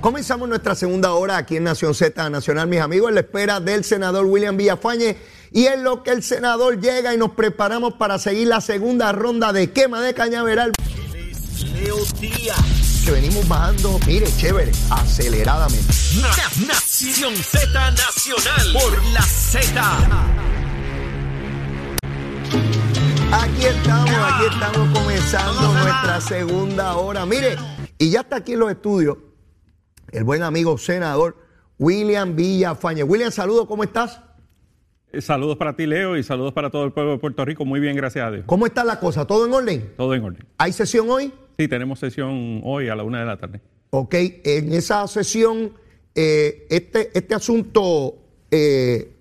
Comenzamos 0.00 0.48
nuestra 0.48 0.74
segunda 0.76 1.12
hora 1.14 1.36
aquí 1.36 1.56
en 1.56 1.64
Nación 1.64 1.92
Z 1.94 2.30
Nacional, 2.30 2.68
mis 2.68 2.80
amigos, 2.80 3.08
en 3.08 3.16
la 3.16 3.20
espera 3.22 3.58
del 3.60 3.82
senador 3.84 4.26
William 4.26 4.56
Villafañe. 4.56 5.16
Y 5.50 5.66
en 5.66 5.82
lo 5.82 6.02
que 6.02 6.10
el 6.10 6.22
senador 6.22 6.80
llega 6.80 7.14
y 7.14 7.18
nos 7.18 7.32
preparamos 7.32 7.94
para 7.94 8.18
seguir 8.18 8.46
la 8.48 8.60
segunda 8.60 9.10
ronda 9.12 9.52
de 9.52 9.72
quema 9.72 10.00
de 10.00 10.14
cañaveral. 10.14 10.72
Leo 11.74 11.96
Díaz. 12.20 13.02
Que 13.04 13.10
venimos 13.10 13.48
bajando, 13.48 13.98
mire, 14.06 14.26
chévere, 14.36 14.70
aceleradamente. 14.90 15.92
Na- 16.20 16.66
Nación 16.66 17.34
Z 17.34 17.90
Nacional 17.92 18.72
por 18.74 19.04
la 19.12 19.22
Z. 19.22 19.82
Aquí 23.32 23.64
estamos, 23.64 24.10
aquí 24.10 24.44
estamos 24.54 24.98
comenzando 24.98 25.72
nuestra 25.72 26.20
segunda 26.20 26.96
hora. 26.96 27.26
Mire, 27.26 27.56
y 27.98 28.10
ya 28.10 28.20
está 28.20 28.36
aquí 28.36 28.52
en 28.52 28.60
los 28.60 28.70
estudios 28.70 29.16
el 30.12 30.24
buen 30.24 30.42
amigo 30.42 30.78
senador 30.78 31.36
William 31.78 32.34
Villafañe. 32.34 33.02
William, 33.02 33.30
saludos, 33.30 33.66
¿cómo 33.66 33.84
estás? 33.84 34.20
Eh, 35.12 35.20
Saludos 35.20 35.56
para 35.56 35.74
ti, 35.74 35.86
Leo, 35.86 36.16
y 36.16 36.22
saludos 36.22 36.52
para 36.52 36.70
todo 36.70 36.84
el 36.84 36.92
pueblo 36.92 37.12
de 37.12 37.18
Puerto 37.18 37.44
Rico. 37.44 37.64
Muy 37.64 37.80
bien, 37.80 37.96
gracias 37.96 38.26
a 38.26 38.30
Dios. 38.30 38.44
¿Cómo 38.46 38.66
está 38.66 38.84
la 38.84 39.00
cosa? 39.00 39.26
¿Todo 39.26 39.46
en 39.46 39.52
orden? 39.52 39.92
Todo 39.96 40.14
en 40.14 40.24
orden. 40.24 40.44
¿Hay 40.58 40.72
sesión 40.72 41.08
hoy? 41.08 41.32
Sí, 41.58 41.68
tenemos 41.68 41.98
sesión 41.98 42.60
hoy 42.64 42.88
a 42.88 42.94
la 42.94 43.04
una 43.04 43.20
de 43.20 43.26
la 43.26 43.36
tarde. 43.36 43.60
Ok, 43.90 44.14
en 44.14 44.72
esa 44.72 45.06
sesión, 45.06 45.72
eh, 46.14 46.66
este, 46.68 47.10
este 47.16 47.34
asunto, 47.34 48.16
eh, 48.50 49.16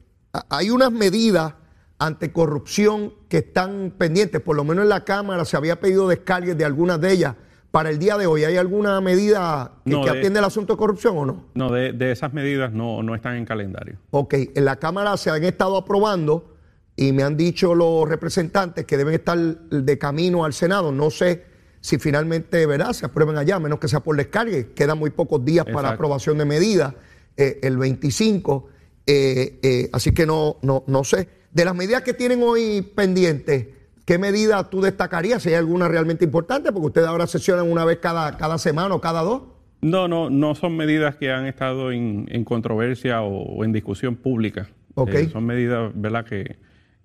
hay 0.50 0.70
unas 0.70 0.92
medidas 0.92 1.54
anticorrupción 2.00 3.14
que 3.30 3.38
están 3.38 3.94
pendientes, 3.98 4.42
por 4.42 4.56
lo 4.56 4.64
menos 4.64 4.84
en 4.84 4.90
la 4.90 5.04
Cámara 5.04 5.46
se 5.46 5.58
había 5.58 5.80
pedido 5.80 6.08
descargues 6.08 6.58
de 6.58 6.66
algunas 6.66 7.00
de 7.02 7.12
ellas. 7.12 7.36
Para 7.72 7.90
el 7.90 8.00
día 8.00 8.18
de 8.18 8.26
hoy, 8.28 8.44
¿hay 8.44 8.58
alguna 8.58 9.00
medida 9.02 9.72
que, 9.86 9.92
No, 9.92 10.04
que 10.04 10.12
de- 10.12 10.18
atiende 10.20 10.40
el 10.40 10.46
asunto 10.46 10.74
de 10.74 10.78
corrupción 10.78 11.18
o 11.18 11.26
no? 11.26 11.46
No, 11.54 11.72
de, 11.72 11.92
de 11.94 12.12
esas 12.12 12.34
medidas 12.34 12.72
no, 12.72 13.04
no 13.04 13.14
están 13.14 13.36
en 13.36 13.46
calendario. 13.46 13.98
Ok, 14.12 14.34
en 14.56 14.66
la 14.66 14.78
Cámara 14.78 15.16
se 15.18 15.30
han 15.30 15.44
estado 15.44 15.78
aprobando 15.78 16.56
y 16.96 17.12
me 17.12 17.24
han 17.24 17.36
dicho 17.38 17.76
los 17.76 18.08
representantes 18.08 18.86
que 18.86 18.98
deben 18.98 19.14
estar 19.14 19.38
de 19.38 19.98
camino 19.98 20.46
al 20.46 20.54
Senado. 20.54 20.92
No 20.92 21.10
sé 21.12 21.44
si 21.82 22.00
finalmente 22.00 22.66
¿verdad? 22.66 22.94
se 22.94 23.06
aprueben 23.06 23.38
allá, 23.38 23.58
a 23.58 23.60
menos 23.60 23.80
que 23.80 23.88
sea 23.88 24.00
por 24.00 24.16
descargue. 24.16 24.72
Quedan 24.74 24.98
muy 24.98 25.12
pocos 25.12 25.44
días 25.46 25.66
para 25.72 25.90
aprobación 25.90 26.38
de 26.40 26.46
medidas, 26.46 26.94
eh, 27.36 27.60
el 27.62 27.78
25. 27.78 28.70
eh, 29.06 29.60
eh, 29.62 29.90
así 29.94 30.14
que 30.14 30.26
no, 30.26 30.58
no, 30.64 30.84
no 30.88 31.04
sé. 31.04 31.28
De 31.52 31.64
las 31.66 31.76
medidas 31.76 32.02
que 32.02 32.14
tienen 32.14 32.42
hoy 32.44 32.82
pendientes, 32.82 33.68
¿qué 34.08 34.18
medida 34.18 34.70
tú 34.70 34.80
destacarías? 34.80 35.44
Si 35.44 35.50
hay 35.50 35.56
alguna 35.56 35.90
realmente 35.90 36.24
importante, 36.24 36.72
porque 36.72 36.88
ustedes 36.88 37.08
ahora 37.10 37.28
sesionan 37.28 37.70
una 37.70 37.84
vez 37.84 37.98
cada, 37.98 38.38
cada 38.38 38.58
semana 38.58 38.96
o 38.96 39.02
cada 39.02 39.22
dos. 39.22 39.42
No, 39.82 40.08
no, 40.08 40.30
no 40.30 40.56
son 40.56 40.78
medidas 40.78 41.18
que 41.18 41.30
han 41.30 41.46
estado 41.46 41.92
en, 41.92 42.26
en 42.32 42.46
controversia 42.46 43.22
o, 43.22 43.44
o 43.44 43.66
en 43.66 43.74
discusión 43.74 44.16
pública. 44.16 44.70
Ok. 44.96 45.14
Eh, 45.14 45.30
son 45.30 45.46
medidas, 45.46 45.92
¿verdad?, 45.94 46.24
que, 46.24 46.56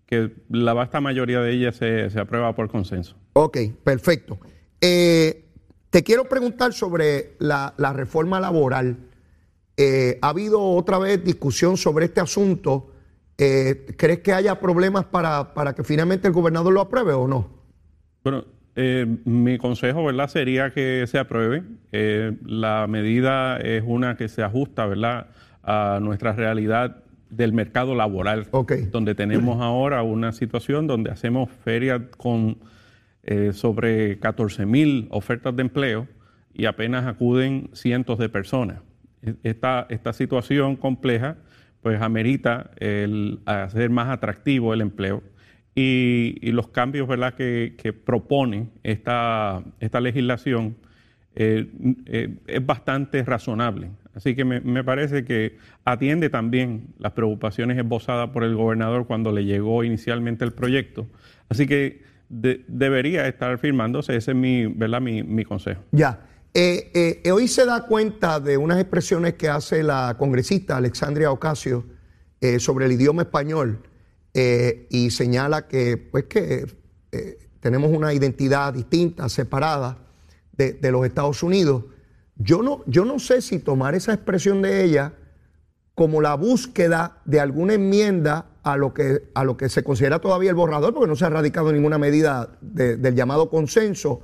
que 0.07 0.31
la 0.49 0.75
vasta 0.75 1.01
mayoría 1.01 1.41
de 1.41 1.53
ellas 1.53 1.75
se, 1.75 2.09
se 2.09 2.21
aprueba 2.21 2.55
por 2.55 2.69
consenso. 2.71 3.17
Ok, 3.33 3.59
perfecto. 3.83 4.39
Eh, 4.81 5.45
te 5.91 6.05
quiero 6.05 6.29
preguntar 6.29 6.73
sobre 6.73 7.33
la, 7.41 7.75
la 7.79 7.93
reforma 7.93 8.39
laboral. 8.39 8.97
Eh, 9.77 10.21
¿Ha 10.23 10.29
habido 10.29 10.63
otra 10.63 10.99
vez 10.99 11.25
discusión 11.25 11.77
sobre 11.77 12.05
este 12.05 12.21
asunto? 12.21 12.92
Eh, 13.39 13.87
¿Crees 13.97 14.21
que 14.21 14.33
haya 14.33 14.61
problemas 14.61 15.05
para, 15.05 15.55
para 15.55 15.75
que 15.75 15.85
finalmente 15.85 16.29
el 16.29 16.35
gobernador 16.35 16.73
lo 16.73 16.81
apruebe 16.81 17.13
o 17.13 17.27
no? 17.27 17.49
Bueno, 18.23 18.45
eh, 18.77 19.07
mi 19.25 19.59
consejo, 19.59 20.05
¿verdad?, 20.05 20.29
sería 20.29 20.71
que 20.71 21.05
se 21.07 21.19
apruebe. 21.19 21.63
Eh, 21.93 22.37
la 22.45 22.87
medida 22.89 23.57
es 23.59 23.83
una 23.87 24.17
que 24.17 24.29
se 24.29 24.43
ajusta, 24.43 24.87
¿verdad?, 24.87 25.29
a 25.63 25.99
nuestra 26.01 26.33
realidad 26.33 27.03
del 27.31 27.53
mercado 27.53 27.95
laboral, 27.95 28.49
donde 28.91 29.15
tenemos 29.15 29.61
ahora 29.63 30.03
una 30.03 30.33
situación 30.33 30.87
donde 30.87 31.11
hacemos 31.11 31.51
ferias 31.65 32.03
con 32.17 32.59
sobre 33.53 34.19
14 34.19 34.67
mil 34.67 35.07
ofertas 35.13 35.55
de 35.55 35.63
empleo 35.63 36.09
y 36.53 36.65
apenas 36.67 37.07
acuden 37.07 37.71
cientos 37.73 38.19
de 38.19 38.29
personas. 38.29 38.79
E- 39.23 39.37
Esta, 39.45 39.87
esta 39.91 40.13
situación 40.13 40.75
compleja 40.77 41.37
pues 41.83 42.01
amerita 42.01 42.71
el 42.79 43.41
hacer 43.45 43.91
más 43.91 44.09
atractivo 44.09 44.73
el 44.73 44.81
empleo 44.81 45.23
y, 45.75 46.51
los 46.53 46.69
cambios 46.69 47.09
¿verdad? 47.09 47.35
Que, 47.35 47.95
propone 48.05 48.69
esta, 48.83 49.63
esta 49.81 50.01
legislación 50.01 50.77
eh, 51.35 51.67
eh, 52.07 52.37
es 52.47 52.65
bastante 52.65 53.23
razonable. 53.25 53.91
Así 54.15 54.35
que 54.35 54.45
me, 54.45 54.85
parece 54.85 55.25
que 55.25 55.57
atiende 55.87 56.29
también 56.29 56.89
las 56.99 57.13
preocupaciones 57.13 57.79
esbozadas 57.79 58.29
por 58.31 58.45
el 58.45 58.55
gobernador 58.55 59.07
cuando 59.07 59.33
le 59.33 59.47
llegó 59.47 59.85
inicialmente 59.85 60.45
el 60.45 60.53
proyecto. 60.53 61.07
Así 61.49 61.67
que 61.67 62.03
de- 62.29 62.63
debería 62.69 63.27
estar 63.27 63.57
firmándose, 63.57 64.15
ese 64.15 64.33
es 64.33 64.37
mi, 64.37 64.67
¿verdad? 64.67 65.01
mi, 65.01 65.23
mi 65.23 65.45
consejo. 65.45 65.83
Ya. 65.93 66.21
Eh, 66.55 67.21
eh, 67.25 67.33
hoy 67.33 67.49
se 67.49 67.65
da 67.65 67.87
cuenta 67.87 68.39
de 68.39 68.59
unas 68.59 68.79
expresiones 68.79 69.35
que 69.35 69.49
hace 69.49 69.83
la 69.83 70.17
congresista 70.19 70.77
Alexandria 70.77 71.33
Ocasio 71.33 71.85
eh, 72.43 72.61
sobre 72.61 72.85
el 72.85 72.93
idioma 72.93 73.23
español 73.23 73.83
eh, 74.35 74.87
y 74.91 75.11
señala 75.11 75.67
que, 75.67 75.97
pues, 75.97 76.25
que 76.25 76.67
eh, 77.13 77.39
tenemos 77.61 77.91
una 77.91 78.13
identidad 78.13 78.75
distinta, 78.75 79.31
separada 79.31 79.99
de, 80.53 80.93
los 80.93 81.07
Estados 81.07 81.43
Unidos. 81.43 81.85
Yo 82.37 82.63
no, 82.63 82.83
yo 82.87 83.05
no 83.07 83.19
sé 83.19 83.41
si 83.41 83.59
tomar 83.59 83.95
esa 83.95 84.13
expresión 84.13 84.61
de 84.63 84.85
ella 84.85 85.15
como 85.95 86.21
la 86.21 86.35
búsqueda 86.35 87.21
de 87.25 87.41
alguna 87.41 87.75
enmienda 87.75 88.47
a 88.63 88.77
lo 88.77 88.93
que, 88.93 89.31
a 89.35 89.45
lo 89.45 89.57
que 89.57 89.69
se 89.69 89.83
considera 89.83 90.21
todavía 90.21 90.51
el 90.51 90.57
borrador, 90.57 90.93
porque 90.95 91.09
no 91.09 91.17
se 91.17 91.25
ha 91.25 91.31
radicado 91.31 91.73
ninguna 91.73 91.99
medida 91.99 92.59
de- 92.61 92.97
del 92.97 93.15
llamado 93.15 93.49
consenso. 93.51 94.21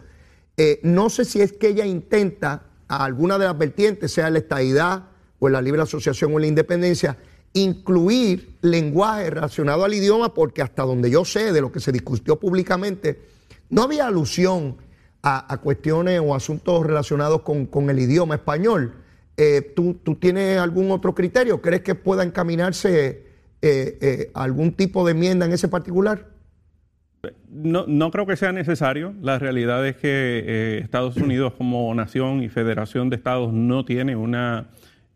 Eh, 0.60 0.80
no 0.82 1.08
sé 1.08 1.24
si 1.24 1.41
es 1.41 1.52
que 1.52 1.69
ella 1.69 1.86
intenta 1.86 2.64
a 2.88 3.04
alguna 3.04 3.38
de 3.38 3.44
las 3.44 3.56
vertientes, 3.56 4.10
sea 4.10 4.28
la 4.28 4.38
estadidad 4.38 5.04
o 5.38 5.48
la 5.48 5.62
libre 5.62 5.82
asociación 5.82 6.34
o 6.34 6.38
la 6.41 6.48
independencia, 6.48 7.16
incluir 7.52 8.56
lenguaje 8.60 9.30
relacionado 9.30 9.84
al 9.84 9.94
idioma, 9.94 10.34
porque 10.34 10.60
hasta 10.60 10.82
donde 10.82 11.10
yo 11.12 11.24
sé 11.24 11.52
de 11.52 11.60
lo 11.60 11.70
que 11.70 11.78
se 11.78 11.92
discutió 11.92 12.41
públicamente, 12.41 13.20
no 13.70 13.84
había 13.84 14.08
alusión 14.08 14.76
a, 15.22 15.58
cuestiones 15.62 16.20
o 16.24 16.34
asuntos 16.34 16.84
relacionados 16.84 17.42
con, 17.42 17.90
el 17.90 17.98
idioma 18.00 18.34
español. 18.34 18.94
Eh, 19.36 19.75
¿tú, 19.76 19.94
tú 20.02 20.16
tienes 20.16 20.58
algún 20.58 20.90
otro 20.90 21.14
criterio? 21.14 21.62
¿Crees 21.62 21.82
que 21.82 21.94
pueda 21.94 22.25
encaminarse 22.25 23.22
eh, 23.62 24.31
algún 24.34 24.72
tipo 24.72 25.05
de 25.05 25.12
enmienda 25.12 25.46
en 25.46 25.52
ese 25.52 25.69
particular? 25.69 26.38
No, 27.50 27.85
no 27.88 28.11
creo 28.11 28.26
que 28.26 28.37
sea 28.37 28.53
necesario. 28.53 29.12
La 29.23 29.38
realidad 29.38 29.87
es 29.87 29.97
que 29.97 30.09
eh, 30.47 30.79
Estados 30.82 31.17
Unidos 31.17 31.53
como 31.55 31.93
nación 31.94 32.43
y 32.43 32.49
federación 32.49 33.11
de 33.11 33.17
estados 33.17 33.53
no 33.53 33.85
tiene 33.85 34.15
una, 34.15 34.67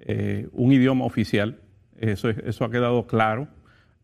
eh, 0.00 0.48
un 0.52 0.72
idioma 0.72 1.04
oficial. 1.04 1.58
Eso, 2.00 2.28
es- 2.28 2.38
eso 2.38 2.64
ha 2.64 2.70
quedado 2.70 3.06
claro. 3.06 3.46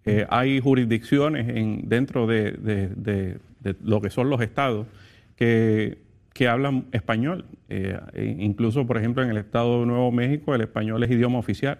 Eh, 0.04 0.26
hay 0.30 0.60
jurisdicciones 0.60 1.48
en, 1.48 1.88
dentro 1.88 2.26
de, 2.26 2.52
de- 2.52 2.88
de- 2.96 3.38
lo 3.82 4.00
que 4.00 4.10
son 4.10 4.30
los 4.30 4.40
estados 4.40 4.86
que, 5.34 5.98
que 6.32 6.46
hablan 6.46 6.84
español. 6.92 7.44
E 7.68 7.98
incluso, 8.38 8.86
por 8.86 8.96
ejemplo, 8.96 9.22
en 9.24 9.30
el 9.30 9.36
estado 9.38 9.80
de 9.80 9.86
Nuevo 9.86 10.12
México 10.12 10.54
el 10.54 10.60
español 10.60 11.02
es 11.02 11.10
idioma 11.10 11.38
oficial. 11.38 11.78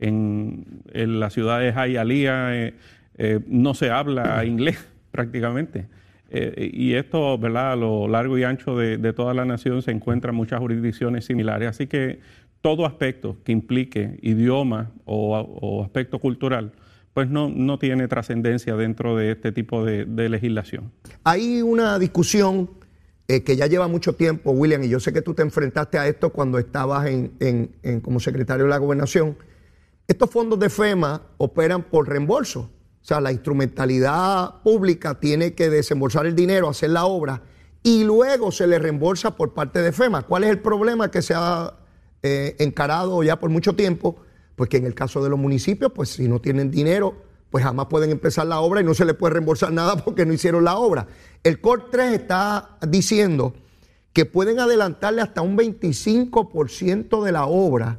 En, 0.00 0.64
en 0.92 1.20
la 1.20 1.30
ciudad 1.30 1.60
de 1.60 1.72
no 3.46 3.74
se 3.74 3.90
habla 3.90 4.44
inglés 4.44 4.88
prácticamente. 5.12 5.86
Eh, 6.34 6.70
y 6.72 6.94
esto, 6.94 7.38
¿verdad? 7.38 7.72
A 7.72 7.76
lo 7.76 8.08
largo 8.08 8.38
y 8.38 8.42
ancho 8.42 8.76
de, 8.76 8.96
de 8.96 9.12
toda 9.12 9.34
la 9.34 9.44
nación 9.44 9.82
se 9.82 9.90
encuentran 9.90 10.34
muchas 10.34 10.58
jurisdicciones 10.58 11.26
similares. 11.26 11.68
Así 11.68 11.86
que 11.86 12.20
todo 12.62 12.86
aspecto 12.86 13.36
que 13.44 13.52
implique 13.52 14.18
idioma 14.22 14.92
o, 15.04 15.82
aspecto 15.84 16.20
cultural, 16.20 16.72
pues 17.12 17.28
no, 17.28 17.50
no 17.50 17.78
tiene 17.78 18.08
trascendencia 18.08 18.76
dentro 18.76 19.16
de 19.16 19.32
este 19.32 19.52
tipo 19.52 19.84
de, 19.84 20.06
legislación. 20.28 20.92
Hay 21.24 21.60
una 21.60 21.98
discusión 21.98 22.70
eh, 23.28 23.42
que 23.42 23.56
ya 23.56 23.66
lleva 23.66 23.88
mucho 23.88 24.14
tiempo, 24.14 24.52
William, 24.52 24.82
y 24.84 24.88
yo 24.88 25.00
sé 25.00 25.12
que 25.12 25.20
tú 25.20 25.34
te 25.34 25.42
enfrentaste 25.42 25.98
a 25.98 26.06
esto 26.06 26.30
cuando 26.30 26.58
estabas 26.58 27.06
en, 27.06 28.00
como 28.00 28.20
secretario 28.20 28.64
de 28.64 28.70
la 28.70 28.78
gobernación. 28.78 29.36
Estos 30.06 30.30
fondos 30.30 30.58
de 30.58 30.70
FEMA 30.70 31.22
operan 31.36 31.82
por 31.82 32.08
reembolso. 32.08 32.70
O 33.02 33.04
sea, 33.04 33.20
la 33.20 33.32
instrumentalidad 33.32 34.62
pública 34.62 35.18
tiene 35.18 35.54
que 35.54 35.68
desembolsar 35.70 36.26
el 36.26 36.36
dinero, 36.36 36.68
hacer 36.68 36.90
la 36.90 37.04
obra 37.04 37.42
y 37.82 38.04
luego 38.04 38.52
se 38.52 38.66
le 38.66 38.78
reembolsa 38.78 39.34
por 39.36 39.54
parte 39.54 39.82
de 39.82 39.92
FEMA. 39.92 40.22
¿Cuál 40.22 40.44
es 40.44 40.50
el 40.50 40.60
problema 40.60 41.10
que 41.10 41.20
se 41.20 41.34
ha 41.34 41.74
eh, 42.24 42.54
encarado 42.60 43.20
ya 43.24 43.40
por 43.40 43.50
mucho 43.50 43.74
tiempo, 43.74 44.16
pues 44.54 44.70
que 44.70 44.76
en 44.76 44.86
el 44.86 44.94
caso 44.94 45.24
de 45.24 45.28
los 45.28 45.38
municipios, 45.38 45.90
pues 45.92 46.10
si 46.10 46.28
no 46.28 46.40
tienen 46.40 46.70
dinero, 46.70 47.16
pues 47.50 47.64
jamás 47.64 47.86
pueden 47.86 48.10
empezar 48.10 48.46
la 48.46 48.60
obra 48.60 48.80
y 48.80 48.84
no 48.84 48.94
se 48.94 49.04
les 49.04 49.16
puede 49.16 49.34
reembolsar 49.34 49.72
nada 49.72 49.96
porque 49.96 50.24
no 50.24 50.32
hicieron 50.32 50.64
la 50.64 50.78
obra. 50.78 51.08
El 51.42 51.60
COR 51.60 51.90
3 51.90 52.12
está 52.12 52.78
diciendo 52.86 53.54
que 54.12 54.24
pueden 54.24 54.60
adelantarle 54.60 55.20
hasta 55.20 55.42
un 55.42 55.56
25% 55.58 57.24
de 57.24 57.32
la 57.32 57.46
obra 57.46 57.98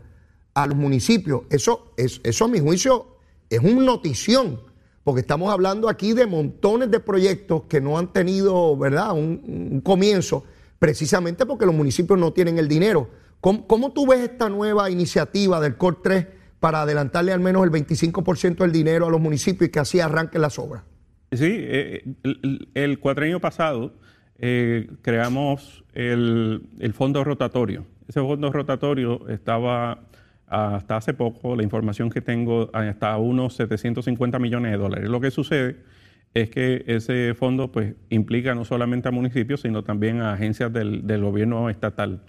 a 0.53 0.67
los 0.67 0.77
municipios. 0.77 1.41
Eso, 1.49 1.91
es, 1.97 2.21
eso 2.23 2.45
a 2.45 2.47
mi 2.47 2.61
juicio 2.61 3.17
es 3.49 3.59
una 3.59 3.83
notición, 3.83 4.61
porque 5.03 5.21
estamos 5.21 5.51
hablando 5.51 5.89
aquí 5.89 6.13
de 6.13 6.25
montones 6.25 6.89
de 6.89 6.99
proyectos 6.99 7.63
que 7.63 7.81
no 7.81 7.97
han 7.97 8.13
tenido, 8.13 8.77
¿verdad?, 8.77 9.11
un, 9.11 9.81
comienzo, 9.83 10.45
precisamente 10.79 11.45
porque 11.45 11.65
los 11.65 11.75
municipios 11.75 12.17
no 12.19 12.31
tienen 12.33 12.57
el 12.57 12.67
dinero. 12.67 13.09
¿Cómo, 13.41 13.91
tú 13.91 14.07
ves 14.07 14.21
esta 14.21 14.47
nueva 14.47 14.89
iniciativa 14.89 15.59
del 15.59 15.75
COR 15.75 16.01
3 16.01 16.27
para 16.59 16.83
adelantarle 16.83 17.33
al 17.33 17.41
menos 17.41 17.63
el 17.65 17.71
25% 17.71 18.57
del 18.57 18.71
dinero 18.71 19.07
a 19.07 19.09
los 19.09 19.19
municipios 19.19 19.67
y 19.67 19.71
que 19.71 19.79
así 19.79 19.99
arranquen 19.99 20.41
las 20.41 20.57
obras? 20.57 20.83
Sí, 21.33 21.49
eh, 21.49 22.03
el, 22.23 22.69
el, 22.73 22.99
cuatrenio 22.99 23.41
pasado 23.41 23.93
eh, 24.45 24.89
creamos 25.01 25.83
el, 25.93 26.93
fondo 26.93 27.23
rotatorio. 27.23 27.85
Ese 28.07 28.19
fondo 28.19 28.51
rotatorio 28.51 29.27
estaba 29.29 30.01
hasta 30.53 30.97
hace 30.97 31.13
poco, 31.13 31.55
la 31.55 31.63
información 31.63 32.09
que 32.09 32.21
tengo, 32.21 32.69
hasta 32.73 33.17
unos 33.17 33.55
750 33.55 34.39
millones 34.39 34.71
de 34.71 34.77
dólares. 34.77 35.09
Lo 35.09 35.19
que 35.19 35.31
sucede 35.31 35.77
es 36.33 36.49
que 36.49 36.83
ese 36.87 37.33
fondo 37.33 37.71
pues, 37.71 37.95
implica 38.09 38.53
no 38.53 38.65
solamente 38.65 39.07
a 39.07 39.11
municipios, 39.11 39.61
sino 39.61 39.83
también 39.83 40.21
a 40.21 40.33
agencias 40.33 40.71
del, 40.71 41.07
del 41.07 41.21
gobierno 41.21 41.69
estatal 41.69 42.21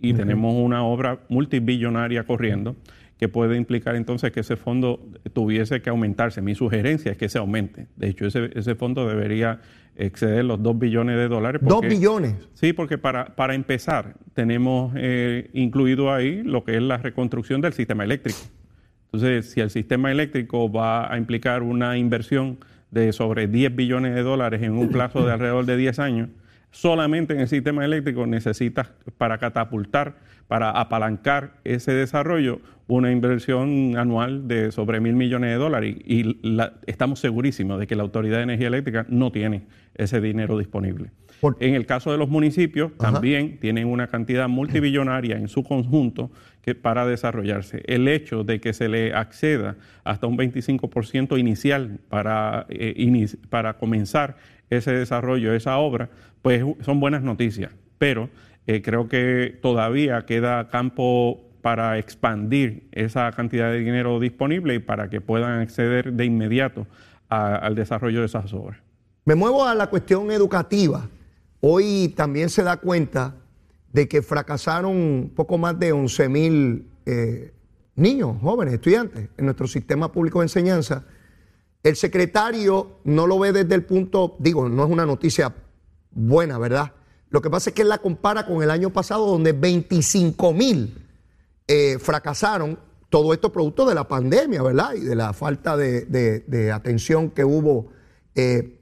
y 0.00 0.14
tenemos 0.14 0.54
una 0.54 0.82
obra 0.82 1.20
multibillonaria 1.28 2.24
corriendo 2.24 2.76
que 3.18 3.28
puede 3.28 3.56
implicar 3.58 3.96
entonces 3.96 4.32
que 4.32 4.40
ese 4.40 4.56
fondo 4.56 5.06
tuviese 5.34 5.82
que 5.82 5.90
aumentarse. 5.90 6.40
Mi 6.40 6.54
sugerencia 6.54 7.12
es 7.12 7.18
que 7.18 7.28
se 7.28 7.36
aumente. 7.36 7.86
De 7.96 8.08
hecho, 8.08 8.26
ese, 8.26 8.50
ese 8.54 8.74
fondo 8.74 9.06
debería 9.06 9.60
exceder 9.96 10.44
los 10.44 10.62
2 10.62 10.78
billones 10.78 11.16
de 11.16 11.28
dólares. 11.28 11.62
¿2 11.62 11.88
billones? 11.88 12.34
Sí, 12.54 12.72
porque 12.72 12.98
para, 12.98 13.36
para 13.36 13.54
empezar 13.54 14.14
tenemos 14.34 14.92
eh, 14.96 15.50
incluido 15.52 16.12
ahí 16.12 16.42
lo 16.42 16.64
que 16.64 16.76
es 16.76 16.82
la 16.82 16.96
reconstrucción 16.98 17.60
del 17.60 17.72
sistema 17.72 18.04
eléctrico. 18.04 18.38
Entonces, 19.06 19.50
si 19.50 19.60
el 19.60 19.70
sistema 19.70 20.10
eléctrico 20.10 20.70
va 20.70 21.12
a 21.12 21.18
implicar 21.18 21.62
una 21.62 21.98
inversión 21.98 22.58
de 22.90 23.12
sobre 23.12 23.46
10 23.46 23.74
billones 23.74 24.14
de 24.14 24.22
dólares 24.22 24.62
en 24.62 24.72
un 24.72 24.88
plazo 24.88 25.24
de 25.24 25.32
alrededor 25.32 25.66
de 25.66 25.76
10 25.76 25.98
años, 25.98 26.28
solamente 26.70 27.34
en 27.34 27.40
el 27.40 27.48
sistema 27.48 27.84
eléctrico 27.84 28.26
necesitas 28.26 28.90
para 29.18 29.38
catapultar, 29.38 30.16
para 30.48 30.70
apalancar 30.70 31.54
ese 31.64 31.92
desarrollo, 31.92 32.60
una 32.86 33.12
inversión 33.12 33.96
anual 33.96 34.48
de 34.48 34.72
sobre 34.72 35.00
mil 35.00 35.14
millones 35.14 35.50
de 35.50 35.56
dólares. 35.56 35.96
Y, 36.04 36.36
estamos 36.86 37.20
segurísimos 37.20 37.78
de 37.78 37.86
que 37.86 37.96
la 37.96 38.02
Autoridad 38.02 38.38
de 38.38 38.44
Energía 38.44 38.68
Eléctrica 38.68 39.06
no 39.08 39.30
tiene 39.30 39.62
ese 39.94 40.20
dinero 40.20 40.58
disponible. 40.58 41.10
en 41.60 41.74
el 41.74 41.86
caso 41.86 42.12
de 42.12 42.18
los 42.18 42.28
municipios, 42.28 42.92
también 42.98 43.58
tienen 43.58 43.86
una 43.86 44.08
cantidad 44.08 44.48
multibillonaria 44.48 45.36
en 45.36 45.48
su 45.48 45.62
conjunto 45.62 46.30
que 46.62 46.74
para 46.74 47.06
desarrollarse. 47.06 47.82
El 47.86 48.08
hecho 48.08 48.44
de 48.44 48.60
que 48.60 48.72
se 48.72 48.88
le 48.88 49.14
acceda 49.14 49.76
hasta 50.04 50.26
un 50.26 50.36
25% 50.36 51.38
inicial 51.38 51.98
para, 52.08 52.66
eh, 52.68 53.26
para 53.48 53.74
comenzar 53.74 54.36
ese 54.70 54.92
desarrollo, 54.92 55.52
esa 55.52 55.76
obra, 55.78 56.08
pues 56.42 56.64
son 56.80 57.00
buenas 57.00 57.22
noticias. 57.22 57.72
Pero 57.98 58.30
eh, 58.66 58.82
creo 58.82 59.08
que 59.08 59.58
todavía 59.60 60.24
queda 60.24 60.68
campo 60.68 61.40
para 61.60 61.98
expandir 61.98 62.88
esa 62.92 63.30
cantidad 63.32 63.70
de 63.70 63.80
dinero 63.80 64.18
disponible 64.18 64.74
y 64.74 64.78
para 64.78 65.10
que 65.10 65.20
puedan 65.20 65.60
acceder 65.60 66.12
de 66.12 66.24
inmediato 66.24 66.86
al 67.28 67.74
desarrollo 67.74 68.20
de 68.20 68.26
esas 68.26 68.52
obras. 68.52 68.80
Me 69.24 69.34
muevo 69.34 69.64
a 69.64 69.74
la 69.74 69.88
cuestión 69.88 70.30
educativa. 70.32 71.08
Hoy 71.60 72.12
también 72.16 72.48
se 72.48 72.62
da 72.62 72.78
cuenta 72.78 73.36
de 73.92 74.08
que 74.08 74.22
fracasaron 74.22 75.30
poco 75.36 75.58
más 75.58 75.78
de 75.78 75.92
11 75.92 76.28
mil 76.28 76.86
eh, 77.06 77.52
niños, 77.94 78.36
jóvenes, 78.40 78.74
estudiantes 78.74 79.28
en 79.36 79.44
nuestro 79.44 79.66
sistema 79.66 80.10
público 80.10 80.40
de 80.40 80.46
enseñanza 80.46 81.04
el 81.82 81.96
secretario 81.96 82.98
no 83.04 83.26
lo 83.26 83.38
ve 83.38 83.52
desde 83.52 83.74
el 83.74 83.84
punto, 83.84 84.36
digo, 84.38 84.68
no 84.68 84.84
es 84.84 84.90
una 84.90 85.06
noticia 85.06 85.54
buena, 86.10 86.58
¿verdad? 86.58 86.92
Lo 87.30 87.40
que 87.40 87.48
pasa 87.48 87.70
es 87.70 87.74
que 87.74 87.82
él 87.82 87.88
la 87.88 87.98
compara 87.98 88.44
con 88.44 88.62
el 88.62 88.70
año 88.70 88.90
pasado, 88.90 89.26
donde 89.26 89.52
25 89.52 90.52
mil 90.52 91.06
eh, 91.66 91.98
fracasaron. 91.98 92.78
Todo 93.08 93.32
esto 93.32 93.52
producto 93.52 93.86
de 93.86 93.94
la 93.94 94.06
pandemia, 94.06 94.62
¿verdad? 94.62 94.94
Y 94.94 95.00
de 95.00 95.16
la 95.16 95.32
falta 95.32 95.76
de, 95.76 96.72
atención 96.72 97.30
que 97.30 97.44
hubo 97.44 97.88
eh, 98.36 98.78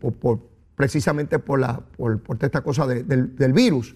precisamente 0.74 1.38
por, 1.38 1.60
esta 2.40 2.62
cosa 2.62 2.86
del, 2.86 3.52
virus. 3.54 3.94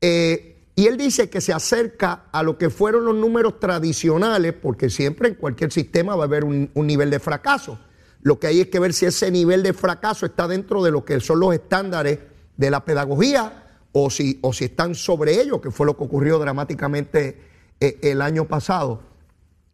Eh, 0.00 0.58
y 0.74 0.86
él 0.86 0.98
dice 0.98 1.30
que 1.30 1.40
se 1.40 1.54
acerca 1.54 2.24
a 2.32 2.42
lo 2.42 2.58
que 2.58 2.68
fueron 2.68 3.06
los 3.06 3.14
números 3.14 3.58
tradicionales, 3.58 4.52
porque 4.52 4.90
siempre 4.90 5.28
en 5.28 5.34
cualquier 5.36 5.72
sistema 5.72 6.16
va 6.16 6.24
a 6.24 6.26
haber 6.26 6.44
un 6.44 6.70
nivel 6.74 7.08
de 7.08 7.18
fracaso. 7.18 7.78
Lo 8.26 8.40
que 8.40 8.48
hay 8.48 8.60
es 8.60 8.66
que 8.66 8.80
ver 8.80 8.92
si 8.92 9.06
ese 9.06 9.30
nivel 9.30 9.62
de 9.62 9.72
fracaso 9.72 10.26
está 10.26 10.48
dentro 10.48 10.82
de 10.82 10.90
lo 10.90 11.04
que 11.04 11.20
son 11.20 11.38
los 11.38 11.54
estándares 11.54 12.18
de 12.56 12.70
la 12.72 12.84
pedagogía 12.84 13.68
o 13.92 14.10
si, 14.10 14.40
o 14.42 14.52
si 14.52 14.64
están 14.64 14.96
sobre 14.96 15.40
ello, 15.40 15.60
que 15.60 15.70
fue 15.70 15.86
lo 15.86 15.96
que 15.96 16.02
ocurrió 16.02 16.40
dramáticamente 16.40 17.40
eh, 17.78 18.00
el 18.02 18.20
año 18.20 18.48
pasado. 18.48 19.00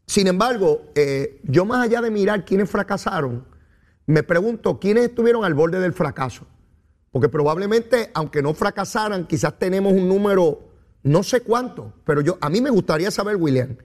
Sin 0.06 0.26
embargo, 0.26 0.82
eh, 0.94 1.40
yo 1.44 1.64
más 1.64 1.86
allá 1.86 2.02
de 2.02 2.10
mirar 2.10 2.44
quiénes 2.44 2.68
fracasaron, 2.68 3.46
me 4.04 4.22
pregunto 4.22 4.78
quiénes 4.78 5.04
estuvieron 5.04 5.46
al 5.46 5.54
borde 5.54 5.80
del 5.80 5.94
fracaso. 5.94 6.44
Porque 7.10 7.30
probablemente, 7.30 8.10
aunque 8.12 8.42
no 8.42 8.52
fracasaran, 8.52 9.26
quizás 9.26 9.58
tenemos 9.58 9.94
un 9.94 10.06
número, 10.06 10.60
no 11.04 11.22
sé 11.22 11.40
cuánto, 11.40 11.94
pero 12.04 12.20
yo, 12.20 12.36
a 12.38 12.50
mí 12.50 12.60
me 12.60 12.68
gustaría 12.68 13.10
saber, 13.10 13.36
William, 13.36 13.78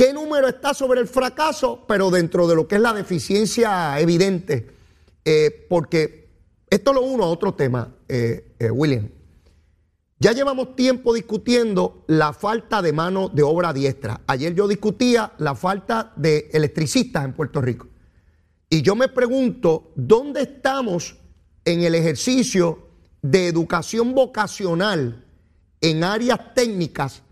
¿Qué 0.00 0.14
número 0.14 0.48
está 0.48 0.72
sobre 0.72 1.02
el 1.02 1.08
fracaso? 1.08 1.84
Pero 1.86 2.10
dentro 2.10 2.48
de 2.48 2.54
lo 2.54 2.66
que 2.66 2.76
es 2.76 2.80
la 2.80 2.94
deficiencia 2.94 4.00
evidente. 4.00 4.70
Eh, 5.26 5.66
porque 5.68 6.30
esto 6.70 6.94
lo 6.94 7.02
uno 7.02 7.24
a 7.24 7.26
otro 7.26 7.52
tema, 7.52 7.96
eh, 8.08 8.54
eh, 8.58 8.70
William. 8.70 9.10
Ya 10.18 10.32
llevamos 10.32 10.74
tiempo 10.74 11.12
discutiendo 11.12 12.06
la 12.06 12.32
falta 12.32 12.80
de 12.80 12.94
mano 12.94 13.28
de 13.28 13.42
obra 13.42 13.74
diestra. 13.74 14.22
Ayer 14.26 14.54
yo 14.54 14.66
discutía 14.66 15.34
la 15.36 15.54
falta 15.54 16.14
de 16.16 16.48
electricistas 16.54 17.22
en 17.26 17.34
Puerto 17.34 17.60
Rico. 17.60 17.86
Y 18.70 18.80
yo 18.80 18.96
me 18.96 19.08
pregunto, 19.08 19.92
¿dónde 19.96 20.40
estamos 20.40 21.14
en 21.66 21.82
el 21.82 21.94
ejercicio 21.94 22.86
de 23.20 23.48
educación 23.48 24.14
vocacional 24.14 25.26
en 25.82 26.04
áreas 26.04 26.54
técnicas 26.54 27.22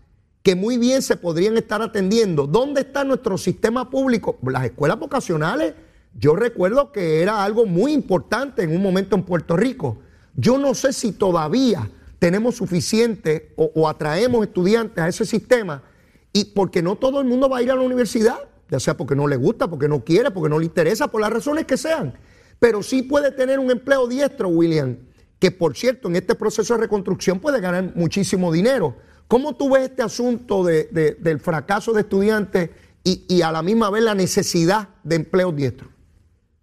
que 0.43 0.55
muy 0.55 0.77
bien 0.77 1.01
se 1.01 1.17
podrían 1.17 1.57
estar 1.57 1.81
atendiendo. 1.81 2.47
¿Dónde 2.47 2.81
está 2.81 3.03
nuestro 3.03 3.37
sistema 3.37 3.89
público? 3.89 4.37
Las 4.43 4.65
escuelas 4.65 4.99
vocacionales, 4.99 5.73
yo 6.17 6.35
recuerdo 6.35 6.91
que 6.91 7.21
era 7.21 7.43
algo 7.43 7.65
muy 7.65 7.93
importante 7.93 8.63
en 8.63 8.75
un 8.75 8.81
momento 8.81 9.15
en 9.15 9.23
Puerto 9.23 9.57
Rico. 9.57 9.99
Yo 10.35 10.57
no 10.57 10.73
sé 10.73 10.93
si 10.93 11.11
todavía 11.11 11.89
tenemos 12.19 12.55
suficiente 12.55 13.53
o, 13.55 13.87
atraemos 13.87 14.45
estudiantes 14.45 15.03
a 15.03 15.07
ese 15.07 15.25
sistema 15.25 15.83
y 16.31 16.45
porque 16.45 16.81
no 16.81 16.95
todo 16.95 17.19
el 17.21 17.27
mundo 17.27 17.49
va 17.49 17.57
a 17.57 17.61
ir 17.61 17.71
a 17.71 17.75
la 17.75 17.81
universidad, 17.81 18.37
ya 18.69 18.79
sea 18.79 18.95
porque 18.95 19.15
no 19.15 19.27
le 19.27 19.35
gusta, 19.35 19.69
porque 19.69 19.87
no 19.87 20.03
quiere, 20.03 20.31
porque 20.31 20.49
no 20.49 20.59
le 20.59 20.65
interesa, 20.65 21.07
por 21.07 21.21
las 21.21 21.31
razones 21.31 21.65
que 21.65 21.77
sean. 21.77 22.13
Pero 22.59 22.83
sí 22.83 23.03
puede 23.03 23.31
tener 23.31 23.59
un 23.59 23.71
empleo 23.71 24.07
diestro, 24.07 24.49
William, 24.49 24.97
que 25.39 25.51
por 25.51 25.75
cierto 25.75 26.07
en 26.07 26.17
este 26.17 26.35
proceso 26.35 26.75
de 26.75 26.81
reconstrucción 26.81 27.39
puede 27.39 27.61
ganar 27.61 27.93
muchísimo 27.95 28.51
dinero 28.51 28.95
¿Cómo 29.29 29.55
tú 29.55 29.71
ves 29.71 29.83
este 29.83 30.01
asunto 30.01 30.63
del 30.63 31.39
fracaso 31.39 31.93
de 31.93 32.01
estudiantes 32.01 32.71
y, 33.03 33.43
a 33.43 33.51
la 33.51 33.61
misma 33.61 33.91
vez 33.91 34.03
la 34.03 34.15
necesidad 34.15 34.89
de 35.03 35.17
empleo 35.17 35.51
diestro? 35.51 35.87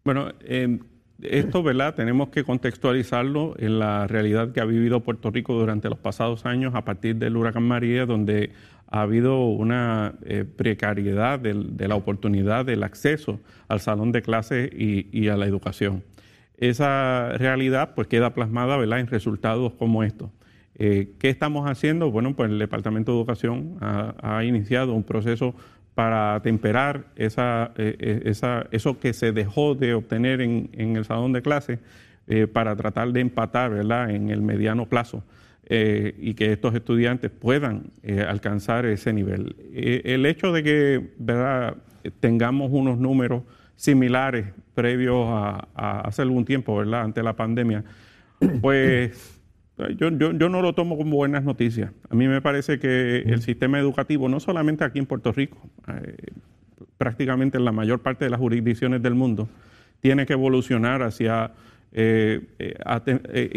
Bueno, 0.04 0.32
em, 0.40 0.80
esto, 1.23 1.62
¿verdad? 1.62 1.94
Tenemos 1.94 2.30
que 2.30 2.42
contextualizarlo 2.42 3.54
en 3.58 3.78
la 3.78 4.08
realidad 4.08 4.50
que 4.50 4.61
ha 4.61 4.64
vivido 4.64 5.04
Puerto 5.04 5.30
Rico 5.30 5.54
durante 5.54 5.88
los 5.88 6.00
pasados 6.00 6.44
años 6.44 6.75
a 6.75 6.85
partir 6.85 7.14
del 7.14 7.37
huracán 7.37 7.62
María, 7.62 8.04
donde 8.04 8.50
ha 8.88 9.02
habido 9.02 9.46
una 9.46 10.16
eh, 10.25 10.44
precariedad 10.44 11.38
de, 11.38 11.54
la 11.87 11.94
oportunidad 11.94 12.64
del 12.64 12.82
acceso 12.82 13.38
al 13.68 13.78
salón 13.78 14.11
de 14.11 14.23
clases 14.23 14.70
y, 14.73 15.28
a 15.28 15.37
la 15.37 15.46
educación. 15.46 16.02
Esa 16.56 17.30
realidad 17.38 17.94
pues 17.94 18.08
queda 18.08 18.35
plasmada 18.35 18.76
¿verdad? 18.76 18.99
en 18.99 19.06
resultados 19.06 19.73
como 19.75 20.02
estos. 20.02 20.30
Eh, 20.78 21.14
¿Qué 21.18 21.30
estamos 21.30 21.68
haciendo? 21.68 22.11
Bueno, 22.11 22.35
pues 22.35 22.50
el 22.50 22.59
Departamento 22.59 23.12
de 23.12 23.18
Educación 23.18 23.78
ha, 23.80 24.45
iniciado 24.45 24.92
un 24.95 25.02
proceso 25.02 25.54
para 25.95 26.40
temperar 26.42 27.06
eh, 27.16 28.23
esa, 28.25 28.66
eso 28.71 28.99
que 29.00 29.12
se 29.12 29.33
dejó 29.33 29.75
de 29.75 29.95
obtener 29.95 30.40
en, 30.40 30.68
el 30.75 31.04
salón 31.04 31.33
de 31.33 31.42
clase 31.42 31.78
para 32.52 32.75
tratar 32.75 33.12
de 33.12 33.21
empatar 33.21 33.71
¿verdad? 33.71 34.11
en 34.11 34.30
el 34.30 34.42
mediano 34.42 34.87
plazo 34.87 35.23
eh, 35.68 36.14
y 36.21 36.35
que 36.35 36.52
estos 36.52 36.76
estudiantes 36.76 37.28
puedan 37.28 37.90
eh, 38.04 38.21
alcanzar 38.21 38.87
ese 38.87 39.12
nivel. 39.12 39.56
Eh, 39.75 40.02
el 40.04 40.25
hecho 40.25 40.52
de 40.52 40.62
que 40.62 41.11
¿verdad? 41.18 41.76
tengamos 42.21 42.71
unos 42.71 42.99
números 42.99 43.42
similares 43.75 44.47
previos 44.75 45.26
a, 45.28 46.02
hace 46.02 46.23
algún 46.23 46.45
tiempo, 46.45 46.76
¿verdad? 46.76 47.02
ante 47.02 47.21
la 47.21 47.35
pandemia, 47.35 47.83
pues 48.62 49.36
yo, 49.76 50.11
yo, 50.11 50.33
yo, 50.33 50.49
no 50.49 50.62
lo 50.62 50.75
tomo 50.75 50.97
como 50.97 51.16
buenas 51.16 51.45
noticias. 51.45 51.92
A 52.09 52.14
mí 52.14 52.28
me 52.28 52.40
parece 52.40 52.78
que 52.78 53.18
el 53.18 53.42
sistema 53.42 53.78
educativo, 53.78 54.28
no 54.28 54.40
solamente 54.40 54.85
aquí 54.85 54.99
en 54.99 55.06
Puerto 55.06 55.33
Rico, 55.33 55.59
prácticamente 56.99 57.59
en 57.59 57.64
la 57.64 57.73
mayor 57.73 58.00
parte 58.00 58.25
de 58.25 58.30
las 58.30 58.40
jurisdicciones 58.40 59.02
del 59.02 59.14
mundo, 59.14 59.49
tiene 60.00 60.26
que 60.26 60.33
evolucionar 60.33 61.02
hacia 61.02 61.52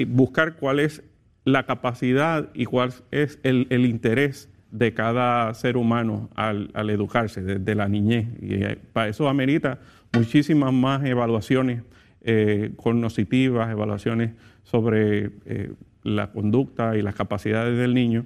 buscar 0.08 0.56
cuál 0.56 0.80
es 0.80 1.04
la 1.52 1.66
capacidad 1.66 2.50
y 2.54 2.66
cuál 2.66 2.94
es 3.12 3.40
el, 3.44 3.86
interés 3.86 4.50
de 4.72 4.94
cada 4.94 5.54
ser 5.54 5.78
humano 5.78 6.30
al, 6.36 6.72
educarse 6.90 7.42
desde 7.42 7.76
la 7.76 7.88
niñez. 7.88 8.28
Y 8.42 8.64
eh, 8.64 8.78
para 8.94 9.10
eso 9.10 9.28
amerita 9.28 9.80
muchísimas 10.14 10.74
más 10.74 11.04
evaluaciones 11.06 11.84
eh, 12.22 12.72
cognitivas, 12.76 13.70
evaluaciones 13.72 14.32
sobre 14.64 15.32
eh, 15.46 15.72
la 16.04 16.32
conducta 16.32 16.98
y 16.98 17.02
las 17.02 17.16
capacidades 17.16 17.78
del 17.78 17.94
niño 17.94 18.26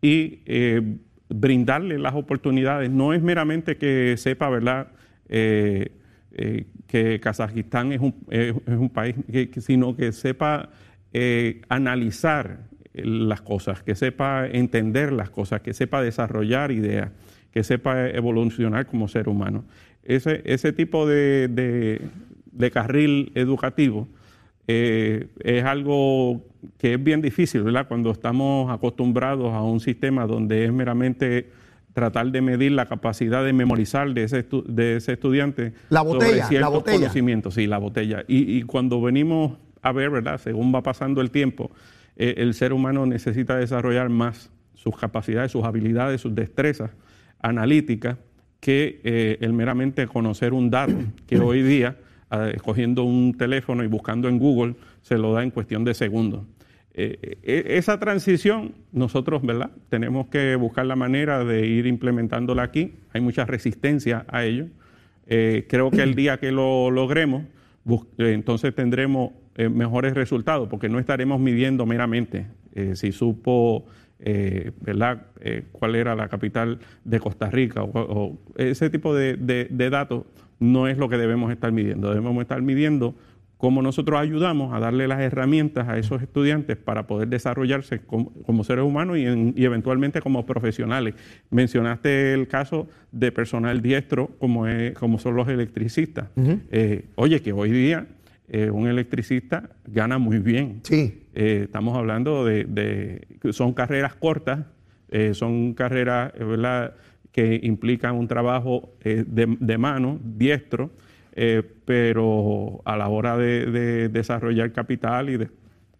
y 0.00 0.40
brindarle 1.28 1.98
las 1.98 2.14
oportunidades. 2.14 2.90
No 2.90 3.12
es 3.12 3.22
meramente 3.22 3.76
que 3.76 4.16
sepa, 4.16 4.50
¿verdad? 4.50 4.88
que 5.28 7.20
Kazajistán 7.20 7.92
es 7.92 8.00
un, 8.00 8.14
es 8.30 8.54
un 8.66 8.90
país, 8.90 9.14
sino 9.58 9.96
que 9.96 10.12
sepa 10.12 10.70
eh, 11.14 11.60
analizar 11.68 12.60
las 12.94 13.42
cosas, 13.42 13.82
que 13.82 13.94
sepa 13.94 14.46
entender 14.46 15.12
las 15.12 15.28
cosas, 15.28 15.60
que 15.60 15.74
sepa 15.74 16.02
desarrollar 16.02 16.72
ideas, 16.72 17.10
que 17.50 17.64
sepa 17.64 18.08
evolucionar 18.08 18.86
como 18.86 19.08
ser 19.08 19.28
humano. 19.28 19.64
Ese, 20.04 20.42
ese 20.46 20.72
tipo 20.72 21.06
de, 21.06 22.00
carril 22.72 23.32
educativo 23.34 24.08
eh, 24.66 25.28
es 25.40 25.64
algo 25.64 26.44
que 26.78 26.94
es 26.94 27.02
bien 27.02 27.20
difícil, 27.20 27.62
¿verdad? 27.62 27.88
Cuando 27.88 28.10
estamos 28.10 28.70
acostumbrados 28.70 29.52
a 29.52 29.62
un 29.62 29.80
sistema 29.80 30.26
donde 30.26 30.64
es 30.64 30.72
meramente 30.72 31.50
tratar 31.92 32.30
de 32.30 32.40
medir 32.40 32.72
la 32.72 32.86
capacidad 32.86 33.44
de 33.44 33.52
memorizar 33.52 34.12
de 34.14 34.24
ese, 34.24 34.46
de 34.66 34.96
ese 34.96 35.12
estudiante 35.12 35.74
la 35.90 36.02
botella, 36.02 36.44
sobre 36.44 36.60
la 36.60 36.68
botella. 36.68 36.98
conocimientos, 36.98 37.54
sí, 37.54 37.66
la 37.66 37.78
botella. 37.78 38.24
Y, 38.28 38.58
y 38.58 38.62
cuando 38.62 39.00
venimos 39.00 39.58
a 39.82 39.92
ver, 39.92 40.10
¿verdad? 40.10 40.38
Según 40.38 40.74
va 40.74 40.82
pasando 40.82 41.20
el 41.20 41.30
tiempo, 41.30 41.70
eh, 42.16 42.34
el 42.38 42.54
ser 42.54 42.72
humano 42.72 43.04
necesita 43.04 43.56
desarrollar 43.56 44.08
más 44.08 44.50
sus 44.74 44.96
capacidades, 44.96 45.52
sus 45.52 45.64
habilidades, 45.64 46.20
sus 46.20 46.34
destrezas 46.34 46.90
analíticas 47.40 48.16
que 48.60 49.00
eh, 49.02 49.38
el 49.40 49.52
meramente 49.52 50.06
conocer 50.06 50.52
un 50.52 50.70
dato 50.70 50.94
que 51.26 51.38
hoy 51.38 51.62
día, 51.62 51.96
eh, 52.32 52.52
escogiendo 52.54 53.04
un 53.04 53.34
teléfono 53.36 53.84
y 53.84 53.86
buscando 53.86 54.28
en 54.28 54.38
Google, 54.38 54.74
se 55.02 55.18
lo 55.18 55.32
da 55.32 55.42
en 55.42 55.50
cuestión 55.50 55.84
de 55.84 55.94
segundos. 55.94 56.42
E, 56.94 57.38
esa 57.42 57.98
transición 57.98 58.74
nosotros, 58.92 59.42
¿verdad? 59.42 59.70
Tenemos 59.88 60.26
que 60.26 60.56
buscar 60.56 60.86
la 60.86 60.96
manera 60.96 61.44
de 61.44 61.66
ir 61.66 61.86
implementándola 61.86 62.62
aquí. 62.62 62.94
Hay 63.12 63.20
mucha 63.20 63.44
resistencia 63.44 64.26
a 64.28 64.44
ello. 64.44 64.66
creo 65.26 65.90
que 65.90 66.02
el 66.02 66.14
día 66.14 66.38
que 66.38 66.52
lo 66.52 66.90
logremos, 66.90 67.44
entonces 68.18 68.74
tendremos 68.74 69.30
eh, 69.54 69.68
mejores 69.68 70.14
resultados, 70.14 70.66
porque 70.68 70.88
no 70.88 70.98
estaremos 70.98 71.38
midiendo 71.38 71.84
meramente 71.84 72.46
eh, 72.74 72.96
si 72.96 73.12
supo 73.12 73.84
eh, 74.18 74.70
¿verdad? 74.80 75.26
cuál 75.72 75.94
era 75.94 76.14
la 76.14 76.28
capital 76.28 76.78
de 77.04 77.20
Costa 77.20 77.50
Rica 77.50 77.82
o, 77.82 78.38
ese 78.56 78.88
tipo 78.88 79.14
de, 79.14 79.68
datos 79.90 80.24
no 80.62 80.88
es 80.88 80.98
lo 80.98 81.08
que 81.08 81.16
debemos 81.18 81.50
estar 81.52 81.72
midiendo. 81.72 82.10
Debemos 82.10 82.40
estar 82.40 82.60
midiendo 82.62 83.14
cómo 83.58 83.80
nosotros 83.80 84.18
ayudamos 84.20 84.74
a 84.74 84.80
darle 84.80 85.06
las 85.06 85.20
herramientas 85.20 85.88
a 85.88 85.96
esos 85.96 86.20
estudiantes 86.20 86.76
para 86.76 87.06
poder 87.06 87.28
desarrollarse 87.28 88.00
como, 88.00 88.64
seres 88.64 88.84
humanos 88.84 89.18
y, 89.18 89.64
eventualmente 89.64 90.20
como 90.20 90.44
profesionales. 90.46 91.14
Mencionaste 91.50 92.34
el 92.34 92.48
caso 92.48 92.88
de 93.12 93.30
personal 93.30 93.80
diestro 93.80 94.30
como, 94.38 94.66
es, 94.66 94.94
como 94.94 95.18
son 95.18 95.36
los 95.36 95.48
electricistas. 95.48 96.28
oye, 97.14 97.40
que 97.40 97.52
hoy 97.52 97.70
día 97.70 98.06
eh, 98.54 98.70
un 98.70 98.86
electricista 98.86 99.70
gana 99.86 100.18
muy 100.18 100.38
bien. 100.38 100.80
Sí. 100.82 101.22
Eh, 101.34 101.62
estamos 101.64 101.96
hablando 101.96 102.44
de, 102.44 103.26
son 103.52 103.72
carreras 103.72 104.14
cortas, 104.14 104.66
eh, 105.08 105.32
son 105.32 105.72
carreras 105.72 106.32
que 107.32 107.60
implican 107.62 108.14
un 108.14 108.28
trabajo 108.28 108.90
de, 109.02 109.78
mano, 109.78 110.20
diestro, 110.22 110.90
pero 111.84 112.82
a 112.84 112.96
la 112.96 113.08
hora 113.08 113.38
de 113.38 114.08
desarrollar 114.10 114.72
capital 114.72 115.30
y 115.30 115.36
de 115.38 115.48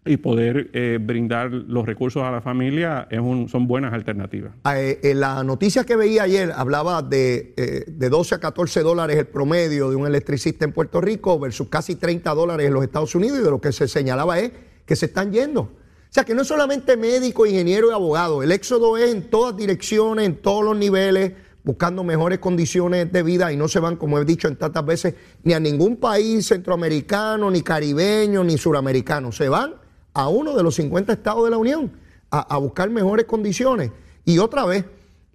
y 0.05 0.17
poder 0.17 0.71
eh, 0.73 0.99
brindar 1.01 1.53
los 1.53 1.87
recursos 1.87 2.23
a 2.25 2.31
la 2.31 2.41
familia 2.41 3.07
es 3.09 3.21
son 3.51 3.69
buenas 3.69 3.93
alternativas. 3.93 4.53
Ah, 4.65 4.81
eh, 4.81 4.99
en 5.03 5.21
la 5.21 5.45
noticia 5.45 5.85
que 5.85 5.95
veía 5.95 6.25
ayer 6.25 6.53
hablaba 6.55 7.03
de, 7.03 7.55
eh, 7.57 7.85
de 7.87 8.09
12 8.09 8.35
a 8.35 8.41
14 8.41 8.81
dólares 8.83 9.17
el 9.17 9.27
promedio 9.27 9.91
de 9.91 9.97
un 9.97 10.07
electricista 10.07 10.65
en 10.65 10.73
Puerto 10.73 11.01
Rico 11.01 11.39
versus 11.39 11.69
casi 11.69 11.95
30 11.95 12.35
dólares 12.35 12.67
en 12.67 12.75
los 12.75 12.83
Estados 12.83 13.15
Unidos 13.15 13.39
y 13.39 13.45
de 13.45 13.51
lo 13.51 13.61
que 13.61 13.71
se 13.71 13.87
señalaba 13.87 14.41
es 14.41 14.51
que 14.85 14.97
se 14.97 15.07
están 15.07 15.31
yendo. 15.31 15.73
O 16.12 16.14
sea 16.14 16.25
que 16.25 16.35
no 16.35 16.42
es 16.42 16.49
solamente 16.49 16.99
médico, 16.99 17.47
ingeniero 17.47 17.88
y 17.88 17.95
abogado, 17.95 18.42
el 18.42 18.52
éxodo 18.52 18.99
es 18.99 19.14
en 19.14 19.31
todas 19.31 19.57
direcciones, 19.57 20.26
en 20.26 20.37
todos 20.42 20.62
los 20.62 20.76
niveles, 20.76 21.33
buscando 21.64 22.04
mejores 22.04 22.38
condiciones 22.38 23.11
de 23.11 23.23
vida 23.23 23.50
y 23.50 23.57
no 23.57 23.66
se 23.66 23.81
van, 23.81 23.97
como 23.97 24.19
he 24.19 24.25
dicho 24.26 24.47
en 24.47 24.57
tantas 24.57 24.85
veces, 24.85 25.14
ni 25.42 25.54
a 25.54 25.59
ningún 25.59 25.97
país 25.97 26.49
centroamericano, 26.49 27.50
ni 27.50 27.62
caribeño, 27.62 28.45
ni 28.45 28.59
suramericano. 28.59 29.33
Se 29.33 29.49
van 29.49 29.76
a 30.12 30.28
uno 30.28 30.54
de 30.54 30.62
los 30.62 30.75
50 30.75 31.14
estados 31.14 31.45
de 31.45 31.50
la 31.50 31.57
Unión 31.57 31.90
a, 32.31 32.59
buscar 32.59 32.90
mejores 32.90 33.25
condiciones. 33.25 33.90
Y 34.26 34.37
otra 34.37 34.66
vez, 34.66 34.85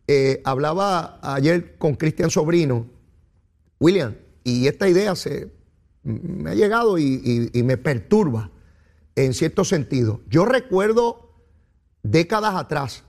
eh, 0.06 0.44
hablaba 0.46 1.18
ayer 1.24 1.76
con 1.80 1.96
Cristian 1.96 2.30
Sobrino, 2.30 2.86
William, 3.80 4.14
y 4.44 4.68
esta 4.68 4.88
idea 4.88 5.16
se, 5.16 5.52
me 6.04 6.52
ha 6.52 6.54
llegado 6.54 7.00
y, 7.00 7.50
me 7.64 7.78
perturba 7.78 8.52
en 9.18 9.34
cierto 9.34 9.66
sentido. 9.66 10.22
Yo 10.30 10.46
recuerdo 10.46 11.34
décadas 12.04 12.56
atrás 12.56 13.04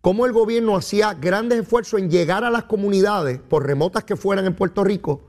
cómo 0.00 0.26
el 0.26 0.32
gobierno 0.32 0.76
hacía 0.76 1.14
grandes 1.14 1.60
esfuerzos 1.60 2.00
en 2.00 2.10
llegar 2.10 2.44
a 2.44 2.50
las 2.50 2.64
comunidades, 2.64 3.40
por 3.40 3.64
remotas 3.64 4.04
que 4.04 4.16
fueran 4.16 4.44
en 4.44 4.54
Puerto 4.54 4.82
Rico, 4.82 5.28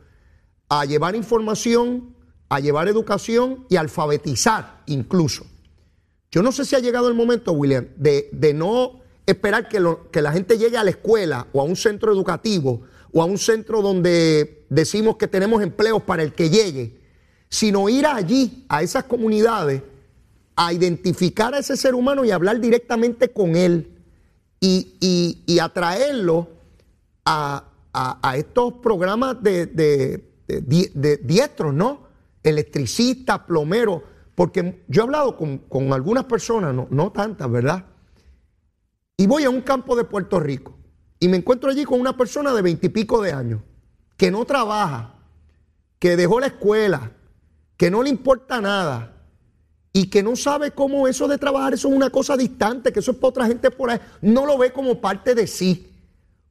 a 0.70 0.86
llevar 0.86 1.16
información, 1.16 2.16
a 2.50 2.60
llevar 2.60 2.88
educación 2.88 3.66
y 3.70 3.76
alfabetizar 3.76 4.82
incluso. 4.88 5.46
Yo 6.32 6.42
no 6.42 6.52
sé 6.52 6.66
si 6.66 6.76
ha 6.76 6.80
llegado 6.80 7.08
el 7.08 7.14
momento, 7.14 7.52
William, 7.52 7.88
de, 7.96 8.54
no 8.56 9.00
esperar 9.28 9.70
que, 9.70 9.84
que 10.12 10.22
la 10.22 10.32
gente 10.32 10.58
llegue 10.58 10.78
a 10.78 10.84
la 10.84 10.90
escuela 10.90 11.48
o 11.54 11.62
a 11.62 11.64
un 11.64 11.76
centro 11.76 12.12
educativo 12.12 12.82
o 13.14 13.22
a 13.22 13.26
un 13.26 13.38
centro 13.38 13.84
donde 13.84 14.66
decimos 14.70 15.18
que 15.18 15.28
tenemos 15.28 15.62
empleos 15.62 16.02
para 16.02 16.24
el 16.24 16.34
que 16.34 16.50
llegue, 16.50 17.00
sino 17.50 17.88
ir 17.88 18.08
allí, 18.08 18.66
a 18.68 18.82
esas 18.82 19.04
comunidades, 19.04 19.84
a 20.58 20.74
identificar 20.74 21.54
a 21.54 21.60
ese 21.60 21.78
ser 21.78 21.96
humano 21.96 22.26
y 22.26 22.32
hablar 22.32 22.60
directamente 22.60 23.30
con 23.30 23.56
él 23.56 23.96
y, 24.60 25.60
atraerlo 25.62 26.50
a, 27.26 27.64
estos 28.36 28.74
programas 28.74 29.42
de, 29.42 29.66
de 29.68 31.18
diestros, 31.24 31.74
¿no? 31.74 32.08
Electricistas, 32.44 33.40
plomeros 33.40 34.02
porque 34.38 34.84
yo 34.88 35.02
he 35.02 35.04
hablado 35.04 35.36
con, 35.36 35.92
algunas 35.92 36.26
personas, 36.26 36.72
no, 36.72 36.86
no 36.92 37.12
tantas, 37.12 37.50
¿verdad? 37.50 37.86
Y 39.18 39.26
voy 39.26 39.46
a 39.46 39.50
un 39.50 39.62
campo 39.62 39.96
de 39.96 40.04
Puerto 40.04 40.40
Rico 40.40 40.78
y 41.20 41.28
me 41.28 41.38
encuentro 41.38 41.72
allí 41.72 41.86
con 41.86 42.00
una 42.00 42.16
persona 42.16 42.54
de 42.54 42.62
veintipico 42.62 43.20
de 43.20 43.34
años 43.34 43.62
que 44.16 44.30
no 44.30 44.46
trabaja, 44.46 45.16
que 45.98 46.16
dejó 46.16 46.40
la 46.40 46.46
escuela, 46.46 47.14
que 47.78 47.90
no 47.90 48.04
le 48.04 48.12
importa 48.12 48.62
nada 48.62 49.17
y 49.98 50.12
que 50.12 50.22
no 50.22 50.36
sabe 50.36 50.70
cómo 50.70 51.08
eso 51.08 51.28
de 51.28 51.40
trabajar 51.40 51.74
eso 51.74 51.88
es 51.88 51.96
una 51.96 52.12
cosa 52.12 52.38
distante, 52.38 52.94
que 52.94 53.00
eso 53.00 53.14
es 53.14 53.18
para 53.18 53.30
otra 53.30 53.48
gente 53.48 53.72
por 53.72 53.90
ahí, 53.90 54.00
no 54.22 54.46
lo 54.46 54.56
ve 54.56 54.72
como 54.72 55.02
parte 55.02 55.34
de 55.34 55.48
sí. 55.48 55.92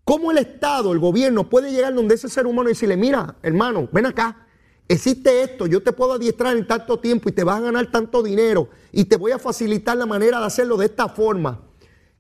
¿Cómo 0.03 0.33
el 0.33 0.39
Estado, 0.39 0.93
el 0.93 0.99
gobierno 0.99 1.49
puede 1.49 1.71
llegar 1.71 1.95
donde 1.95 2.17
ese 2.17 2.29
ser 2.29 2.49
humano 2.49 2.69
y 2.69 2.73
decirle, 2.73 2.97
mira, 2.97 3.37
hermano, 3.45 3.89
ven 3.93 4.07
acá, 4.07 4.49
existe 4.89 5.45
esto, 5.45 5.69
yo 5.69 5.81
te 5.81 5.93
puedo 5.93 6.15
adiestrar 6.15 6.57
en 6.57 6.67
tanto 6.67 6.99
tiempo 6.99 7.29
y 7.29 7.33
te 7.33 7.45
vas 7.45 7.59
a 7.59 7.61
ganar 7.61 7.89
tanto 7.93 8.21
dinero 8.21 8.69
y 8.91 9.05
te 9.05 9.15
voy 9.15 9.31
a 9.31 9.39
facilitar 9.39 9.97
la 9.97 10.07
manera 10.07 10.41
de 10.41 10.47
hacerlo 10.47 10.77
de 10.77 10.87
esta 10.87 11.09
forma? 11.09 11.61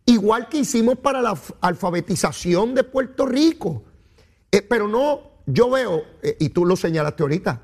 Igual 0.04 0.48
que 0.48 0.58
hicimos 0.58 0.96
para 0.98 1.20
la 1.22 1.36
alfabetización 1.60 2.72
de 2.72 2.84
Puerto 2.84 3.26
Rico. 3.26 3.82
Eh, 4.52 4.62
pero 4.62 4.86
no, 4.86 5.22
yo 5.44 5.70
veo, 5.70 6.04
eh, 6.22 6.36
y 6.38 6.50
tú 6.50 6.64
lo 6.64 6.76
señalaste 6.76 7.24
ahorita, 7.24 7.62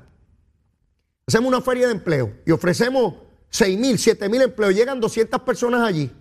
hacemos 1.25 1.47
una 1.47 1.61
feria 1.61 1.87
de 1.87 1.93
empleo 1.93 2.33
y 2.45 2.51
ofrecemos 2.51 3.22
6 3.53 3.79
mil, 3.79 3.97
7 3.97 4.27
mil 4.27 4.41
empleos, 4.41 4.75
llegan 4.75 4.99
200 4.99 5.41
personas 5.41 5.81
allí. 5.81 6.11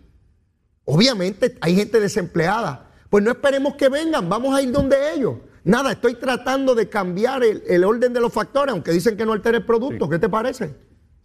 Obviamente 0.84 1.58
hay 1.60 1.74
gente 1.74 2.00
desempleada 2.00 2.92
pues 3.12 3.22
no 3.22 3.30
esperemos 3.30 3.74
que 3.74 3.90
vengan, 3.90 4.26
vamos 4.26 4.56
a 4.56 4.62
ir 4.62 4.72
donde 4.72 4.96
ellos. 5.14 5.34
Nada, 5.64 5.92
estoy 5.92 6.14
tratando 6.14 6.74
de 6.74 6.88
cambiar 6.88 7.42
el, 7.44 7.84
orden 7.84 8.14
de 8.14 8.20
los 8.22 8.32
factores, 8.32 8.72
aunque 8.72 8.90
dicen 8.90 9.18
que 9.18 9.26
no 9.26 9.34
altera 9.34 9.58
el 9.58 9.66
producto. 9.66 10.08
¿Qué 10.08 10.18
te 10.18 10.30
parece? 10.30 10.68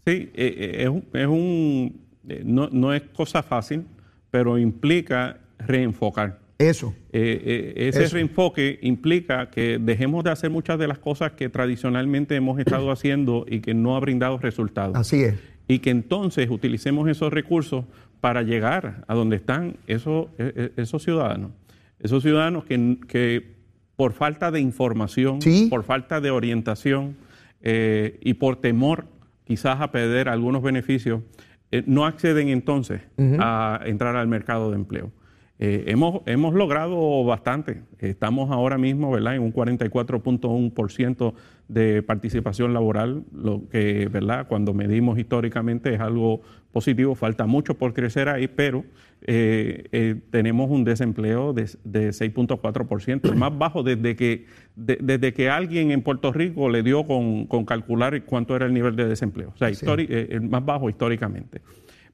Sí, 0.05 0.29
eh, 0.33 0.83
eh, 0.83 0.89
es, 1.13 1.27
un, 1.27 2.05
eh, 2.27 2.41
no, 2.43 2.93
es 2.93 3.03
cosa 3.15 3.41
fácil, 3.41 3.85
pero 4.29 4.57
implica 4.57 5.39
reenfocar. 5.59 6.41
Eso. 6.57 6.93
ese 7.13 8.07
reenfoque 8.07 8.79
implica 8.81 9.49
que 9.49 9.79
dejemos 9.79 10.25
de 10.25 10.31
hacer 10.31 10.49
muchas 10.49 10.77
de 10.77 10.89
las 10.89 10.99
cosas 10.99 11.31
que 11.33 11.47
tradicionalmente 11.47 12.35
hemos 12.35 12.59
estado 12.59 12.91
haciendo 12.91 13.45
y 13.47 13.61
que 13.61 13.73
no 13.73 13.95
ha 13.95 14.01
brindado 14.01 14.39
resultados. 14.39 14.97
Así 14.97 15.23
es. 15.23 15.35
Y 15.67 15.79
que 15.79 15.89
entonces 15.89 16.49
utilicemos 16.49 17.09
esos 17.09 17.31
recursos 17.31 17.85
para 18.21 18.41
llegar 18.41 19.03
a 19.07 19.15
donde 19.15 19.35
están 19.35 19.77
esos, 19.87 20.27
esos 20.75 21.03
ciudadanos. 21.03 21.51
Esos 21.99 22.23
ciudadanos 22.23 22.65
que, 22.65 23.55
por 23.95 24.13
falta 24.13 24.51
de 24.51 24.59
información, 24.59 25.39
por 25.69 25.83
falta 25.83 26.21
de 26.21 26.31
orientación 26.31 27.17
eh, 27.61 28.19
y 28.21 28.35
por 28.35 28.57
temor 28.57 29.05
quizás 29.45 29.81
a 29.81 29.91
perder 29.91 30.29
algunos 30.29 30.61
beneficios, 30.61 31.21
eh, 31.71 31.83
no 31.85 32.05
acceden 32.05 32.49
entonces 32.49 33.01
a 33.39 33.81
entrar 33.85 34.15
al 34.15 34.27
mercado 34.27 34.69
de 34.69 34.75
empleo. 34.75 35.11
Eh, 35.59 35.85
hemos, 35.87 36.21
hemos 36.27 36.53
logrado 36.53 37.23
bastante. 37.23 37.81
Estamos 37.99 38.51
ahora 38.51 38.77
mismo 38.77 39.11
¿verdad? 39.11 39.35
en 39.35 39.41
un 39.41 39.53
44.1% 39.53 41.33
de 41.67 42.03
participación 42.03 42.73
laboral, 42.73 43.23
lo 43.33 43.67
que 43.69 44.07
¿verdad? 44.07 44.47
cuando 44.47 44.73
medimos 44.73 45.17
históricamente 45.17 45.95
es 45.95 45.99
algo 45.99 46.41
positivo. 46.71 47.15
Falta 47.15 47.47
mucho 47.47 47.73
por 47.73 47.93
crecer 47.93 48.29
ahí, 48.29 48.47
pero 48.47 48.85
eh, 49.23 49.85
eh, 49.91 50.15
tenemos 50.29 50.69
un 50.69 50.83
desempleo 50.83 51.53
de, 51.53 51.63
de 51.83 52.09
6.4%, 52.09 53.27
el 53.27 53.35
más 53.35 53.57
bajo 53.57 53.81
desde 53.81 54.15
que, 54.15 54.45
desde 54.75 55.33
que 55.33 55.49
alguien 55.49 55.89
en 55.89 56.03
Puerto 56.03 56.31
Rico 56.31 56.69
le 56.69 56.83
dio 56.83 57.07
con, 57.07 57.47
calcular 57.65 58.23
cuánto 58.25 58.55
era 58.55 58.67
el 58.67 58.73
nivel 58.75 58.95
de 58.95 59.07
desempleo. 59.07 59.53
O 59.55 59.57
sea, 59.57 59.69
el 59.69 60.41
más 60.41 60.63
bajo 60.63 60.87
históricamente. 60.87 61.61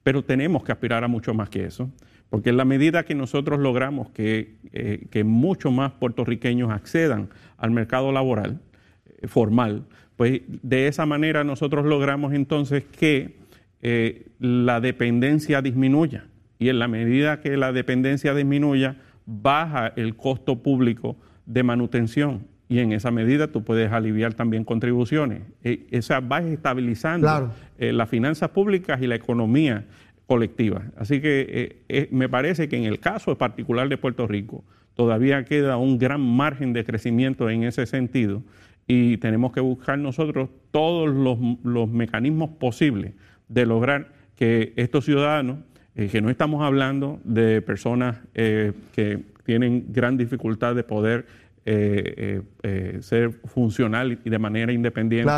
Pero 0.01 0.23
tenemos 0.23 0.63
que 0.63 0.71
aspirar 0.71 1.03
a 1.03 1.07
mucho 1.09 1.33
más 1.33 1.50
que 1.50 1.65
eso. 1.65 1.89
Porque 2.34 2.50
en 2.50 2.58
la 2.58 2.65
medida 2.65 3.03
que 3.03 3.13
nosotros 3.13 3.60
logramos 3.60 4.10
que, 4.10 4.56
eh, 4.72 5.24
muchos 5.24 5.72
más 5.72 5.92
puertorriqueños 5.92 6.72
accedan 6.72 7.30
al 7.58 7.70
mercado 7.70 8.12
laboral 8.12 8.60
eh, 9.06 9.27
formal, 9.27 9.86
pues 10.15 10.42
de 10.48 10.88
esa 10.88 11.06
manera 11.06 11.44
nosotros 11.44 11.86
logramos 11.86 12.34
entonces 12.34 12.86
que 12.86 13.36
eh, 13.84 14.30
la 14.39 14.82
dependencia 14.82 15.62
disminuya. 15.62 16.25
Y 16.58 16.70
en 16.70 16.80
la 16.80 16.88
medida 16.88 17.39
que 17.39 17.56
la 17.56 17.72
dependencia 17.72 18.34
disminuya, 18.34 18.96
baja 19.27 19.94
el 19.96 20.15
costo 20.15 20.63
público 20.63 21.15
de 21.46 21.62
manutención. 21.62 22.48
Y 22.68 22.80
en 22.80 22.94
esa 22.94 23.12
medida 23.12 23.50
tú 23.50 23.63
puedes 23.63 23.92
aliviar 23.92 24.34
también 24.34 24.63
contribuciones. 24.63 25.44
esa 25.62 26.20
va 26.20 26.40
estabilizando 26.40 27.53
las 27.77 28.09
finanzas 28.09 28.50
públicas 28.50 29.00
y 29.01 29.07
la 29.07 29.16
economía 29.16 29.86
colectiva. 30.27 30.83
Así 30.98 31.22
que 31.22 31.46
eh, 31.50 31.83
eh, 31.90 32.07
me 32.12 32.29
parece 32.29 32.70
que 32.70 32.77
en 32.77 32.86
el 32.86 33.00
caso 33.00 33.38
particular 33.38 33.90
de 33.90 33.98
Puerto 33.98 34.27
Rico 34.27 34.64
todavía 34.96 35.44
queda 35.46 35.77
un 35.77 35.98
gran 35.98 36.22
margen 36.22 36.74
de 36.74 36.86
crecimiento 36.86 37.50
en 37.50 37.64
ese 37.64 37.86
sentido 37.86 38.44
y 38.88 39.18
tenemos 39.18 39.53
que 39.53 39.59
buscar 39.59 39.98
nosotros 39.98 40.50
todos 40.72 41.09
los, 41.09 41.90
mecanismos 41.90 42.51
posibles 42.51 43.14
de 43.48 43.66
lograr 43.66 44.12
que 44.36 44.74
estos 44.75 45.05
ciudadanos, 45.05 45.59
eh, 45.96 46.09
que 46.12 46.22
no 46.22 46.29
estamos 46.29 46.64
hablando 46.64 47.20
de 47.24 47.62
personas 47.62 48.18
que 48.33 49.24
tienen 49.46 49.86
gran 49.90 50.18
dificultad 50.18 50.75
de 50.75 50.83
poder 50.83 51.25
eh, 51.65 52.41
eh, 52.63 52.97
ser 53.01 53.31
funcional 53.45 54.19
y 54.25 54.29
de 54.29 54.37
manera 54.37 54.73
independiente, 54.73 55.31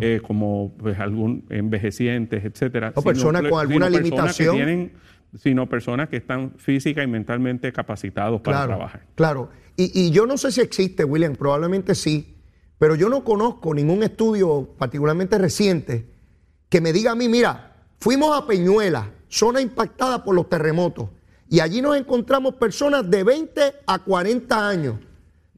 eh, 0.00 0.20
como 0.26 0.74
pues, 0.76 0.98
algún 0.98 1.44
envejecientes, 1.48 2.44
etcétera. 2.44 2.92
O 2.96 3.02
personas 3.02 3.42
con 3.48 3.60
alguna 3.60 3.88
limitación. 3.88 4.90
sino 5.38 5.68
personas 5.68 6.08
que 6.08 6.16
están 6.16 6.54
física 6.56 7.04
y 7.04 7.06
mentalmente 7.06 7.72
capacitados 7.72 8.40
para 8.40 8.66
trabajar. 8.66 9.06
Claro. 9.14 9.50
Y, 9.76 9.92
y 9.94 10.10
yo 10.10 10.26
no 10.26 10.36
sé 10.36 10.50
si 10.50 10.60
existe, 10.60 11.04
William, 11.04 11.36
probablemente 11.36 11.94
sí, 11.94 12.36
pero 12.78 12.96
yo 12.96 13.08
no 13.08 13.22
conozco 13.22 13.72
ningún 13.72 14.02
estudio 14.02 14.74
particularmente 14.76 15.38
reciente 15.38 16.10
que 16.68 16.80
me 16.80 16.92
diga 16.92 17.12
a 17.12 17.14
mí, 17.14 17.28
mira, 17.28 17.76
fuimos 18.00 18.36
a 18.36 18.44
Peñuela, 18.44 19.08
zona 19.28 19.60
impactada 19.60 20.24
por 20.24 20.34
los 20.34 20.48
terremotos, 20.48 21.10
y 21.48 21.60
allí 21.60 21.80
nos 21.80 21.96
encontramos 21.96 22.54
personas 22.54 23.08
de 23.08 23.22
20 23.22 23.60
a 23.86 23.98
40 24.00 24.68
años 24.68 24.96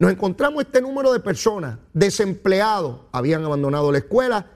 nos 0.03 0.11
encontramos 0.11 0.65
este 0.65 0.81
número 0.81 1.13
de 1.13 1.21
personas 1.21 1.79
desempleados, 1.93 3.03
habían 3.13 3.45
abandonado 3.45 3.93
la 3.93 3.99
escuela, 3.99 4.47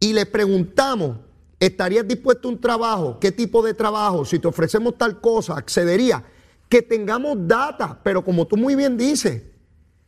y 0.00 0.12
le 0.12 0.26
preguntamos, 0.26 1.18
¿estarías 1.60 2.08
dispuesto 2.08 2.48
a 2.48 2.50
un 2.50 2.60
trabajo? 2.60 3.16
¿Qué 3.20 3.30
tipo 3.30 3.62
de 3.62 3.72
trabajo? 3.72 4.24
Si 4.24 4.40
te 4.40 4.48
ofrecemos 4.48 4.98
tal 4.98 5.20
cosa, 5.20 5.56
accedería. 5.56 6.24
Que 6.68 6.82
tengamos 6.82 7.36
data, 7.46 8.00
pero 8.02 8.24
como 8.24 8.48
tú 8.48 8.56
muy 8.56 8.74
bien 8.74 8.96
dices, 8.96 9.44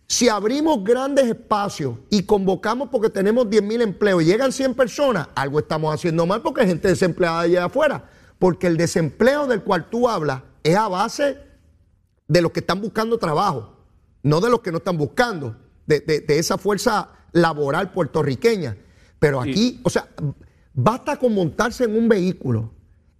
si 0.09 0.29
abrimos 0.29 0.83
grandes 0.83 1.27
espacios 1.27 1.99
y 2.11 2.25
convocamos 2.25 2.89
porque 2.91 3.09
tenemos 3.09 3.49
10 3.49 3.63
mil 3.63 3.83
empleos 3.83 4.25
y 4.25 4.27
llegan 4.27 4.51
100 4.51 4.75
personas, 4.75 5.29
algo 5.37 5.61
estamos 5.61 5.95
haciendo 5.95 6.27
mal 6.27 6.43
porque 6.43 6.63
hay 6.63 6.67
gente 6.67 6.89
desempleada 6.89 7.43
allá 7.43 7.67
afuera. 7.67 8.11
Porque 8.41 8.67
el 8.67 8.77
desempleo 8.77 9.47
del 9.47 9.63
cual 9.63 9.89
tú 9.89 10.09
hablas 10.09 10.43
es 10.65 10.75
a 10.75 10.89
base 10.89 11.39
de 12.27 12.43
los 12.43 12.51
que 12.51 12.59
están 12.59 12.81
buscando 12.81 13.17
trabajo 13.17 13.73
no 14.23 14.41
de 14.41 14.51
los 14.51 14.61
que 14.61 14.71
no 14.71 14.79
están 14.79 14.97
buscando, 14.97 15.57
de, 15.87 16.25
esa 16.29 16.59
fuerza 16.59 17.11
laboral 17.33 17.93
puertorriqueña. 17.93 18.77
Pero 19.19 19.41
aquí, 19.41 19.81
o 19.83 19.91
sea, 19.91 20.09
basta 20.75 21.17
con 21.17 21.35
montarse 21.35 21.85
en 21.85 21.97
un 21.97 22.09
vehículo 22.09 22.73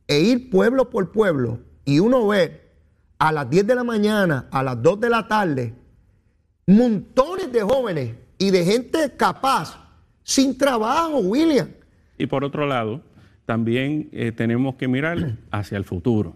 e 0.07 0.21
ir 0.21 0.51
pueblo 0.51 0.91
por 0.91 1.13
pueblo 1.13 1.61
y 1.85 1.99
uno 1.99 2.27
ver 2.27 2.73
a 3.19 3.31
las 3.31 3.49
10 3.49 3.67
de 3.67 3.75
la 3.75 3.85
mañana, 3.85 4.49
a 4.51 4.63
las 4.63 4.83
2 4.83 5.01
de 5.01 5.11
la 5.11 5.29
tarde, 5.29 5.75
montones 6.67 7.53
de 7.53 7.63
jóvenes 7.63 8.15
y 8.39 8.51
de 8.51 8.65
gente 8.65 9.13
capaz 9.17 9.79
sin 10.25 10.57
trabajo, 10.57 11.19
William. 11.19 11.69
Y 12.19 12.27
por 12.27 12.45
otro 12.45 12.67
lado, 12.67 13.01
también 13.47 14.09
eh, 14.13 14.33
tenemos 14.33 14.77
que 14.77 14.89
mirar 14.89 15.39
hacia 15.51 15.79
el 15.79 15.85
futuro. 15.85 16.35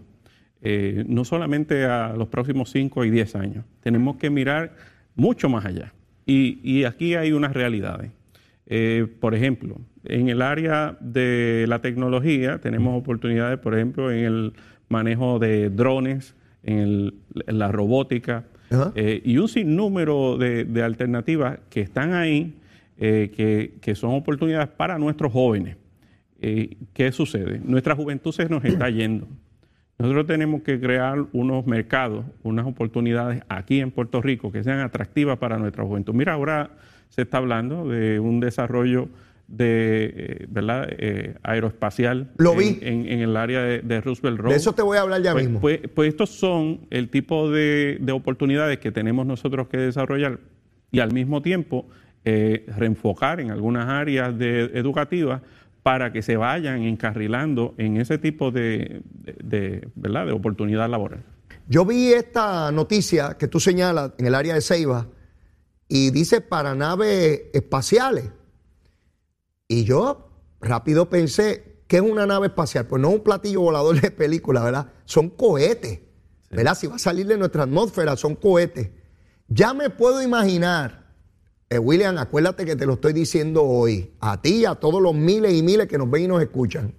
Eh, 0.61 1.03
no 1.07 1.23
solamente 1.23 1.85
a 1.85 2.13
los 2.17 2.29
próximos 2.29 2.71
5 2.71 3.05
y 3.05 3.11
10 3.11 3.35
años, 3.35 3.65
tenemos 3.81 4.17
que 4.17 4.29
mirar 4.29 4.73
mucho 5.15 5.49
más 5.49 5.65
allá. 5.65 5.93
Y, 6.25 6.83
aquí 6.83 7.15
hay 7.15 7.31
unas 7.31 7.53
realidades. 7.53 8.11
Eh, 8.65 9.07
por 9.21 9.33
ejemplo, 9.33 9.77
en 10.03 10.27
el 10.27 10.41
área 10.41 10.97
de 10.99 11.65
la 11.69 11.79
tecnología 11.79 12.59
tenemos 12.59 12.99
oportunidades, 12.99 13.59
por 13.59 13.75
ejemplo, 13.75 14.11
en 14.11 14.25
el 14.25 14.53
manejo 14.89 15.39
de 15.39 15.69
drones, 15.69 16.35
en, 16.63 17.13
la 17.45 17.71
robótica 17.71 18.43
eh, 18.95 19.21
y 19.23 19.37
un 19.37 19.47
sinnúmero 19.47 20.37
de, 20.37 20.83
alternativas 20.83 21.59
que 21.69 21.79
están 21.79 22.13
ahí, 22.13 22.55
que, 22.97 23.75
que, 23.79 23.95
son 23.95 24.15
oportunidades 24.15 24.67
para 24.67 24.97
nuestros 24.97 25.31
jóvenes. 25.31 25.77
¿Qué 26.41 27.11
sucede? 27.13 27.61
Nuestra 27.63 27.95
juventud 27.95 28.33
se 28.33 28.49
nos 28.49 28.65
está 28.65 28.89
yendo. 28.89 29.27
Nosotros 29.99 30.27
tenemos 30.27 30.61
que 30.61 30.79
crear 30.79 31.25
unos 31.33 31.65
mercados, 31.65 32.25
unas 32.43 32.67
oportunidades 32.67 33.41
aquí 33.49 33.79
en 33.79 33.89
Puerto 33.89 34.21
Rico 34.21 34.51
que 34.51 34.63
sean 34.63 34.79
atractivas 34.79 35.39
para 35.39 35.57
nuestra 35.57 35.83
juventud. 35.83 36.13
Mira, 36.13 36.33
ahora 36.33 36.71
se 37.09 37.23
está 37.23 37.37
hablando 37.37 37.87
de 37.87 38.19
un 38.19 38.39
desarrollo 38.39 39.09
de 39.47 40.13
eh, 40.15 40.45
¿verdad? 40.49 40.87
Eh, 40.89 41.35
aeroespacial 41.41 42.31
Lo 42.37 42.53
vi. 42.53 42.79
En, 42.81 43.07
el 43.07 43.37
área 43.37 43.61
de, 43.61 44.01
Roosevelt 44.01 44.39
Road. 44.39 44.51
De 44.51 44.57
eso 44.57 44.73
te 44.73 44.81
voy 44.81 44.97
a 44.97 45.01
hablar 45.01 45.21
ya 45.21 45.31
pues, 45.31 45.45
mismo. 45.45 45.61
Pues, 45.61 45.79
pues, 45.93 46.09
estos 46.09 46.29
son 46.29 46.81
el 46.89 47.09
tipo 47.09 47.49
de, 47.49 47.97
oportunidades 48.11 48.79
que 48.79 48.91
tenemos 48.91 49.25
nosotros 49.25 49.67
que 49.67 49.77
desarrollar 49.77 50.39
y 50.91 50.99
al 50.99 51.13
mismo 51.13 51.41
tiempo 51.41 51.87
eh, 52.25 52.65
reenfocar 52.77 53.39
en 53.39 53.51
algunas 53.51 53.87
áreas 53.87 54.37
de, 54.37 54.65
educativas 54.73 55.41
para 55.87 56.11
que 56.11 56.21
se 56.21 56.35
vayan 56.35 56.81
encarrilando 56.81 57.73
en 57.77 57.95
ese 57.95 58.17
tipo 58.17 58.51
de, 58.51 59.03
¿verdad? 59.95 60.25
de 60.25 60.33
oportunidad 60.33 60.89
laboral. 60.89 61.23
Yo 61.69 61.85
vi 61.85 62.11
esta 62.11 62.69
noticia 62.73 63.37
que 63.37 63.47
tú 63.47 63.61
señalas 63.61 64.11
en 64.17 64.25
el 64.25 64.35
área 64.35 64.53
de 64.53 64.59
Ceiba 64.59 65.07
y 65.87 66.11
dice 66.11 66.41
para 66.41 66.75
naves 66.75 67.43
espaciales. 67.53 68.25
Y 69.69 69.85
yo 69.85 70.29
rápido 70.59 71.09
pensé, 71.09 71.83
¿qué 71.87 71.95
es 71.95 72.03
una 72.03 72.25
nave 72.25 72.47
espacial? 72.47 72.85
Pues 72.87 73.01
no 73.01 73.07
es 73.07 73.15
un 73.15 73.23
platillo 73.23 73.61
volador 73.61 74.01
de 74.01 74.11
película, 74.11 74.61
¿verdad? 74.61 74.91
Son 75.05 75.29
cohetes, 75.29 76.01
¿verdad? 76.49 76.75
Si 76.75 76.87
va 76.87 76.95
a 76.95 76.99
salir 76.99 77.27
de 77.27 77.37
nuestra 77.37 77.63
atmósfera, 77.63 78.17
son 78.17 78.35
cohetes. 78.35 78.89
Ya 79.47 79.73
me 79.73 79.89
puedo 79.89 80.21
imaginar, 80.21 81.06
eh, 81.69 81.79
William, 81.79 82.17
acuérdate 82.17 82.65
que 82.65 82.75
te 82.75 82.85
lo 82.85 82.93
estoy 82.93 83.13
diciendo 83.13 83.63
hoy, 83.63 84.11
a 84.21 84.41
ti 84.41 84.57
y 84.57 84.65
a 84.65 84.75
todos 84.75 85.01
los 85.01 85.13
miles 85.13 85.53
y 85.53 85.61
miles 85.61 85.87
que 85.87 85.97
nos 85.97 86.09
ven 86.09 86.23
y 86.23 86.27
nos 86.27 86.41
escuchan. 86.41 86.93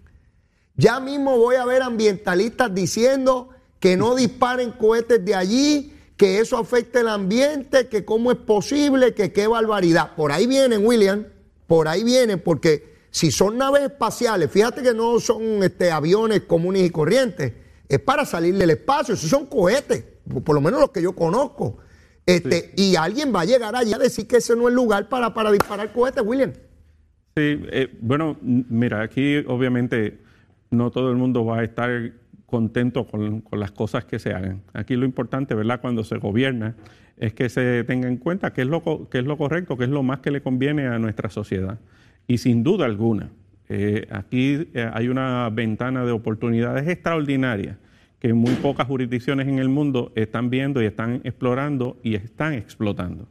Ya 0.76 1.00
mismo 1.00 1.38
voy 1.38 1.56
a 1.56 1.64
ver 1.64 1.82
ambientalistas 1.82 2.74
diciendo 2.74 3.48
que 3.80 3.96
no 3.96 4.14
disparen 4.14 4.72
cohetes 4.72 5.24
de 5.24 5.34
allí, 5.34 5.94
que 6.16 6.40
eso 6.40 6.58
afecte 6.58 7.00
el 7.00 7.08
ambiente, 7.08 7.88
que 7.88 8.04
cómo 8.04 8.30
es 8.30 8.38
posible, 8.38 9.14
que 9.14 9.32
qué 9.32 9.46
barbaridad. 9.46 10.14
Por 10.16 10.32
ahí 10.32 10.46
vienen, 10.46 10.84
William, 10.84 11.26
por 11.66 11.88
ahí 11.88 12.04
vienen, 12.04 12.40
porque 12.40 12.96
si 13.10 13.30
son 13.30 13.56
naves 13.56 13.82
espaciales, 13.84 14.50
fíjate 14.50 14.82
que 14.82 14.92
no 14.92 15.18
son 15.18 15.62
este, 15.62 15.90
aviones 15.90 16.42
comunes 16.42 16.84
y 16.84 16.90
corrientes, 16.90 17.54
es 17.88 18.00
para 18.00 18.26
salir 18.26 18.54
del 18.56 18.70
espacio, 18.70 19.16
si 19.16 19.28
son 19.28 19.46
cohetes, 19.46 20.04
por 20.44 20.54
lo 20.54 20.60
menos 20.60 20.80
los 20.80 20.90
que 20.90 21.00
yo 21.00 21.14
conozco. 21.14 21.78
Este, 22.28 22.72
Y 22.76 22.94
alguien 22.96 23.34
va 23.34 23.40
a 23.40 23.44
llegar 23.46 23.74
allá 23.74 23.96
a 23.96 23.98
decir 23.98 24.26
que 24.26 24.36
ese 24.36 24.54
no 24.54 24.62
es 24.62 24.68
el 24.68 24.74
lugar 24.74 25.08
para, 25.08 25.32
para 25.32 25.50
disparar 25.50 25.90
cohetes, 25.92 26.22
William. 26.24 26.52
Sí, 27.34 27.62
eh, 27.70 27.88
bueno, 28.00 28.36
mira, 28.42 29.00
aquí 29.00 29.38
obviamente 29.46 30.18
no 30.70 30.90
todo 30.90 31.10
el 31.10 31.16
mundo 31.16 31.46
va 31.46 31.60
a 31.60 31.64
estar 31.64 32.12
contento 32.44 33.06
con, 33.06 33.44
las 33.52 33.70
cosas 33.70 34.04
que 34.04 34.18
se 34.18 34.34
hagan. 34.34 34.60
Aquí 34.74 34.94
lo 34.94 35.06
importante, 35.06 35.54
¿verdad? 35.54 35.80
Cuando 35.80 36.04
se 36.04 36.18
gobierna 36.18 36.74
es 37.16 37.32
que 37.32 37.48
se 37.48 37.82
tenga 37.84 38.08
en 38.08 38.18
cuenta 38.18 38.52
qué 38.52 38.62
es 38.62 38.68
lo, 38.68 39.08
qué 39.08 39.20
es 39.20 39.24
lo 39.24 39.38
correcto, 39.38 39.78
qué 39.78 39.84
es 39.84 39.90
lo 39.90 40.02
más 40.02 40.20
que 40.20 40.30
le 40.30 40.42
conviene 40.42 40.86
a 40.86 40.98
nuestra 40.98 41.30
sociedad. 41.30 41.78
Y 42.26 42.38
sin 42.38 42.62
duda 42.62 42.84
alguna, 42.84 43.30
eh, 43.70 44.06
aquí 44.10 44.68
eh, 44.74 44.90
hay 44.92 45.08
una 45.08 45.48
ventana 45.48 46.04
de 46.04 46.12
oportunidades 46.12 46.86
extraordinarias 46.88 47.76
que 48.18 48.34
muy 48.34 48.54
pocas 48.54 48.86
jurisdicciones 48.86 49.46
en 49.46 49.58
el 49.58 49.68
mundo 49.68 50.12
están 50.16 50.50
viendo 50.50 50.82
y 50.82 50.86
están 50.86 51.20
explorando 51.24 51.98
y 52.02 52.14
están 52.14 52.54
explotando. 52.54 53.28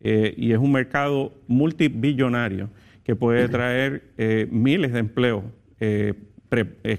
Eh, 0.00 0.34
y 0.36 0.52
es 0.52 0.58
un 0.58 0.72
mercado 0.72 1.32
multibillonario 1.48 2.70
que 3.02 3.16
puede 3.16 3.48
traer 3.48 4.12
eh, 4.16 4.46
miles 4.50 4.92
de 4.92 5.00
empleos 5.00 5.42
eh, 5.80 6.14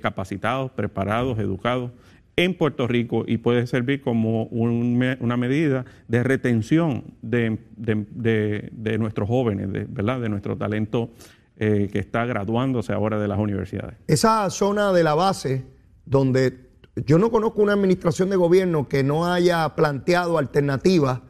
capacitados, 0.02 0.72
preparados, 0.72 1.40
educados 1.40 1.92
en 2.36 2.54
Puerto 2.56 2.88
Rico 2.88 3.24
y 3.28 3.38
puede 3.38 3.68
servir 3.68 4.02
como 4.02 4.44
una 4.46 5.38
medida 5.38 5.86
de 6.08 6.24
retención 6.24 7.04
de, 7.22 7.58
nuestros 8.98 9.28
jóvenes, 9.28 9.72
de, 9.72 9.86
¿verdad? 9.90 10.22
de 10.22 10.30
nuestro 10.30 10.56
talento 10.58 11.12
que 11.58 11.90
está 11.94 12.26
graduándose 12.26 12.94
ahora 12.94 13.20
de 13.20 13.28
las 13.28 13.38
universidades. 13.38 13.98
Esa 14.08 14.50
zona 14.50 14.94
de 14.94 15.04
la 15.04 15.16
base 15.16 15.66
donde 16.06 16.69
yo 17.06 17.18
no 17.18 17.32
conozco 17.32 17.62
una 17.62 17.74
administración 17.74 18.30
de 18.30 18.36
gobierno 18.36 18.88
que 18.88 19.04
no 19.04 19.26
haya 19.26 19.76
planteado 19.76 20.38
alternativas, 20.38 21.22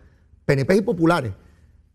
PNP 0.45 0.77
y 0.77 0.81
populares, 0.81 1.33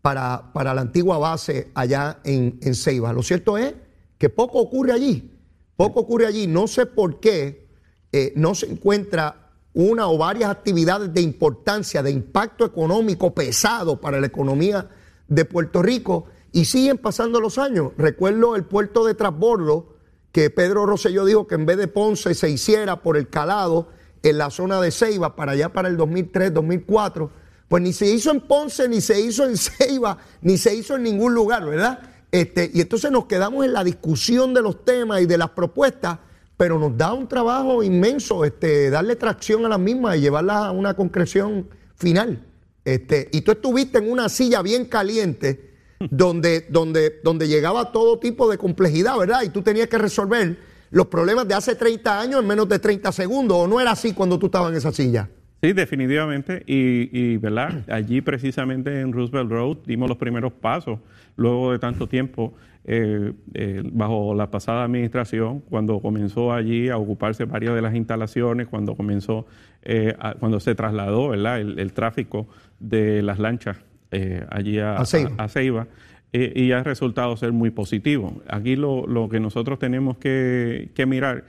para, 0.01 0.53
para 0.53 0.73
la 0.73 0.81
antigua 0.81 1.17
base 1.17 1.71
allá 1.73 2.19
en, 2.23 2.59
en 2.61 2.75
Ceiba. 2.75 3.11
Lo 3.11 3.23
cierto 3.23 3.57
es 3.57 3.73
que 4.17 4.29
poco 4.29 4.59
ocurre 4.59 4.91
allí, 4.91 5.31
poco 5.75 6.01
ocurre 6.01 6.27
allí. 6.27 6.47
No 6.47 6.67
sé 6.67 6.85
por 6.85 7.19
qué 7.19 7.67
eh, 8.11 8.33
no 8.35 8.55
se 8.55 8.67
encuentra 8.71 9.51
una 9.73 10.07
o 10.07 10.17
varias 10.17 10.49
actividades 10.49 11.13
de 11.13 11.21
importancia, 11.21 12.01
de 12.01 12.11
impacto 12.11 12.65
económico 12.65 13.33
pesado 13.33 13.99
para 13.99 14.19
la 14.21 14.27
economía 14.27 14.89
de 15.27 15.43
Puerto 15.43 15.81
Rico 15.81 16.27
y 16.51 16.65
siguen 16.65 16.97
pasando 16.97 17.41
los 17.41 17.57
años. 17.57 17.91
Recuerdo 17.97 18.55
el 18.55 18.63
puerto 18.63 19.05
de 19.05 19.15
transbordo 19.15 19.94
que 20.35 20.49
Pedro 20.49 20.85
Rosselló 20.85 21.23
dijo 21.23 21.47
que 21.47 21.55
en 21.55 21.65
vez 21.65 21.77
de 21.77 21.87
Ponce 21.87 22.33
se 22.33 22.49
hiciera 22.49 23.01
por 23.01 23.15
el 23.15 23.29
calado 23.29 23.87
en 24.21 24.37
la 24.37 24.49
zona 24.49 24.81
de 24.81 24.91
Ceiba 24.91 25.33
para 25.33 25.53
allá 25.53 25.71
para 25.71 25.87
el 25.87 25.95
2003, 25.95 26.53
2004, 26.53 27.31
pues 27.69 27.81
ni 27.81 27.93
se 27.93 28.07
hizo 28.07 28.31
en 28.31 28.41
Ponce, 28.41 28.89
ni 28.89 28.99
se 28.99 29.17
hizo 29.17 29.45
en 29.45 29.55
Ceiba, 29.55 30.17
ni 30.41 30.57
se 30.57 30.75
hizo 30.75 30.97
en 30.97 31.03
ningún 31.03 31.33
lugar, 31.33 31.65
¿verdad? 31.65 32.01
Este, 32.33 32.69
y 32.73 32.81
entonces 32.81 33.11
nos 33.11 33.27
quedamos 33.27 33.63
en 33.63 33.71
la 33.71 33.85
discusión 33.85 34.53
de 34.53 34.61
los 34.61 34.83
temas 34.83 35.21
y 35.21 35.25
de 35.25 35.37
las 35.37 35.51
propuestas, 35.51 36.19
pero 36.57 36.77
nos 36.79 36.97
da 36.97 37.13
un 37.13 37.29
trabajo 37.29 37.81
inmenso 37.81 38.43
este, 38.43 38.89
darle 38.89 39.15
tracción 39.15 39.65
a 39.65 39.69
las 39.69 39.79
mismas 39.79 40.17
y 40.17 40.19
llevarlas 40.19 40.57
a 40.57 40.71
una 40.71 40.95
concreción 40.95 41.69
final. 41.95 42.45
Este, 42.83 43.29
y 43.31 43.39
tú 43.39 43.53
estuviste 43.53 43.99
en 43.99 44.11
una 44.11 44.27
silla 44.27 44.61
bien 44.61 44.83
caliente 44.83 45.74
donde, 45.99 46.65
donde, 46.69 47.19
donde 47.23 47.47
llegaba 47.47 47.91
todo 47.91 48.19
tipo 48.19 48.49
de 48.49 48.57
complejidad, 48.57 49.17
¿verdad? 49.17 49.43
Y 49.43 49.49
tú 49.49 49.61
tenías 49.61 49.87
que 49.87 49.97
resolver 49.97 50.57
los 50.91 51.07
problemas 51.07 51.47
de 51.47 51.53
hace 51.53 51.75
30 51.75 52.21
años 52.21 52.41
en 52.41 52.47
menos 52.47 52.69
de 52.69 52.79
30 52.79 53.11
segundos, 53.11 53.57
¿o 53.57 53.67
no 53.67 53.79
era 53.79 53.91
así 53.91 54.13
cuando 54.13 54.39
tú 54.39 54.47
estabas 54.47 54.71
en 54.71 54.77
esa 54.77 54.91
silla? 54.91 55.29
Sí, 55.61 55.73
definitivamente. 55.73 56.63
Y, 56.67 57.37
¿verdad? 57.37 57.83
Allí 57.89 58.21
precisamente 58.21 58.99
en 59.01 59.11
Roosevelt 59.11 59.49
Road 59.49 59.77
dimos 59.85 60.07
los 60.07 60.17
primeros 60.17 60.53
pasos, 60.53 60.99
luego 61.37 61.71
de 61.71 61.79
tanto 61.79 62.07
tiempo, 62.07 62.53
eh, 62.83 63.33
eh, 63.55 63.81
bajo 63.91 64.35
la 64.35 64.51
pasada 64.51 64.83
administración, 64.83 65.61
cuando 65.61 65.99
comenzó 65.99 66.53
allí 66.53 66.89
a 66.89 66.97
ocuparse 66.97 67.45
varias 67.45 67.73
de 67.73 67.81
las 67.81 67.95
instalaciones, 67.95 68.67
cuando 68.67 68.95
comenzó, 68.95 69.47
eh, 69.81 70.13
cuando 70.39 70.59
se 70.59 70.75
trasladó, 70.75 71.29
¿verdad? 71.29 71.59
el 71.59 71.93
tráfico 71.93 72.47
de 72.79 73.23
las 73.23 73.39
lanchas 73.39 73.77
eh, 74.11 74.45
allí 74.49 74.79
a, 74.79 75.03
Ceiba, 75.05 75.87
eh, 76.31 76.53
y 76.55 76.71
ha 76.71 76.83
resultado 76.83 77.35
ser 77.37 77.51
muy 77.51 77.71
positivo. 77.71 78.41
Aquí 78.47 78.75
lo, 78.75 79.27
que 79.29 79.39
nosotros 79.39 79.79
tenemos 79.79 80.17
que, 80.17 80.91
mirar 81.07 81.45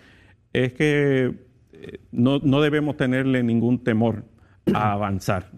es 0.52 0.72
que 0.72 1.34
eh, 1.72 1.98
no, 2.12 2.38
debemos 2.60 2.96
tenerle 2.96 3.42
ningún 3.42 3.82
temor 3.82 4.24
a 4.72 4.92
avanzar. 4.92 5.50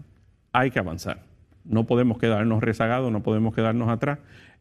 Hay 0.51 0.71
que 0.71 0.79
avanzar. 0.79 1.23
No 1.63 1.85
podemos 1.85 2.17
quedarnos 2.17 2.61
rezagados, 2.61 3.11
no 3.11 3.23
podemos 3.23 3.53
quedarnos 3.53 3.89
atrás. 3.89 4.19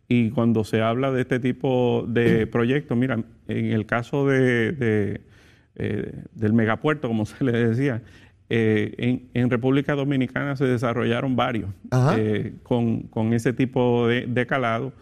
Y 0.09 0.31
cuando 0.31 0.65
se 0.65 0.81
habla 0.81 1.11
de 1.13 1.23
este 1.23 1.41
tipo 1.41 2.05
de 2.09 2.47
proyectos, 2.53 2.97
mira, 2.97 3.23
en 3.49 3.73
el 3.73 3.87
caso 3.87 4.27
de, 4.27 5.21
del 5.75 6.53
megapuerto, 6.53 7.09
como 7.09 7.27
se 7.27 7.43
le 7.45 7.53
decía, 7.53 8.03
eh, 8.51 9.29
en, 9.35 9.51
República 9.51 9.95
Dominicana 9.95 10.57
se 10.57 10.65
desarrollaron 10.65 11.37
varios 11.37 11.69
eh, 12.17 12.55
con, 12.63 13.33
ese 13.35 13.53
tipo 13.53 14.09
de, 14.09 14.47
calado 14.47 14.93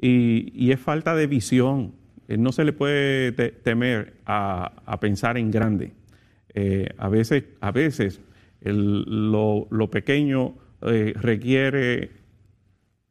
y, 0.00 0.70
es 0.70 0.80
falta 0.80 1.14
de 1.14 1.26
visión. 1.26 1.92
Eh, 2.28 2.38
no 2.38 2.52
se 2.52 2.64
le 2.64 2.72
puede 2.72 3.32
temer 3.32 4.14
a, 4.24 4.98
pensar 5.00 5.36
en 5.36 5.50
grande. 5.50 5.92
a 6.96 7.08
veces, 7.08 7.44
a 7.60 7.70
veces 7.70 8.20
lo, 8.62 9.88
pequeño 9.90 10.54
requiere 10.80 12.10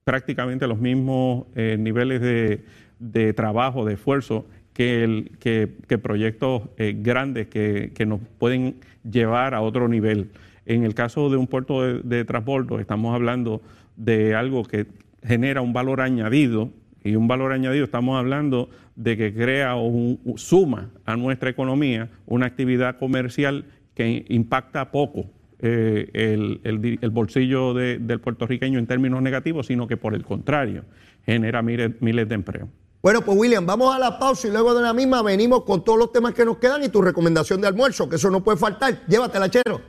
prácticamente 0.03 0.67
los 0.67 0.79
mismos 0.79 1.45
niveles 1.55 2.21
de, 2.21 2.65
de 2.97 3.33
trabajo, 3.33 3.85
de 3.85 3.93
esfuerzo 3.93 4.47
que, 4.75 5.03
el, 5.05 5.31
que, 5.39 5.97
proyectos 5.97 6.63
eh, 6.77 6.95
grandes 6.99 7.47
que, 7.47 8.05
nos 8.05 8.19
pueden 8.37 8.75
llevar 9.09 9.55
a 9.55 9.61
otro 9.61 9.87
nivel. 9.87 10.29
En 10.65 10.83
el 10.83 10.93
caso 10.93 11.29
de 11.29 11.37
un 11.37 11.47
puerto 11.47 11.81
de, 11.81 12.01
de 12.01 12.25
transbordo, 12.25 12.79
estamos 12.79 13.15
hablando 13.15 13.61
de 13.95 14.35
algo 14.35 14.63
que 14.63 14.85
genera 15.23 15.61
un 15.61 15.71
valor 15.71 16.01
añadido, 16.01 16.71
y 17.05 17.15
un 17.15 17.27
valor 17.27 17.53
añadido 17.53 17.85
estamos 17.85 18.19
hablando 18.19 18.69
de 18.95 19.15
que 19.15 19.33
crea 19.33 19.75
o 19.75 20.17
suma 20.35 20.89
a 21.05 21.15
nuestra 21.15 21.49
economía 21.49 22.09
una 22.25 22.47
actividad 22.47 22.97
comercial 22.97 23.65
que 23.93 24.25
impacta 24.27 24.91
poco 24.91 25.29
eh, 25.59 26.09
el, 26.13 27.09
bolsillo 27.11 27.73
del 27.73 28.19
puertorriqueño 28.19 28.77
en 28.77 28.87
términos 28.87 29.21
negativos, 29.21 29.67
sino 29.67 29.87
que 29.87 29.95
por 29.95 30.15
el 30.15 30.23
contrario 30.23 30.83
genera 31.25 31.61
miles 31.61 32.27
de 32.27 32.35
empleos. 32.35 32.67
Bueno, 33.05 33.21
pues 33.21 33.37
William, 33.37 33.63
vamos 33.67 33.95
a 33.95 33.99
la 33.99 34.17
pausa 34.17 34.47
y 34.47 34.49
luego 34.49 34.73
de 34.73 34.81
la 34.81 34.91
misma 34.91 35.21
venimos 35.21 35.63
con 35.63 35.83
todos 35.83 35.99
los 35.99 36.11
temas 36.11 36.33
que 36.33 36.43
nos 36.43 36.57
quedan 36.57 36.83
y 36.83 36.89
tu 36.89 37.03
recomendación 37.03 37.61
de 37.61 37.67
almuerzo, 37.67 38.09
que 38.09 38.15
eso 38.15 38.31
no 38.31 38.43
puede 38.43 38.57
faltar. 38.57 39.05
Llévatela, 39.05 39.47
chero. 39.47 39.79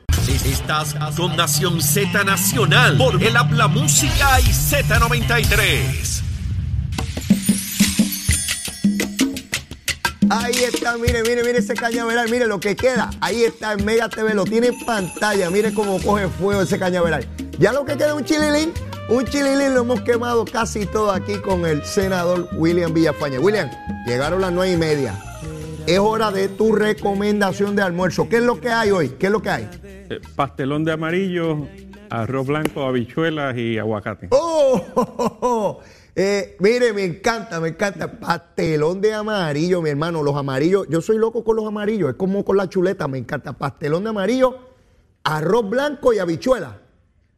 Estás 0.44 0.94
con 1.16 1.35
Nación 1.35 1.81
Z 1.81 2.24
Nacional 2.24 2.98
por 2.98 3.22
el 3.22 3.35
Habla 3.35 3.68
Música 3.68 4.38
y 4.40 4.50
Z93. 4.50 6.22
Ahí 10.29 10.57
está, 10.57 10.98
mire, 10.98 11.22
mire, 11.22 11.42
mire 11.42 11.61
ese 11.61 11.72
cañaveral, 11.72 12.29
mire 12.29 12.46
lo 12.46 12.61
que 12.61 12.76
queda. 12.76 13.09
Ahí 13.22 13.44
está 13.44 13.72
en 13.72 13.87
Mega 13.87 14.11
TV, 14.11 14.35
lo 14.35 14.44
tiene 14.44 14.66
en 14.66 14.85
pantalla, 14.85 15.48
mire 15.48 15.72
cómo 15.72 16.02
coge 16.02 16.29
fuego 16.29 16.61
ese 16.61 16.79
cañaveral. 16.79 17.26
Ya 17.59 17.72
lo 17.72 17.87
que 17.87 17.96
queda 17.96 18.09
es 18.09 18.12
un 18.12 18.26
chililín 18.26 18.74
un 19.09 19.25
chililín 19.25 19.75
lo 19.75 19.83
hemos 19.83 20.01
quemado 20.03 20.45
casi 20.45 20.87
todo 20.87 21.12
aquí 21.12 21.37
con 21.37 21.64
el 21.64 21.85
senador 21.85 22.49
William 22.55 22.92
Villafañe. 22.92 23.38
William, 23.38 23.71
llegaron 24.07 24.40
las 24.40 24.53
nueve 24.53 24.73
y 24.73 24.77
media. 24.77 25.14
Es 25.87 25.99
hora 25.99 26.33
de 26.33 26.49
tu 26.49 26.75
recomendación 26.75 27.77
de 27.77 27.83
almuerzo. 27.83 28.29
¿Qué 28.29 28.38
es 28.38 28.42
lo 28.42 28.61
que 28.61 28.69
hay 28.69 28.90
hoy? 28.90 29.11
¿Qué 29.11 29.27
es 29.27 29.33
lo 29.33 29.40
que 29.40 29.51
hay? 29.51 29.69
Eh, 29.85 30.21
pastelón 30.35 30.85
de 30.85 30.92
amarillo, 30.92 31.69
arroz 32.11 32.47
blanco, 32.47 32.83
habichuelas 32.83 33.57
y 33.57 33.79
aguacate. 33.79 34.29
¡Oh! 34.31 35.81
Eh, 36.19 36.57
mire, 36.61 36.95
me 36.95 37.05
encanta, 37.05 37.61
me 37.61 37.69
encanta. 37.69 38.11
Pastelón 38.19 39.03
de 39.03 39.12
amarillo, 39.12 39.83
mi 39.83 39.90
hermano. 39.90 40.23
Los 40.23 40.35
amarillos, 40.35 40.87
yo 40.88 41.03
soy 41.03 41.19
loco 41.19 41.45
con 41.45 41.57
los 41.57 41.66
amarillos, 41.66 42.09
es 42.09 42.16
como 42.16 42.42
con 42.42 42.57
la 42.57 42.71
chuleta, 42.71 43.07
me 43.07 43.19
encanta. 43.19 43.53
Pastelón 43.53 44.03
de 44.05 44.09
amarillo, 44.09 44.57
arroz 45.25 45.69
blanco 45.69 46.14
y 46.14 46.19
habichuela. 46.19 46.79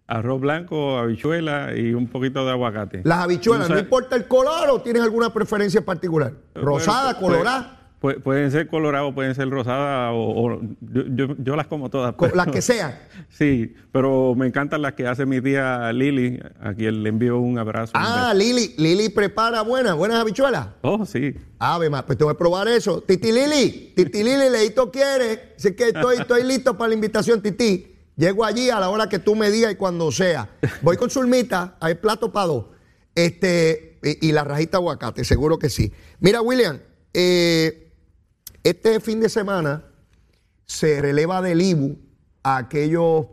Arroz 0.08 0.40
blanco, 0.40 0.96
habichuela 0.98 1.76
y 1.76 1.92
un 1.92 2.08
poquito 2.08 2.44
de 2.46 2.50
aguacate. 2.52 3.02
Las 3.04 3.18
habichuelas, 3.24 3.68
no 3.68 3.78
importa 3.78 4.16
el 4.16 4.26
color 4.26 4.70
o 4.70 4.80
tienes 4.80 5.02
alguna 5.02 5.32
preferencia 5.34 5.84
particular. 5.84 6.32
Rosada, 6.54 7.12
Bueno, 7.12 7.18
pues- 7.20 7.30
colorada, 7.32 7.74
Pu- 8.00 8.22
pueden 8.22 8.50
ser 8.52 8.68
colorados, 8.68 9.12
pueden 9.12 9.34
ser 9.34 9.50
rosadas 9.50 10.12
o, 10.14 10.18
o- 10.20 10.60
yo, 10.80 11.02
yo- 11.08 11.34
yo 11.36 11.56
las 11.56 11.66
como 11.66 11.90
todas. 11.90 12.14
pero- 12.18 12.34
las 12.36 12.46
que 12.46 12.62
sean. 12.62 12.94
Sí, 13.28 13.74
pero 13.92 14.34
me 14.36 14.46
encantan 14.46 14.80
las 14.82 14.92
que 14.94 15.06
hace 15.06 15.26
mi 15.26 15.40
tía 15.42 15.92
Lili, 15.92 16.40
a 16.60 16.72
quien 16.74 17.02
le 17.02 17.08
envío 17.08 17.38
un 17.38 17.58
abrazo. 17.58 17.92
Ah. 17.94 18.32
Lili, 18.34 18.74
Lili 18.78 19.08
prepara 19.10 19.62
buenas, 19.62 19.94
buenas 19.96 20.18
habichuelas. 20.20 20.68
Oh, 20.80 21.04
sí. 21.04 21.34
Ave 21.58 21.90
más, 21.90 22.04
pues 22.04 22.16
tengo 22.16 22.30
que 22.30 22.38
probar 22.38 22.68
eso. 22.68 23.02
Titi 23.02 23.30
Lili, 23.32 23.92
Titi 23.96 24.22
Lili, 24.22 24.48
Leito 24.48 24.90
quiere. 24.92 25.54
Así 25.56 25.74
que 25.74 25.88
estoy, 25.88 26.16
estoy 26.18 26.44
listo 26.44 26.78
para 26.78 26.88
la 26.88 26.94
invitación, 26.94 27.42
Titi. 27.42 27.87
Llego 28.18 28.44
allí 28.44 28.68
a 28.68 28.80
la 28.80 28.90
hora 28.90 29.08
que 29.08 29.20
tú 29.20 29.36
me 29.36 29.48
digas 29.48 29.70
y 29.72 29.76
cuando 29.76 30.10
sea. 30.10 30.50
Voy 30.82 30.96
con 30.96 31.08
Zulmita, 31.08 31.76
hay 31.78 31.94
plato 31.94 32.32
para 32.32 32.48
dos. 32.48 32.64
Este, 33.14 34.00
y, 34.02 34.32
la 34.32 34.42
rajita 34.42 34.78
aguacate, 34.78 35.22
seguro 35.22 35.56
que 35.60 35.70
sí. 35.70 35.92
Mira, 36.18 36.42
William, 36.42 36.80
eh, 37.14 37.92
este 38.64 38.98
fin 38.98 39.20
de 39.20 39.28
semana 39.28 39.84
se 40.66 41.00
releva 41.00 41.40
del 41.42 41.62
IBU 41.62 41.96
a 42.42 42.56
aquellos 42.56 43.26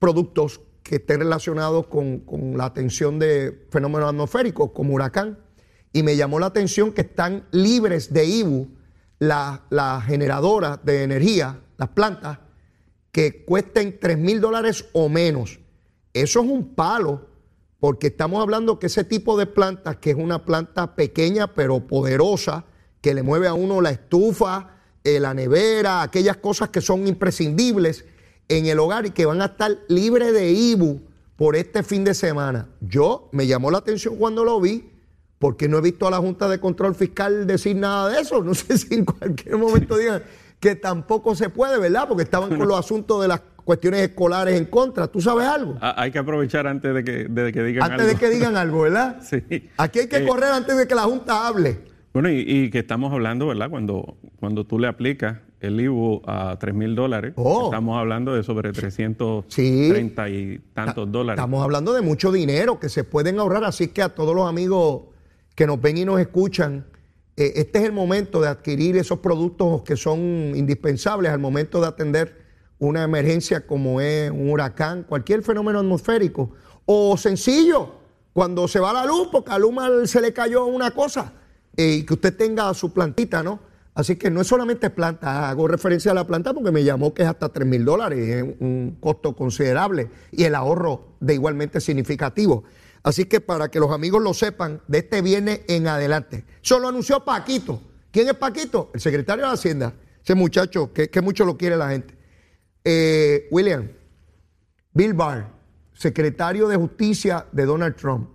productos 0.00 0.60
que 0.82 0.96
estén 0.96 1.20
relacionados 1.20 1.86
con, 1.86 2.18
con 2.18 2.58
la 2.58 2.64
atención 2.64 3.20
de 3.20 3.68
fenómenos 3.70 4.08
atmosféricos 4.08 4.72
como 4.72 4.94
huracán. 4.94 5.38
Y 5.92 6.02
me 6.02 6.16
llamó 6.16 6.40
la 6.40 6.46
atención 6.46 6.90
que 6.92 7.02
están 7.02 7.46
libres 7.52 8.12
de 8.12 8.24
IBU 8.24 8.76
las 9.20 9.60
las 9.70 10.04
generadoras 10.04 10.84
de 10.84 11.04
energía, 11.04 11.60
las 11.78 11.90
plantas, 11.90 12.38
que 13.16 13.46
cuesten 13.46 13.98
3 13.98 14.18
mil 14.18 14.42
dólares 14.42 14.90
o 14.92 15.08
menos. 15.08 15.58
Eso 16.12 16.40
es 16.42 16.46
un 16.46 16.74
palo, 16.74 17.26
porque 17.80 18.08
estamos 18.08 18.42
hablando 18.42 18.78
que 18.78 18.88
ese 18.88 19.04
tipo 19.04 19.38
de 19.38 19.46
plantas, 19.46 19.96
que 19.96 20.10
es 20.10 20.16
una 20.16 20.44
planta 20.44 20.94
pequeña 20.94 21.54
pero 21.54 21.86
poderosa, 21.86 22.66
que 23.00 23.14
le 23.14 23.22
mueve 23.22 23.48
a 23.48 23.54
uno 23.54 23.80
la 23.80 23.88
estufa, 23.88 24.80
eh, 25.02 25.18
la 25.18 25.32
nevera, 25.32 26.02
aquellas 26.02 26.36
cosas 26.36 26.68
que 26.68 26.82
son 26.82 27.06
imprescindibles 27.06 28.04
en 28.48 28.66
el 28.66 28.78
hogar 28.78 29.06
y 29.06 29.12
que 29.12 29.24
van 29.24 29.40
a 29.40 29.46
estar 29.46 29.78
libres 29.88 30.34
de 30.34 30.52
IBU 30.52 31.00
por 31.36 31.56
este 31.56 31.82
fin 31.82 32.04
de 32.04 32.12
semana. 32.12 32.68
Yo 32.82 33.30
me 33.32 33.46
llamó 33.46 33.70
la 33.70 33.78
atención 33.78 34.16
cuando 34.16 34.44
lo 34.44 34.60
vi, 34.60 34.90
porque 35.38 35.68
no 35.68 35.78
he 35.78 35.80
visto 35.80 36.06
a 36.06 36.10
la 36.10 36.18
Junta 36.18 36.50
de 36.50 36.60
Control 36.60 36.94
Fiscal 36.94 37.46
decir 37.46 37.76
nada 37.76 38.10
de 38.10 38.20
eso. 38.20 38.44
No 38.44 38.52
sé 38.54 38.76
si 38.76 38.92
en 38.94 39.06
cualquier 39.06 39.56
momento 39.56 39.96
digan 39.96 40.22
que 40.60 40.74
tampoco 40.74 41.34
se 41.34 41.48
puede, 41.50 41.78
¿verdad? 41.78 42.06
Porque 42.08 42.22
estaban 42.24 42.56
con 42.56 42.66
los 42.66 42.78
asuntos 42.78 43.20
de 43.22 43.28
las 43.28 43.40
cuestiones 43.64 44.00
escolares 44.02 44.56
en 44.58 44.66
contra. 44.66 45.06
¿Tú 45.08 45.20
sabes 45.20 45.46
algo? 45.46 45.76
Ah, 45.80 45.94
hay 45.98 46.10
que 46.10 46.18
aprovechar 46.18 46.66
antes 46.66 46.94
de 46.94 47.04
que, 47.04 47.24
de 47.28 47.52
que 47.52 47.62
digan 47.62 47.90
Antes 47.90 48.06
de 48.06 48.12
algo. 48.12 48.20
que 48.20 48.30
digan 48.30 48.56
algo, 48.56 48.80
¿verdad? 48.82 49.18
Sí. 49.22 49.42
Aquí 49.76 49.98
hay 50.00 50.08
que 50.08 50.18
Eh, 50.18 50.26
correr 50.26 50.50
antes 50.52 50.76
de 50.78 50.86
que 50.86 50.94
la 50.94 51.02
Junta 51.02 51.46
hable. 51.46 51.78
Bueno, 52.12 52.30
y, 52.30 52.40
y 52.46 52.70
que 52.70 52.78
estamos 52.78 53.12
hablando, 53.12 53.46
¿verdad? 53.48 53.68
Cuando, 53.68 54.16
cuando 54.40 54.64
tú 54.64 54.78
le 54.78 54.88
aplicas 54.88 55.38
el 55.60 55.78
IBU 55.80 56.22
a 56.26 56.56
3 56.58 56.74
mil 56.74 56.94
dólares, 56.94 57.32
Oh. 57.36 57.64
estamos 57.66 57.98
hablando 57.98 58.34
de 58.34 58.42
sobre 58.42 58.72
330 58.72 60.28
y 60.30 60.58
tantos 60.72 61.10
dólares. 61.10 61.38
Estamos 61.38 61.62
hablando 61.62 61.92
de 61.92 62.02
mucho 62.02 62.32
dinero 62.32 62.78
que 62.80 62.88
se 62.88 63.04
pueden 63.04 63.38
ahorrar, 63.38 63.64
así 63.64 63.88
que 63.88 64.02
a 64.02 64.10
todos 64.10 64.34
los 64.34 64.48
amigos 64.48 65.02
que 65.54 65.66
nos 65.66 65.80
ven 65.80 65.98
y 65.98 66.04
nos 66.04 66.20
escuchan, 66.20 66.86
eh, 67.36 67.52
este 67.56 67.80
es 67.80 67.84
el 67.84 67.92
momento 67.92 68.40
de 68.40 68.48
adquirir 68.48 68.96
esos 68.96 69.18
productos 69.18 69.82
que 69.82 69.96
son 69.96 70.20
indispensables 70.54 71.30
al 71.30 71.38
momento 71.38 71.80
de 71.80 71.86
atender 71.86 72.46
una 72.78 73.02
emergencia 73.02 73.66
como 73.66 74.00
es 74.00 74.30
un 74.30 74.50
huracán, 74.50 75.02
cualquier 75.02 75.42
fenómeno 75.42 75.80
atmosférico. 75.80 76.52
O 76.84 77.16
sencillo, 77.16 77.92
cuando 78.32 78.68
se 78.68 78.80
va 78.80 78.92
la 78.92 79.04
luz, 79.04 79.28
porque 79.30 79.50
a 79.50 79.58
Luma 79.58 79.88
se 80.04 80.20
le 80.20 80.32
cayó 80.32 80.66
una 80.66 80.90
cosa, 80.90 81.32
eh, 81.76 81.98
y 82.00 82.02
que 82.04 82.14
usted 82.14 82.36
tenga 82.36 82.72
su 82.74 82.92
plantita, 82.92 83.42
¿no? 83.42 83.60
Así 83.94 84.16
que 84.16 84.30
no 84.30 84.42
es 84.42 84.46
solamente 84.46 84.90
planta, 84.90 85.48
hago 85.48 85.68
referencia 85.68 86.10
a 86.10 86.14
la 86.14 86.26
planta 86.26 86.52
porque 86.52 86.70
me 86.70 86.84
llamó 86.84 87.14
que 87.14 87.22
es 87.22 87.28
hasta 87.28 87.48
3 87.48 87.66
mil 87.66 87.82
dólares, 87.82 88.18
es 88.28 88.42
un 88.60 88.98
costo 89.00 89.34
considerable 89.34 90.10
y 90.32 90.44
el 90.44 90.54
ahorro 90.54 91.16
de 91.18 91.32
igualmente 91.32 91.80
significativo. 91.80 92.64
Así 93.06 93.26
que 93.26 93.40
para 93.40 93.68
que 93.68 93.78
los 93.78 93.92
amigos 93.92 94.20
lo 94.20 94.34
sepan, 94.34 94.82
de 94.88 94.98
este 94.98 95.22
viernes 95.22 95.60
en 95.68 95.86
adelante. 95.86 96.44
Eso 96.60 96.80
lo 96.80 96.88
anunció 96.88 97.24
Paquito. 97.24 97.80
¿Quién 98.10 98.26
es 98.26 98.34
Paquito? 98.34 98.90
El 98.94 99.00
secretario 99.00 99.46
de 99.46 99.52
Hacienda. 99.52 99.94
Ese 100.24 100.34
muchacho 100.34 100.92
que, 100.92 101.08
mucho 101.22 101.44
lo 101.44 101.56
quiere 101.56 101.76
la 101.76 101.90
gente. 101.90 102.18
Eh, 102.82 103.46
William, 103.52 103.88
Bill 104.92 105.14
Barr, 105.14 105.52
secretario 105.94 106.66
de 106.66 106.74
Justicia 106.74 107.46
de 107.52 107.64
Donald 107.64 107.94
Trump, 107.94 108.28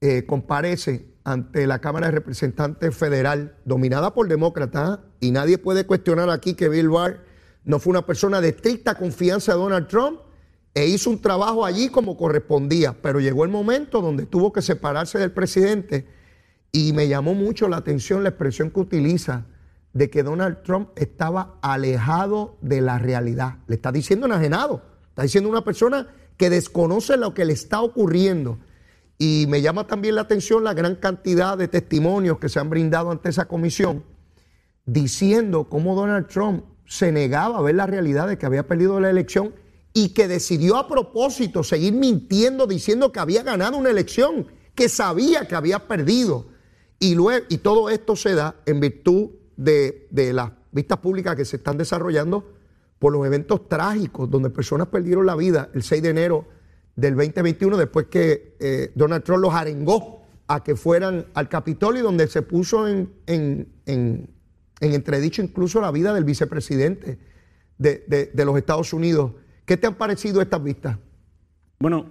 eh, 0.00 0.24
comparece 0.24 1.18
ante 1.22 1.66
la 1.66 1.78
Cámara 1.78 2.06
de 2.06 2.12
Representantes 2.12 2.96
Federal, 2.96 3.58
dominada 3.66 4.14
por 4.14 4.28
demócratas, 4.28 5.00
y 5.20 5.30
nadie 5.30 5.58
puede 5.58 5.84
cuestionar 5.84 6.30
aquí 6.30 6.54
que 6.54 6.70
Bill 6.70 6.88
Barr 6.88 7.22
no 7.64 7.78
fue 7.78 7.90
una 7.90 8.06
persona 8.06 8.40
de 8.40 8.48
estricta 8.48 8.94
confianza 8.94 9.52
de 9.52 9.58
Donald 9.58 9.88
Trump 9.88 10.20
e 10.74 10.86
hizo 10.86 11.10
un 11.10 11.20
trabajo 11.20 11.64
allí 11.64 11.88
como 11.88 12.16
correspondía, 12.16 12.96
pero 13.00 13.20
llegó 13.20 13.44
el 13.44 13.50
momento 13.50 14.02
donde 14.02 14.26
tuvo 14.26 14.52
que 14.52 14.60
separarse 14.60 15.18
del 15.18 15.30
presidente 15.30 16.06
y 16.72 16.92
me 16.92 17.06
llamó 17.06 17.34
mucho 17.34 17.68
la 17.68 17.76
atención 17.76 18.24
la 18.24 18.30
expresión 18.30 18.70
que 18.70 18.80
utiliza 18.80 19.46
de 19.92 20.10
que 20.10 20.24
Donald 20.24 20.62
Trump 20.64 20.88
estaba 20.96 21.58
alejado 21.62 22.58
de 22.60 22.80
la 22.80 22.98
realidad. 22.98 23.58
Le 23.68 23.76
está 23.76 23.92
diciendo 23.92 24.26
enajenado, 24.26 24.82
está 25.10 25.22
diciendo 25.22 25.48
una 25.48 25.62
persona 25.62 26.08
que 26.36 26.50
desconoce 26.50 27.16
lo 27.16 27.32
que 27.32 27.44
le 27.44 27.52
está 27.52 27.80
ocurriendo. 27.80 28.58
Y 29.16 29.46
me 29.48 29.62
llama 29.62 29.86
también 29.86 30.16
la 30.16 30.22
atención 30.22 30.64
la 30.64 30.74
gran 30.74 30.96
cantidad 30.96 31.56
de 31.56 31.68
testimonios 31.68 32.40
que 32.40 32.48
se 32.48 32.58
han 32.58 32.68
brindado 32.68 33.12
ante 33.12 33.28
esa 33.28 33.46
comisión 33.46 34.02
diciendo 34.86 35.68
cómo 35.68 35.94
Donald 35.94 36.26
Trump 36.26 36.64
se 36.86 37.12
negaba 37.12 37.58
a 37.58 37.62
ver 37.62 37.76
la 37.76 37.86
realidad 37.86 38.28
de 38.28 38.36
que 38.36 38.46
había 38.46 38.66
perdido 38.66 39.00
la 39.00 39.10
elección 39.10 39.54
y 39.94 40.10
que 40.10 40.28
decidió 40.28 40.76
a 40.76 40.88
propósito 40.88 41.62
seguir 41.62 41.94
mintiendo 41.94 42.66
diciendo 42.66 43.12
que 43.12 43.20
había 43.20 43.42
ganado 43.42 43.78
una 43.78 43.90
elección, 43.90 44.48
que 44.74 44.88
sabía 44.90 45.46
que 45.48 45.54
había 45.54 45.86
perdido. 45.88 46.48
Y, 46.98 47.14
luego, 47.14 47.46
y 47.48 47.58
todo 47.58 47.88
esto 47.88 48.16
se 48.16 48.34
da 48.34 48.56
en 48.66 48.80
virtud 48.80 49.30
de, 49.56 50.08
de 50.10 50.32
las 50.32 50.50
vistas 50.72 50.98
públicas 50.98 51.36
que 51.36 51.44
se 51.44 51.56
están 51.56 51.78
desarrollando 51.78 52.52
por 52.98 53.12
los 53.12 53.24
eventos 53.24 53.68
trágicos 53.68 54.28
donde 54.28 54.50
personas 54.50 54.88
perdieron 54.88 55.26
la 55.26 55.36
vida 55.36 55.70
el 55.74 55.82
6 55.82 56.02
de 56.02 56.08
enero 56.08 56.46
del 56.96 57.14
2021 57.14 57.76
después 57.76 58.06
que 58.06 58.56
eh, 58.60 58.90
Donald 58.94 59.22
Trump 59.22 59.42
los 59.42 59.54
arengó 59.54 60.22
a 60.48 60.62
que 60.64 60.74
fueran 60.74 61.26
al 61.34 61.48
Capitolio 61.48 62.02
donde 62.02 62.26
se 62.28 62.42
puso 62.42 62.88
en, 62.88 63.12
en- 63.26 63.68
en- 63.86 64.30
en 64.80 64.92
entredicho 64.92 65.40
incluso 65.42 65.80
la 65.80 65.90
vida 65.92 66.12
del 66.14 66.24
vicepresidente 66.24 67.18
de, 67.78 68.04
de- 68.08 68.30
de 68.34 68.44
los 68.44 68.56
Estados 68.56 68.92
Unidos. 68.92 69.32
¿Qué 69.64 69.76
te 69.76 69.86
han 69.86 69.94
parecido 69.94 70.42
estas 70.42 70.62
vistas? 70.62 70.98
Bueno, 71.78 72.06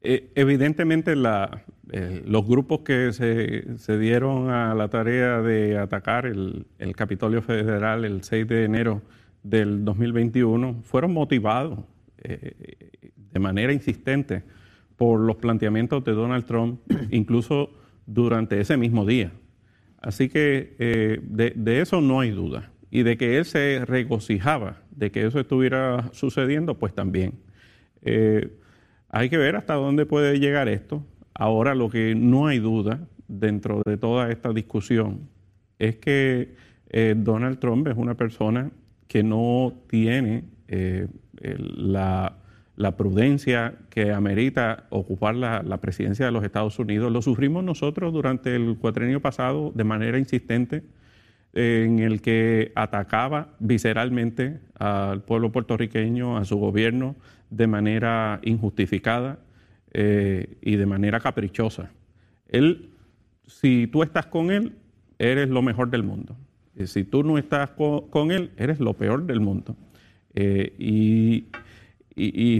eh, 0.00 0.30
evidentemente 0.34 1.14
la- 1.16 1.62
eh, 1.92 2.22
los 2.26 2.46
grupos 2.46 2.80
que 2.80 3.12
se, 3.12 3.78
se 3.78 3.98
dieron 3.98 4.50
a 4.50 4.74
la 4.74 4.88
tarea 4.88 5.40
de 5.42 5.78
atacar 5.78 6.26
el, 6.26 6.66
el 6.78 6.96
Capitolio 6.96 7.42
Federal 7.42 8.04
el 8.04 8.22
6 8.22 8.46
de 8.48 8.64
enero 8.64 9.02
del 9.42 9.84
2021 9.84 10.82
fueron 10.82 11.12
motivados 11.12 11.80
eh, 12.18 12.90
de 13.32 13.40
manera 13.40 13.72
insistente 13.72 14.42
por 14.96 15.20
los 15.20 15.36
planteamientos 15.36 16.04
de 16.04 16.12
Donald 16.12 16.44
Trump, 16.44 16.80
incluso 17.10 17.70
durante 18.06 18.60
ese 18.60 18.76
mismo 18.76 19.04
día. 19.06 19.32
Así 20.00 20.28
que 20.28 21.20
de, 21.22 21.52
de 21.54 21.80
eso 21.80 22.00
no 22.00 22.20
hay 22.20 22.30
duda. 22.30 22.70
Y 22.90 23.04
de 23.04 23.16
que 23.16 23.38
él 23.38 23.44
se 23.44 23.84
regocijaba 23.86 24.81
de 24.96 25.10
que 25.10 25.26
eso 25.26 25.40
estuviera 25.40 26.10
sucediendo, 26.12 26.78
pues 26.78 26.94
también. 26.94 27.34
Eh, 28.02 28.50
hay 29.08 29.28
que 29.28 29.38
ver 29.38 29.56
hasta 29.56 29.74
dónde 29.74 30.06
puede 30.06 30.38
llegar 30.38 30.68
esto. 30.68 31.04
Ahora 31.34 31.74
lo 31.74 31.88
que 31.88 32.14
no 32.14 32.46
hay 32.46 32.58
duda 32.58 33.00
dentro 33.28 33.82
de 33.84 33.96
toda 33.96 34.30
esta 34.30 34.52
discusión 34.52 35.28
es 35.78 35.96
que 35.96 36.54
eh, 36.90 37.14
Donald 37.16 37.58
Trump 37.58 37.88
es 37.88 37.96
una 37.96 38.14
persona 38.14 38.70
que 39.08 39.22
no 39.22 39.74
tiene 39.88 40.44
eh, 40.68 41.08
la 41.40 42.36
prudencia 42.96 43.74
que 43.90 44.12
amerita 44.12 44.86
ocupar 44.90 45.34
la, 45.34 45.62
la 45.62 45.80
presidencia 45.80 46.26
de 46.26 46.32
los 46.32 46.44
Estados 46.44 46.78
Unidos. 46.78 47.12
Lo 47.12 47.22
sufrimos 47.22 47.62
nosotros 47.64 48.12
durante 48.12 48.54
el 48.56 48.76
cuatrenio 48.78 49.20
pasado 49.20 49.72
de 49.74 49.84
manera 49.84 50.18
insistente. 50.18 50.82
En 51.54 51.98
el 51.98 52.22
que 52.22 52.72
atacaba 52.74 53.54
visceralmente 53.58 54.60
al 54.78 55.22
pueblo 55.22 55.52
puertorriqueño, 55.52 56.36
a 56.36 56.44
su 56.44 56.56
gobierno, 56.56 57.16
de 57.50 57.66
manera 57.66 58.40
injustificada 58.42 59.38
eh, 59.92 60.56
y 60.62 60.76
de 60.76 60.86
manera 60.86 61.20
caprichosa. 61.20 61.90
Él, 62.48 62.90
si 63.46 63.86
tú 63.86 64.02
estás 64.02 64.26
con 64.26 64.50
él, 64.50 64.76
eres 65.18 65.50
lo 65.50 65.60
mejor 65.60 65.90
del 65.90 66.02
mundo. 66.02 66.36
Y 66.74 66.86
si 66.86 67.04
tú 67.04 67.22
no 67.22 67.36
estás 67.36 67.70
con, 67.70 68.30
él, 68.30 68.50
eres 68.56 68.80
lo 68.80 68.94
peor 68.94 69.26
del 69.26 69.40
mundo. 69.40 69.76
Eh, 70.34 70.74
y, 70.78 71.46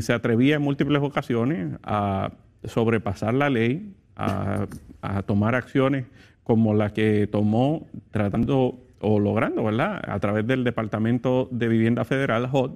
se 0.00 0.12
atrevía 0.14 0.56
en 0.56 0.62
múltiples 0.62 1.02
ocasiones 1.02 1.78
a 1.82 2.32
sobrepasar 2.64 3.34
la 3.34 3.50
ley, 3.50 3.94
a, 4.16 4.66
a 5.02 5.22
tomar 5.22 5.54
acciones 5.54 6.06
como 6.42 6.74
la 6.74 6.92
que 6.92 7.26
tomó 7.26 7.86
tratando 8.10 8.82
o 9.00 9.18
logrando, 9.18 9.64
¿verdad? 9.64 10.00
A 10.06 10.18
través 10.20 10.46
del 10.46 10.64
Departamento 10.64 11.48
de 11.50 11.68
Vivienda 11.68 12.04
Federal, 12.04 12.48
HOD, 12.50 12.72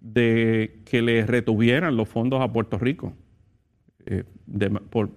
de 0.00 0.80
que 0.84 1.02
le 1.02 1.26
retuvieran 1.26 1.96
los 1.96 2.08
fondos 2.08 2.40
a 2.40 2.52
Puerto 2.52 2.78
Rico, 2.78 3.14
eh, 4.06 4.24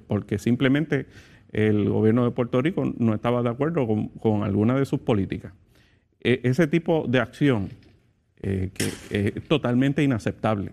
porque 0.07 0.39
simplemente 0.39 1.05
el 1.51 1.89
gobierno 1.89 2.25
de 2.25 2.31
Puerto 2.31 2.61
Rico 2.61 2.91
no 2.97 3.13
estaba 3.13 3.43
de 3.43 3.49
acuerdo 3.49 3.87
con, 4.19 4.43
alguna 4.43 4.75
de 4.75 4.85
sus 4.85 4.99
políticas. 4.99 5.53
E, 6.21 6.41
ese 6.43 6.67
tipo 6.67 7.05
de 7.07 7.19
acción 7.19 7.69
eh, 8.41 8.71
es 9.09 9.47
totalmente 9.47 10.03
inaceptable. 10.03 10.71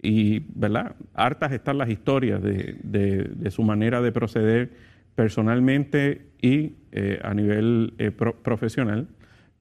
Y, 0.00 0.40
¿verdad? 0.54 0.96
Hartas 1.14 1.52
están 1.52 1.78
las 1.78 1.88
historias 1.88 2.42
de 2.42 3.50
su 3.50 3.62
manera 3.62 4.02
de 4.02 4.10
proceder 4.10 4.91
personalmente 5.14 6.26
y 6.40 6.74
eh, 6.92 7.20
a 7.22 7.34
nivel 7.34 7.94
eh, 7.98 8.10
profesional, 8.10 9.08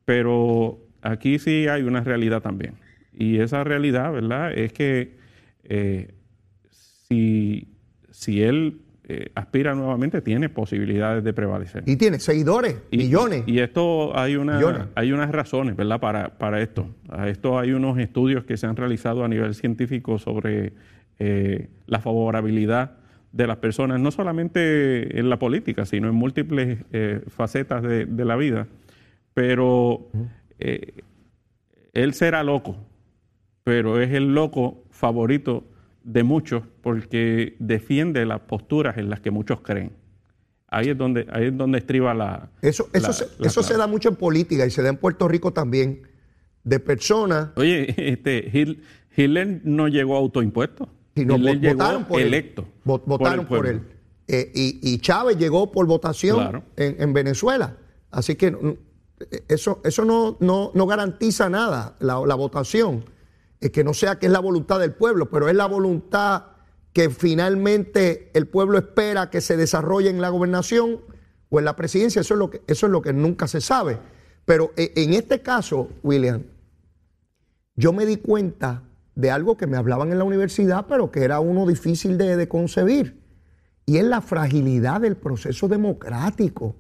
pero 0.05 0.79
aquí 1.01 1.39
sí 1.39 1.67
hay 1.67 1.83
una 1.83 2.01
realidad 2.01 2.41
también. 2.41 2.73
Y 3.13 3.39
esa 3.39 3.63
realidad, 3.63 4.11
¿verdad?, 4.11 4.53
es 4.53 4.73
que 4.73 5.17
eh, 5.63 6.13
si, 6.71 7.67
si 8.09 8.41
él 8.41 8.81
aspira 9.35 9.75
nuevamente, 9.75 10.21
tiene 10.21 10.47
posibilidades 10.47 11.21
de 11.21 11.33
prevalecer. 11.33 11.83
Y 11.85 11.97
tiene 11.97 12.17
seguidores, 12.19 12.77
millones. 12.93 13.43
Y 13.45 13.59
esto 13.59 14.17
hay, 14.17 14.37
una, 14.37 14.87
hay 14.95 15.11
unas 15.11 15.29
razones, 15.31 15.75
¿verdad?, 15.75 15.99
para, 15.99 16.37
para 16.37 16.61
esto. 16.61 16.87
A 17.09 17.27
esto 17.27 17.59
hay 17.59 17.73
unos 17.73 17.99
estudios 17.99 18.45
que 18.45 18.55
se 18.55 18.67
han 18.67 18.77
realizado 18.77 19.25
a 19.25 19.27
nivel 19.27 19.53
científico 19.53 20.17
sobre 20.17 20.71
la 21.87 21.99
favorabilidad 21.99 23.00
de 23.31 23.47
las 23.47 23.57
personas, 23.57 23.99
no 23.99 24.11
solamente 24.11 25.19
en 25.19 25.29
la 25.29 25.39
política, 25.39 25.85
sino 25.85 26.09
en 26.09 26.15
múltiples 26.15 26.79
eh, 26.91 27.21
facetas 27.27 27.81
de, 27.83 28.25
la 28.25 28.35
vida. 28.35 28.67
Pero 29.33 30.09
eh, 30.59 31.03
él 31.93 32.13
será 32.13 32.43
loco, 32.43 32.75
pero 33.63 34.01
es 34.01 34.11
el 34.11 34.33
loco 34.33 34.83
favorito 34.89 35.63
de 36.03 36.23
muchos 36.23 36.63
porque 36.81 37.55
defiende 37.59 38.25
las 38.25 38.41
posturas 38.41 38.97
en 38.97 39.09
las 39.09 39.21
que 39.21 39.31
muchos 39.31 39.61
creen. 39.61 39.93
Ahí 40.67 40.89
es 40.89 40.97
donde, 40.97 41.27
ahí 41.31 41.47
es 41.47 41.57
donde 41.57 41.79
estriba 41.79 42.13
la... 42.13 42.49
Eso, 42.61 42.89
eso, 42.93 43.11
se, 43.11 43.27
eso 43.41 43.61
se 43.61 43.75
da 43.75 43.87
mucho 43.87 44.09
en 44.09 44.15
política 44.15 44.65
y 44.65 44.71
se 44.71 44.81
da 44.81 44.89
en 44.89 44.97
Puerto 44.97 45.27
Rico 45.27 45.51
también, 45.51 46.07
de 46.63 46.79
personas... 46.79 47.49
Oye, 47.55 47.93
este, 48.11 48.49
Hitler 49.15 49.61
no 49.63 49.87
llegó 49.87 50.15
a 50.15 50.19
autoimpuestos 50.19 50.87
votaron 51.15 52.05
por 52.05 52.21
electo. 52.21 52.61
Él. 52.61 53.01
Votaron 53.05 53.45
por, 53.45 53.67
él. 53.67 53.81
Eh, 54.27 54.51
y, 54.53 54.97
Chávez 54.99 55.37
llegó 55.37 55.71
por 55.71 55.85
votación 55.85 56.63
en, 56.77 57.13
Venezuela. 57.13 57.77
Así 58.11 58.35
que 58.35 58.51
mm, 58.51 58.77
eso, 59.47 59.81
eso 59.83 60.05
no, 60.05 60.37
no, 60.39 60.87
garantiza 60.87 61.49
nada, 61.49 61.95
la, 61.99 62.35
votación. 62.35 63.05
Es 63.59 63.71
que 63.71 63.83
no 63.83 63.93
sea 63.93 64.19
que 64.19 64.27
es 64.27 64.31
la 64.31 64.39
voluntad 64.39 64.79
del 64.79 64.93
pueblo, 64.93 65.29
pero 65.29 65.49
es 65.49 65.55
la 65.55 65.67
voluntad 65.67 66.43
que 66.93 67.09
finalmente 67.09 68.31
el 68.33 68.47
pueblo 68.47 68.77
espera 68.77 69.29
que 69.29 69.41
se 69.41 69.57
desarrolle 69.57 70.09
en 70.09 70.21
la 70.21 70.29
gobernación 70.29 71.01
o 71.49 71.59
en 71.59 71.65
la 71.65 71.75
presidencia. 71.75 72.21
Eso 72.21 72.33
es 72.33 72.39
lo 72.39 72.49
que, 72.49 72.61
eso 72.67 72.85
es 72.85 72.91
lo 72.91 73.01
que 73.01 73.13
nunca 73.13 73.47
se 73.47 73.61
sabe. 73.61 73.99
Pero 74.45 74.71
eh, 74.75 74.93
en 74.95 75.13
este 75.13 75.41
caso, 75.41 75.89
William, 76.03 76.43
yo 77.75 77.93
me 77.93 78.05
di 78.05 78.17
cuenta 78.17 78.83
de 79.21 79.29
algo 79.29 79.55
que 79.55 79.67
me 79.67 79.77
hablaban 79.77 80.11
en 80.11 80.17
la 80.17 80.23
universidad, 80.23 80.87
pero 80.89 81.11
que 81.11 81.23
era 81.23 81.39
uno 81.39 81.67
difícil 81.67 82.17
de, 82.17 82.47
concebir. 82.47 83.21
Y 83.85 83.97
es 83.97 84.03
la 84.03 84.19
fragilidad 84.19 85.01
del 85.01 85.15
proceso 85.15 85.67
democrático. 85.67 86.75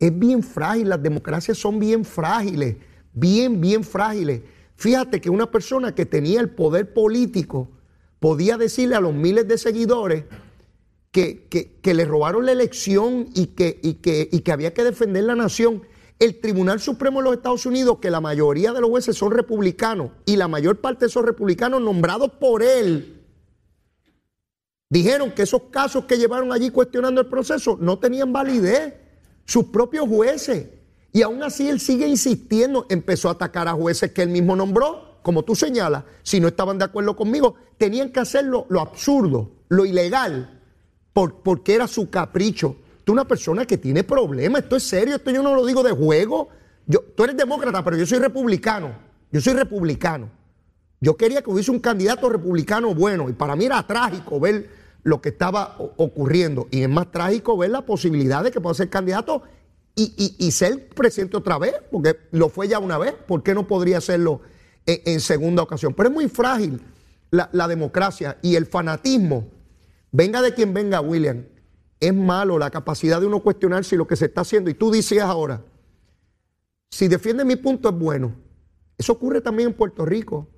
Es 0.00 0.16
bien 0.16 0.42
frágil, 0.42 0.88
las 0.88 1.02
democracias 1.02 1.56
son 1.56 1.78
bien 1.78 2.04
frágiles, 2.04 2.76
bien, 3.12 3.60
bien 3.60 3.84
frágiles. 3.84 4.42
Fíjate 4.74 5.20
que 5.20 5.30
una 5.30 5.50
persona 5.50 5.94
que 5.94 6.04
tenía 6.04 6.40
el 6.40 6.50
poder 6.50 6.92
político 6.92 7.70
podía 8.18 8.56
decirle 8.56 8.96
a 8.96 9.00
los 9.00 9.14
miles 9.14 9.46
de 9.46 9.56
seguidores 9.56 10.24
que, 11.12 11.46
que, 11.48 11.94
le 11.94 12.04
robaron 12.04 12.44
la 12.44 12.52
elección 12.52 13.28
y 13.34 13.46
que, 13.46 13.78
y 13.82 13.94
que, 13.94 14.28
y 14.30 14.40
que 14.40 14.52
había 14.52 14.74
que 14.74 14.84
defender 14.84 15.24
la 15.24 15.34
nación 15.34 15.82
el 16.18 16.40
Tribunal 16.40 16.80
Supremo 16.80 17.20
de 17.20 17.24
los 17.24 17.36
Estados 17.36 17.64
Unidos, 17.66 17.98
que 18.00 18.10
la 18.10 18.20
mayoría 18.20 18.72
de 18.72 18.80
los 18.80 18.90
jueces 18.90 19.16
son 19.16 19.30
republicanos 19.32 20.10
y 20.26 20.36
la 20.36 20.48
mayor 20.48 20.80
parte 20.80 21.00
de 21.00 21.06
esos 21.06 21.24
republicanos 21.24 21.80
nombrados 21.80 22.32
por 22.32 22.62
él, 22.62 23.24
dijeron 24.90 25.30
que 25.30 25.42
esos 25.42 25.62
casos 25.70 26.06
que 26.06 26.18
llevaron 26.18 26.52
allí 26.52 26.70
cuestionando 26.70 27.20
el 27.20 27.28
proceso 27.28 27.78
no 27.80 27.98
tenían 27.98 28.32
validez, 28.32 28.94
sus 29.44 29.66
propios 29.66 30.08
jueces. 30.08 30.68
Y 31.12 31.22
aún 31.22 31.42
así 31.42 31.68
él 31.68 31.80
sigue 31.80 32.06
insistiendo, 32.06 32.86
empezó 32.88 33.28
a 33.28 33.32
atacar 33.32 33.68
a 33.68 33.72
jueces 33.72 34.12
que 34.12 34.22
él 34.22 34.28
mismo 34.28 34.56
nombró, 34.56 35.20
como 35.22 35.42
tú 35.42 35.54
señalas, 35.54 36.04
si 36.22 36.40
no 36.40 36.48
estaban 36.48 36.78
de 36.78 36.84
acuerdo 36.84 37.16
conmigo, 37.16 37.54
tenían 37.76 38.10
que 38.10 38.20
hacerlo 38.20 38.66
lo 38.68 38.80
absurdo, 38.80 39.52
lo 39.68 39.84
ilegal, 39.86 40.60
porque 41.12 41.74
era 41.74 41.86
su 41.86 42.10
capricho 42.10 42.76
una 43.12 43.26
persona 43.26 43.66
que 43.66 43.78
tiene 43.78 44.04
problemas, 44.04 44.62
esto 44.62 44.76
es 44.76 44.82
serio, 44.82 45.16
esto 45.16 45.30
yo 45.30 45.42
no 45.42 45.54
lo 45.54 45.64
digo 45.66 45.82
de 45.82 45.92
juego. 45.92 46.48
Tú 47.14 47.24
eres 47.24 47.36
demócrata, 47.36 47.84
pero 47.84 47.96
yo 47.96 48.06
soy 48.06 48.18
republicano. 48.18 48.92
Yo 49.30 49.40
soy 49.40 49.54
republicano. 49.54 50.30
Yo 51.00 51.16
quería 51.16 51.42
que 51.42 51.50
hubiese 51.50 51.70
un 51.70 51.80
candidato 51.80 52.28
republicano 52.28 52.94
bueno 52.94 53.28
y 53.28 53.32
para 53.32 53.54
mí 53.54 53.66
era 53.66 53.86
trágico 53.86 54.40
ver 54.40 54.68
lo 55.04 55.20
que 55.20 55.28
estaba 55.28 55.76
ocurriendo 55.96 56.66
y 56.70 56.82
es 56.82 56.88
más 56.88 57.10
trágico 57.10 57.56
ver 57.56 57.70
la 57.70 57.82
posibilidad 57.82 58.42
de 58.42 58.50
que 58.50 58.60
pueda 58.60 58.74
ser 58.74 58.90
candidato 58.90 59.42
y, 59.94 60.52
ser 60.52 60.88
presidente 60.90 61.36
otra 61.36 61.58
vez, 61.58 61.74
porque 61.90 62.16
lo 62.30 62.48
fue 62.48 62.68
ya 62.68 62.78
una 62.78 62.98
vez, 62.98 63.14
¿por 63.26 63.42
qué 63.42 63.52
no 63.52 63.66
podría 63.66 63.98
hacerlo 63.98 64.42
en, 64.86 65.18
segunda 65.18 65.60
ocasión? 65.62 65.92
Pero 65.92 66.08
es 66.08 66.14
muy 66.14 66.28
frágil 66.28 66.80
la 67.32 67.66
democracia 67.66 68.38
y 68.40 68.54
el 68.54 68.66
fanatismo, 68.66 69.48
venga 70.12 70.40
de 70.40 70.54
quien 70.54 70.72
venga, 70.72 71.00
William, 71.00 71.46
es 72.00 72.14
malo 72.14 72.58
la 72.58 72.70
capacidad 72.70 73.20
de 73.20 73.26
uno 73.26 73.40
cuestionar 73.40 73.84
si 73.84 73.96
lo 73.96 74.06
que 74.06 74.16
se 74.16 74.26
está 74.26 74.42
haciendo, 74.42 74.70
y 74.70 74.74
tú 74.74 74.90
dices 74.90 75.20
ahora, 75.20 75.62
si 76.90 77.08
defiende 77.08 77.44
mi 77.44 77.56
punto 77.56 77.88
es 77.88 77.94
bueno. 77.94 78.34
Eso 78.96 79.12
ocurre 79.12 79.40
también 79.40 79.70
en 79.70 79.74
Puerto 79.74 80.04
Rico. 80.04 80.48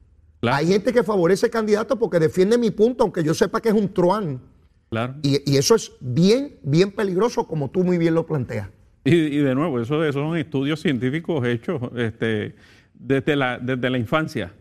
Hay 0.43 0.69
gente 0.69 0.93
que 0.93 1.03
favorece 1.03 1.51
candidato 1.51 1.99
porque 1.99 2.19
defiende 2.19 2.57
mi 2.57 2.71
punto, 2.71 3.05
aunque 3.05 3.23
yo 3.23 3.35
sepa 3.35 3.61
que 3.61 3.69
es 3.69 3.75
un 3.75 3.93
truán. 3.93 4.41
Claro. 4.89 5.17
Y, 5.23 5.57
eso 5.57 5.75
es 5.75 5.93
bien, 6.01 6.57
bien 6.63 6.91
peligroso, 6.93 7.47
como 7.47 7.71
tú 7.71 7.85
muy 7.85 7.99
bien 7.99 8.15
lo 8.15 8.27
planteas. 8.27 8.69
Y, 9.05 9.39
de 9.39 9.55
nuevo, 9.55 9.81
eso, 9.81 10.03
esos 10.03 10.23
son 10.23 10.37
estudios 10.37 10.81
científicos 10.81 11.47
hechos 11.47 11.81
este, 11.97 12.55
desde, 12.95 13.37
la, 13.37 13.59
desde 13.59 13.91
la 13.91 13.99
infancia. 13.99 14.53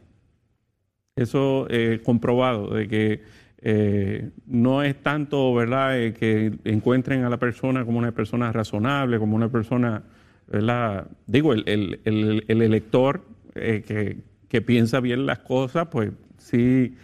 Eso 1.15 1.67
eh, 1.69 2.01
comprobado, 2.03 2.73
de 2.73 2.87
que 2.87 3.23
eh, 3.61 4.29
no 4.45 4.83
es 4.83 4.95
tanto, 5.03 5.53
¿verdad?, 5.53 5.99
eh, 5.99 6.13
que 6.13 6.53
encuentren 6.63 7.25
a 7.25 7.29
la 7.29 7.37
persona 7.37 7.83
como 7.83 7.99
una 7.99 8.13
persona 8.13 8.51
razonable, 8.53 9.19
como 9.19 9.35
una 9.35 9.49
persona, 9.49 10.03
¿verdad? 10.47 11.07
Digo, 11.27 11.53
el, 11.53 11.99
elector 12.47 13.25
eh, 13.55 14.21
que, 14.47 14.61
piensa 14.61 14.99
bien 15.01 15.25
las 15.25 15.39
cosas, 15.39 15.87
pues 15.91 16.11
sí 16.37 16.95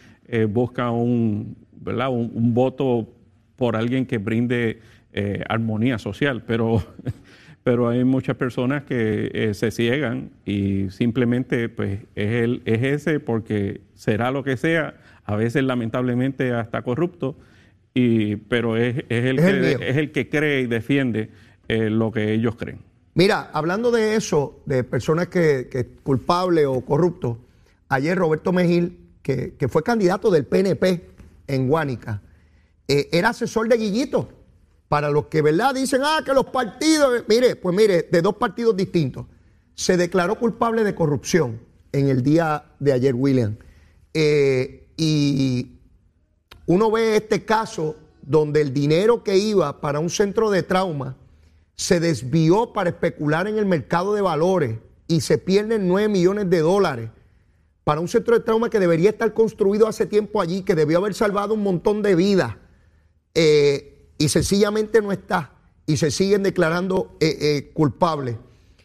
busca 0.49 0.89
un, 0.89 1.55
¿verdad? 1.73 2.09
Un, 2.09 2.53
voto 2.53 3.13
por 3.55 3.75
alguien 3.75 4.05
que 4.05 4.17
brinde 4.17 4.79
armonía 5.47 5.99
social, 5.99 6.43
pero, 6.47 6.83
pero 7.65 7.89
hay 7.89 8.05
muchas 8.05 8.37
personas 8.37 8.83
que 8.83 9.51
se 9.53 9.71
ciegan 9.71 10.31
y 10.45 10.89
simplemente 10.91 11.67
pues 11.67 11.99
es, 12.15 12.31
el, 12.43 12.61
es 12.63 12.81
ese 12.81 13.19
porque 13.19 13.81
será 13.93 14.31
lo 14.31 14.45
que 14.45 14.55
sea 14.55 14.95
a 15.25 15.35
veces 15.35 15.63
lamentablemente 15.63 16.53
hasta 16.53 16.83
corrupto, 16.83 17.35
y, 17.93 18.35
pero 18.35 18.77
es, 18.77 19.03
el, 19.09 19.37
que, 19.37 19.77
es 19.81 19.97
el 19.97 20.11
que 20.11 20.29
cree 20.29 20.61
y 20.61 20.67
defiende 20.67 21.29
eh, 21.67 21.89
lo 21.89 22.11
que 22.11 22.33
ellos 22.33 22.55
creen. 22.55 22.79
Mira, 23.15 23.49
hablando 23.53 23.91
de 23.91 24.15
eso, 24.15 24.61
de 24.65 24.83
personas 24.83 25.27
que, 25.27 25.67
que 25.71 25.85
culpables 26.03 26.65
o 26.65 26.81
corruptos, 26.81 27.37
ayer 27.89 28.17
Roberto 28.17 28.51
Mejil, 28.51 28.99
que, 29.21 29.55
fue 29.69 29.81
candidato 29.81 30.29
del 30.29 30.45
PNP 30.45 31.09
en 31.47 31.67
Guánica, 31.67 32.21
eh, 32.87 33.09
era 33.11 33.29
asesor 33.29 33.67
de 33.67 33.77
Guillito. 33.77 34.29
Para 34.95 35.09
los 35.09 35.25
que, 35.25 35.41
¿verdad? 35.41 35.75
Dicen, 35.75 36.03
ah, 36.05 36.21
que 36.25 36.33
los 36.33 36.45
partidos, 36.45 37.25
mire, 37.27 37.57
pues 37.57 37.75
mire, 37.75 38.03
de 38.03 38.21
dos 38.21 38.37
partidos 38.37 38.77
distintos. 38.77 39.25
se 39.73 39.97
declaró 39.97 40.39
culpable 40.39 40.85
de 40.85 40.95
corrupción 40.95 41.59
en 41.91 42.07
el 42.07 42.23
día 42.23 42.63
de 42.79 42.93
ayer, 42.93 43.13
William. 43.13 43.57
Eh, 44.13 44.87
y 44.95 45.79
uno 46.65 46.89
ve 46.91 47.17
este 47.17 47.43
caso 47.43 47.97
donde 48.21 48.61
el 48.61 48.73
dinero 48.73 49.21
que 49.21 49.37
iba 49.37 49.81
para 49.81 49.99
un 49.99 50.09
centro 50.09 50.49
de 50.49 50.63
trauma 50.63 51.17
se 51.75 51.99
desvió 51.99 52.71
para 52.71 52.91
especular 52.91 53.49
en 53.49 53.57
el 53.57 53.65
mercado 53.65 54.13
de 54.15 54.21
valores 54.21 54.79
y 55.09 55.19
se 55.19 55.37
pierden 55.37 55.89
9 55.89 56.07
millones 56.07 56.49
de 56.49 56.59
dólares 56.59 57.09
para 57.83 57.99
un 57.99 58.07
centro 58.07 58.33
de 58.35 58.45
trauma 58.45 58.69
que 58.69 58.79
debería 58.79 59.09
estar 59.09 59.33
construido 59.33 59.89
hace 59.89 60.05
tiempo 60.05 60.39
allí, 60.39 60.61
que 60.61 60.73
debió 60.73 60.99
haber 60.99 61.15
salvado 61.15 61.53
un 61.53 61.63
montón 61.63 62.01
de 62.01 62.15
vidas, 62.15 62.55
eh, 63.33 63.91
y 64.17 64.29
sencillamente 64.29 65.01
no 65.01 65.11
está, 65.11 65.53
y 65.85 65.97
se 65.97 66.11
siguen 66.11 66.43
declarando 66.43 67.17
eh, 67.19 67.37
eh, 67.39 67.71
culpables. 67.73 68.37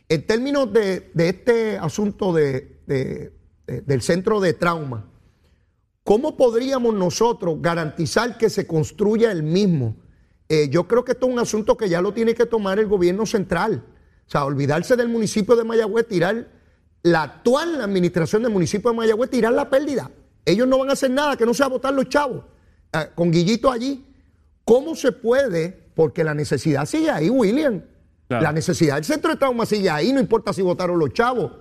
En 0.09 0.27
términos 0.27 0.73
de, 0.73 1.11
este 1.17 1.79
asunto 1.79 2.33
de, 2.33 2.81
del 3.67 4.03
centro 4.03 4.41
de 4.41 4.55
trauma, 4.55 5.09
¿cómo 6.03 6.37
podríamos 6.37 6.95
nosotros 6.95 7.59
garantizar 7.61 8.37
que 8.37 8.51
se 8.51 8.67
construya 8.67 9.31
el 9.31 9.43
mismo? 9.43 9.97
yo 10.69 10.89
creo 10.89 11.05
que 11.05 11.13
esto 11.13 11.27
es 11.29 11.33
un 11.33 11.39
asunto 11.39 11.77
que 11.77 11.89
ya 11.89 12.03
lo 12.03 12.13
tiene 12.13 12.35
que 12.35 12.45
tomar 12.45 12.81
el 12.81 12.89
gobierno 12.89 13.25
central. 13.25 13.85
O 14.27 14.31
sea, 14.31 14.45
olvidarse 14.45 14.97
del 14.97 15.09
municipio 15.09 15.55
de 15.55 15.63
Mayagüez, 15.63 16.09
tirar 16.09 16.49
la 17.03 17.23
actual 17.23 17.81
administración 17.81 18.43
del 18.43 18.53
municipio 18.53 18.91
de 18.91 18.97
Mayagüez 18.97 19.31
tirar 19.31 19.53
la 19.53 19.71
pérdida. 19.71 20.11
Ellos 20.45 20.69
no 20.69 20.79
van 20.79 20.91
a 20.91 20.93
hacer 20.93 21.11
nada 21.11 21.37
que 21.37 21.47
no 21.47 21.55
sea 21.55 21.69
votar 21.69 21.95
los 21.95 22.09
chavos. 22.09 22.45
Eh, 22.93 23.11
con 23.15 23.31
Guillito 23.31 23.71
allí. 23.71 24.07
¿Cómo 24.65 24.95
se 24.95 25.13
puede? 25.13 25.91
Porque 25.95 26.25
la 26.25 26.35
necesidad 26.35 26.87
sigue 26.87 27.11
ahí, 27.11 27.29
William. 27.29 27.83
La 28.29 28.53
necesidad 28.53 28.95
del 28.95 29.05
centro 29.05 29.33
de 29.33 29.37
trauma 29.37 29.67
sigue 29.67 29.91
ahí, 29.91 30.13
no 30.13 30.21
importa 30.21 30.53
si 30.53 30.63
votaron 30.63 30.99
los 30.99 31.13
chavos. 31.13 31.53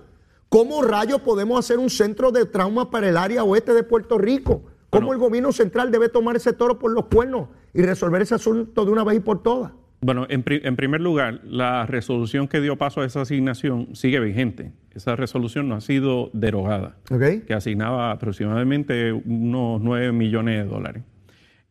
¿Cómo 0.48 0.82
rayos 0.82 1.20
podemos 1.20 1.58
hacer 1.58 1.78
un 1.78 1.90
centro 1.90 2.30
de 2.30 2.44
trauma 2.44 2.90
para 2.90 3.08
el 3.08 3.16
área 3.16 3.42
oeste 3.42 3.74
de 3.74 3.82
Puerto 3.82 4.18
Rico? 4.18 4.62
¿Cómo 4.90 5.12
el 5.12 5.18
gobierno 5.18 5.52
central 5.52 5.90
debe 5.90 6.08
tomar 6.08 6.36
ese 6.36 6.52
toro 6.52 6.78
por 6.78 6.92
los 6.92 7.06
cuernos 7.06 7.48
y 7.72 7.82
resolver 7.82 8.22
ese 8.22 8.34
asunto 8.34 8.84
de 8.84 8.90
una 8.90 9.04
vez 9.04 9.16
y 9.16 9.20
por 9.20 9.42
todas? 9.42 9.72
Bueno, 10.02 10.26
en, 10.30 10.42
primer 10.42 11.00
lugar, 11.00 11.40
la 11.44 11.84
resolución 11.86 12.48
que 12.48 12.60
dio 12.60 12.76
paso 12.76 13.02
a 13.02 13.04
esa 13.04 13.20
asignación 13.20 13.94
sigue 13.94 14.18
vigente. 14.18 14.72
Esa 14.94 15.14
resolución 15.14 15.68
no 15.68 15.74
ha 15.74 15.80
sido 15.80 16.30
derogada, 16.32 16.96
que 17.46 17.52
asignaba 17.54 18.10
aproximadamente 18.10 19.12
unos 19.12 19.80
9 19.82 20.12
millones 20.12 20.64
de 20.64 20.70
dólares. 20.70 21.02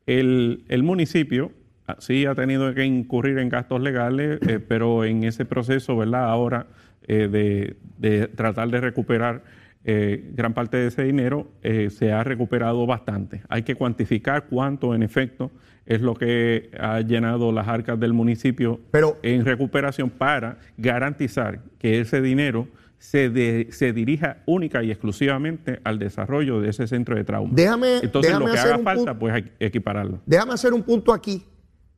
El, 0.09 0.81
municipio 0.81 1.51
ah, 1.85 1.97
sí 1.99 2.25
ha 2.25 2.33
tenido 2.33 2.73
que 2.73 2.83
incurrir 2.83 3.37
en 3.37 3.47
gastos 3.47 3.79
legales, 3.79 4.39
eh, 4.47 4.59
pero 4.59 5.05
en 5.05 5.23
ese 5.23 5.45
proceso, 5.45 5.95
¿verdad? 5.95 6.23
Ahora 6.31 6.65
eh, 7.07 7.75
de, 7.99 8.27
tratar 8.29 8.69
de 8.69 8.81
recuperar 8.81 9.43
eh, 9.85 10.31
gran 10.33 10.55
parte 10.55 10.77
de 10.77 10.87
ese 10.87 11.03
dinero, 11.03 11.51
se 11.61 12.11
ha 12.11 12.23
recuperado 12.23 12.87
bastante. 12.87 13.43
Hay 13.49 13.61
que 13.61 13.75
cuantificar 13.75 14.47
cuánto 14.49 14.95
en 14.95 15.03
efecto 15.03 15.51
es 15.85 16.01
lo 16.01 16.15
que 16.15 16.71
ha 16.79 17.01
llenado 17.01 17.51
las 17.51 17.67
arcas 17.67 17.99
del 17.99 18.13
municipio 18.13 18.79
en 19.21 19.45
recuperación 19.45 20.09
para 20.09 20.57
garantizar 20.77 21.59
que 21.77 21.99
ese 21.99 22.19
dinero 22.19 22.67
se, 22.99 23.67
se 23.71 23.93
dirija 23.93 24.43
única 24.45 24.83
y 24.83 24.91
exclusivamente 24.91 25.79
al 25.83 25.97
desarrollo 25.97 26.61
de 26.61 26.69
ese 26.69 26.85
centro 26.85 27.15
de 27.15 27.23
trauma. 27.23 27.49
Déjame, 27.53 27.99
Entonces, 28.03 28.37
lo 28.37 28.45
que 28.45 28.59
haga 28.59 28.79
falta, 28.79 29.17
pues 29.17 29.43
equipararlo. 29.59 30.19
Déjame 30.25 30.53
hacer 30.53 30.73
un 30.73 30.83
punto 30.83 31.13
aquí, 31.13 31.43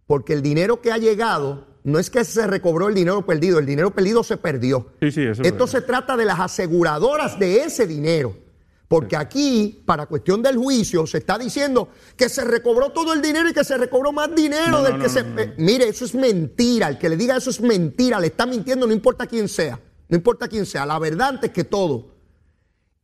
porque 0.05 0.33
el 0.33 0.41
dinero 0.41 0.79
que 0.79 0.91
ha 0.91 0.97
llegado 0.97 1.67
no 1.83 1.97
es 1.97 2.11
que 2.11 2.23
se 2.23 2.45
recobró 2.45 2.87
el 2.87 2.95
dinero 2.95 3.25
perdido, 3.25 3.57
el 3.57 3.65
dinero 3.65 3.91
perdido 3.91 4.23
se 4.23 4.37
perdió. 4.37 4.93
Sí, 5.01 5.11
sí, 5.11 5.23
eso 5.23 5.41
Esto 5.41 5.65
se 5.65 5.81
trata 5.81 6.15
de 6.15 6.25
las 6.25 6.39
aseguradoras 6.39 7.39
de 7.39 7.63
ese 7.63 7.87
dinero. 7.87 8.37
Porque 8.87 9.15
aquí, 9.15 9.81
para 9.85 10.05
cuestión 10.05 10.43
del 10.43 10.57
juicio, 10.57 11.07
se 11.07 11.19
está 11.19 11.37
diciendo 11.37 11.87
que 12.17 12.27
se 12.27 12.43
recobró 12.43 12.89
todo 12.89 13.13
el 13.13 13.21
dinero 13.21 13.49
y 13.49 13.53
que 13.53 13.63
se 13.63 13.77
recobró 13.77 14.11
más 14.11 14.35
dinero 14.35 14.83
del 14.83 14.99
que 14.99 15.07
se... 15.07 15.23
Mire, 15.57 15.87
eso 15.87 16.03
es 16.03 16.13
mentira. 16.13 16.89
El 16.89 16.97
que 16.97 17.07
le 17.07 17.15
diga 17.15 17.37
eso 17.37 17.51
es 17.51 17.61
mentira. 17.61 18.19
Le 18.19 18.27
está 18.27 18.45
mintiendo, 18.45 18.85
no 18.85 18.91
importa 18.91 19.25
quién 19.25 19.47
sea. 19.47 19.79
No 20.11 20.17
importa 20.17 20.47
quién 20.47 20.67
sea. 20.67 20.85
La 20.85 20.99
verdad 20.99 21.29
antes 21.29 21.49
que 21.49 21.63
todo. 21.63 22.11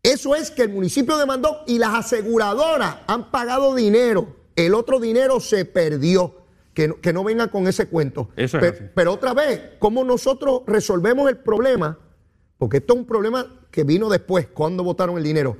Eso 0.03 0.35
es 0.35 0.51
que 0.51 0.61
el 0.61 0.69
municipio 0.69 1.17
demandó 1.17 1.63
y 1.65 1.79
las 1.79 1.95
aseguradoras 1.95 2.97
han 3.07 3.31
pagado 3.31 3.73
dinero. 3.73 4.35
El 4.55 4.75
otro 4.75 4.99
dinero 4.99 5.39
se 5.39 5.65
perdió. 5.65 6.45
Que 6.75 6.89
no, 6.89 7.01
que 7.01 7.11
no 7.11 7.23
venga 7.23 7.47
con 7.47 7.67
ese 7.67 7.87
cuento. 7.87 8.29
Eso 8.35 8.59
es 8.59 8.61
pero, 8.61 8.91
pero 8.93 9.13
otra 9.13 9.33
vez, 9.33 9.61
¿cómo 9.79 10.03
nosotros 10.03 10.61
resolvemos 10.67 11.27
el 11.27 11.37
problema? 11.37 11.97
Porque 12.59 12.77
esto 12.77 12.93
es 12.93 12.99
un 12.99 13.07
problema 13.07 13.67
que 13.71 13.83
vino 13.83 14.09
después, 14.09 14.45
cuando 14.53 14.83
votaron 14.83 15.17
el 15.17 15.23
dinero 15.23 15.57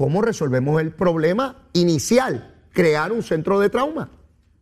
¿Cómo 0.00 0.22
resolvemos 0.22 0.80
el 0.80 0.92
problema 0.92 1.56
inicial? 1.74 2.54
Crear 2.72 3.12
un 3.12 3.22
centro 3.22 3.60
de 3.60 3.68
trauma. 3.68 4.08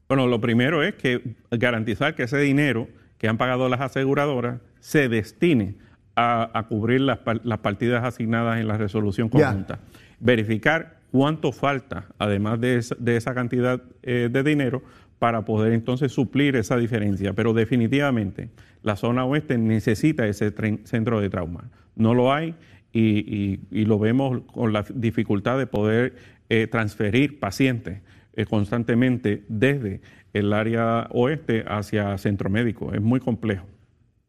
Bueno, 0.08 0.26
lo 0.26 0.40
primero 0.40 0.82
es 0.82 0.96
que 0.96 1.36
garantizar 1.52 2.16
que 2.16 2.24
ese 2.24 2.38
dinero 2.38 2.88
que 3.18 3.28
han 3.28 3.38
pagado 3.38 3.68
las 3.68 3.80
aseguradoras 3.80 4.60
se 4.80 5.08
destine 5.08 5.76
a, 6.18 6.66
cubrir 6.68 7.00
las, 7.00 7.18
partidas 7.60 8.04
asignadas 8.04 8.60
en 8.60 8.68
la 8.68 8.76
resolución 8.76 9.28
conjunta. 9.28 9.78
Verificar 10.20 10.98
cuánto 11.12 11.52
falta, 11.52 12.06
además 12.18 12.60
de 12.60 13.16
esa, 13.16 13.34
cantidad 13.34 13.82
eh, 14.02 14.28
de 14.30 14.42
dinero, 14.42 14.82
para 15.18 15.44
poder 15.44 15.72
entonces 15.72 16.12
suplir 16.12 16.56
esa 16.56 16.76
diferencia. 16.76 17.32
Pero 17.34 17.52
definitivamente 17.52 18.50
la 18.82 18.96
zona 18.96 19.24
oeste 19.24 19.58
necesita 19.58 20.26
ese 20.26 20.52
centro 20.84 21.20
de 21.20 21.30
trauma. 21.30 21.70
No 21.94 22.14
lo 22.14 22.32
hay 22.32 22.54
y, 22.92 23.58
lo 23.70 23.98
vemos 23.98 24.42
con 24.52 24.72
la 24.72 24.84
dificultad 24.94 25.58
de 25.58 25.66
poder 25.66 26.16
eh, 26.48 26.66
transferir 26.66 27.38
pacientes 27.38 28.00
eh, 28.34 28.44
constantemente 28.46 29.44
desde 29.48 30.00
el 30.32 30.52
área 30.52 31.08
oeste 31.10 31.64
hacia 31.66 32.16
centro 32.18 32.50
médico. 32.50 32.92
Es 32.92 33.00
muy 33.00 33.20
complejo. 33.20 33.66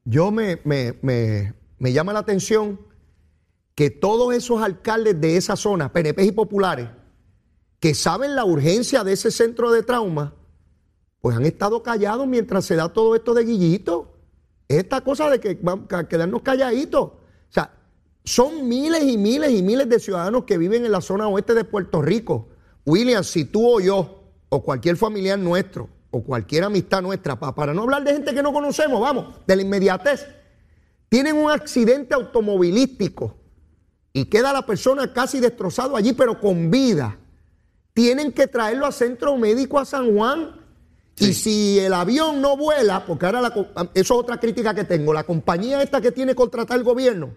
Yo 0.06 0.32
me, 0.32 0.58
me, 0.64 0.94
me, 1.02 1.54
llama 1.94 2.14
la 2.14 2.20
atención 2.20 2.80
que 3.76 3.90
todos 3.90 4.34
esos 4.34 4.62
alcaldes 4.62 5.20
de 5.22 5.38
esa 5.38 5.56
zona, 5.56 5.94
PNP 5.94 6.26
y 6.26 6.32
populares, 6.32 6.90
que 7.80 7.94
saben 7.94 8.36
la 8.36 8.44
urgencia 8.44 9.04
de 9.04 9.14
ese 9.14 9.32
centro 9.32 9.72
de 9.72 9.84
trauma, 9.84 10.34
pues 11.22 11.36
han 11.36 11.46
estado 11.46 11.82
callados 11.84 12.28
mientras 12.28 12.66
se 12.66 12.76
da 12.76 12.90
todo 12.90 13.16
esto 13.16 13.34
de 13.34 13.46
Guillito. 13.46 14.18
Esta 14.68 15.02
cosa 15.02 15.30
de 15.30 15.40
que 15.40 15.58
vamos 15.62 15.92
a 15.94 16.08
quedarnos 16.08 16.42
calladitos. 16.42 17.02
O 17.04 17.18
sea, 17.50 17.74
son 18.24 18.68
miles 18.68 19.04
y 19.04 19.18
miles 19.18 19.52
y 19.52 19.64
miles 19.64 19.90
de 19.90 20.00
ciudadanos 20.00 20.44
que 20.44 20.58
viven 20.58 20.86
en 20.86 20.92
la 20.92 21.02
zona 21.02 21.28
oeste 21.28 21.54
de 21.54 21.64
Puerto 21.64 22.02
Rico. 22.02 22.50
William, 22.86 23.24
si 23.24 23.46
tú 23.46 23.68
o 23.68 23.80
yo, 23.80 24.24
o 24.50 24.64
cualquier 24.64 24.98
familiar 24.98 25.40
nuestro, 25.40 25.90
o 26.12 26.24
cualquier 26.24 26.64
amistad 26.64 27.02
nuestra, 27.02 27.40
para 27.40 27.74
no 27.74 27.84
hablar 27.84 28.04
de 28.04 28.14
gente 28.14 28.34
que 28.34 28.44
no 28.44 28.54
conocemos, 28.54 29.00
vamos, 29.00 29.36
de 29.46 29.56
la 29.56 29.62
inmediatez, 29.62 30.28
tienen 31.10 31.36
un 31.36 31.52
accidente 31.52 32.14
automovilístico 32.14 33.36
y 34.14 34.26
queda 34.26 34.54
la 34.54 34.66
persona 34.66 35.12
casi 35.12 35.40
destrozado 35.40 35.96
allí, 35.96 36.14
pero 36.14 36.40
con 36.40 36.72
vida. 36.72 37.18
Tienen 37.94 38.32
que 38.32 38.48
traerlo 38.48 38.86
a 38.86 38.92
centro 38.92 39.36
médico 39.36 39.80
a 39.80 39.86
San 39.86 40.16
Juan. 40.16 40.56
Y 41.18 41.34
si 41.34 41.80
el 41.80 41.94
avión 41.94 42.42
no 42.42 42.56
vuela, 42.56 43.06
porque 43.06 43.26
ahora 43.26 43.42
la, 43.42 43.50
eso 43.50 43.90
es 43.94 44.12
otra 44.12 44.40
crítica 44.40 44.74
que 44.74 44.86
tengo, 44.86 45.14
la 45.14 45.26
compañía 45.26 45.84
esta 45.84 46.00
que 46.00 46.14
tiene 46.14 46.34
contratar 46.34 46.78
el 46.78 46.86
gobierno, 46.86 47.34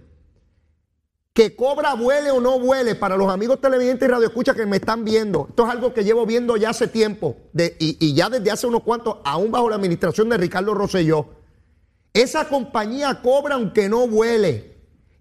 que 1.32 1.56
cobra 1.56 1.94
vuele 1.94 2.30
o 2.30 2.40
no 2.40 2.60
vuele 2.60 2.94
para 2.94 3.16
los 3.16 3.28
amigos 3.28 3.60
televidentes 3.60 4.08
y 4.08 4.12
radioescuchas 4.12 4.54
que 4.54 4.66
me 4.66 4.76
están 4.76 5.04
viendo. 5.04 5.46
Esto 5.48 5.64
es 5.64 5.70
algo 5.70 5.92
que 5.92 6.04
llevo 6.04 6.26
viendo 6.26 6.56
ya 6.56 6.70
hace 6.70 6.86
tiempo 6.86 7.36
y, 7.80 8.14
ya 8.14 8.28
desde 8.28 8.52
hace 8.52 8.68
unos 8.68 8.84
cuantos, 8.84 9.16
aún 9.24 9.50
bajo 9.50 9.68
la 9.68 9.76
administración 9.76 10.28
de 10.28 10.36
Ricardo 10.36 10.74
Rosselló. 10.74 11.41
Esa 12.14 12.48
compañía 12.48 13.20
cobra 13.22 13.54
aunque 13.54 13.88
no 13.88 14.06
vuele. 14.06 14.72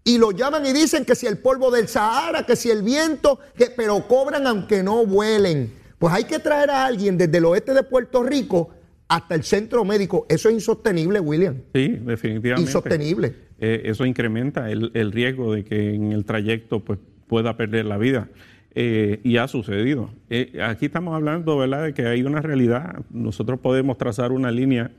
Y 0.04 0.18
lo 0.18 0.32
llaman 0.32 0.66
y 0.66 0.74
dicen 0.74 1.06
que 1.06 1.16
si 1.16 1.28
el 1.28 1.38
polvo 1.38 1.70
del 1.72 1.88
Sahara, 1.88 2.46
que 2.46 2.56
si 2.56 2.72
el 2.72 2.82
viento, 2.82 3.40
que, 3.56 3.68
pero 3.76 4.08
cobran 4.08 4.48
aunque 4.48 4.82
no 4.82 5.06
vuelen. 5.06 5.72
Pues 6.00 6.14
hay 6.14 6.24
que 6.24 6.40
traer 6.40 6.72
a 6.72 6.86
alguien 6.86 7.18
desde 7.18 7.38
el 7.38 7.46
oeste 7.46 7.74
de 7.74 7.84
Puerto 7.84 8.24
Rico 8.24 8.72
hasta 9.08 9.36
el 9.36 9.44
centro 9.44 9.86
médico. 9.86 10.26
Eso 10.30 10.50
es 10.50 10.56
insostenible, 10.56 11.20
William. 11.20 11.58
Sí, 11.76 11.90
definitivamente. 11.90 12.70
Insostenible. 12.70 13.36
Eh, 13.60 13.84
eso 13.86 14.06
incrementa 14.06 14.72
el, 14.72 15.12
riesgo 15.12 15.54
de 15.54 15.64
que 15.64 15.94
en 15.94 16.12
el 16.12 16.26
trayecto 16.26 16.80
pues, 16.80 16.98
pueda 17.28 17.56
perder 17.56 17.86
la 17.86 17.98
vida. 17.98 18.30
Eh, 18.74 19.20
y 19.24 19.36
ha 19.38 19.50
sucedido. 19.50 20.10
Eh, 20.30 20.60
aquí 20.64 20.86
estamos 20.86 21.14
hablando, 21.14 21.58
¿verdad?, 21.58 21.84
de 21.84 21.94
que 21.94 22.08
hay 22.08 22.24
una 22.24 22.42
realidad. 22.42 23.02
Nosotros 23.10 23.60
podemos 23.60 23.98
trazar 23.98 24.32
una 24.32 24.50
línea, 24.50 24.92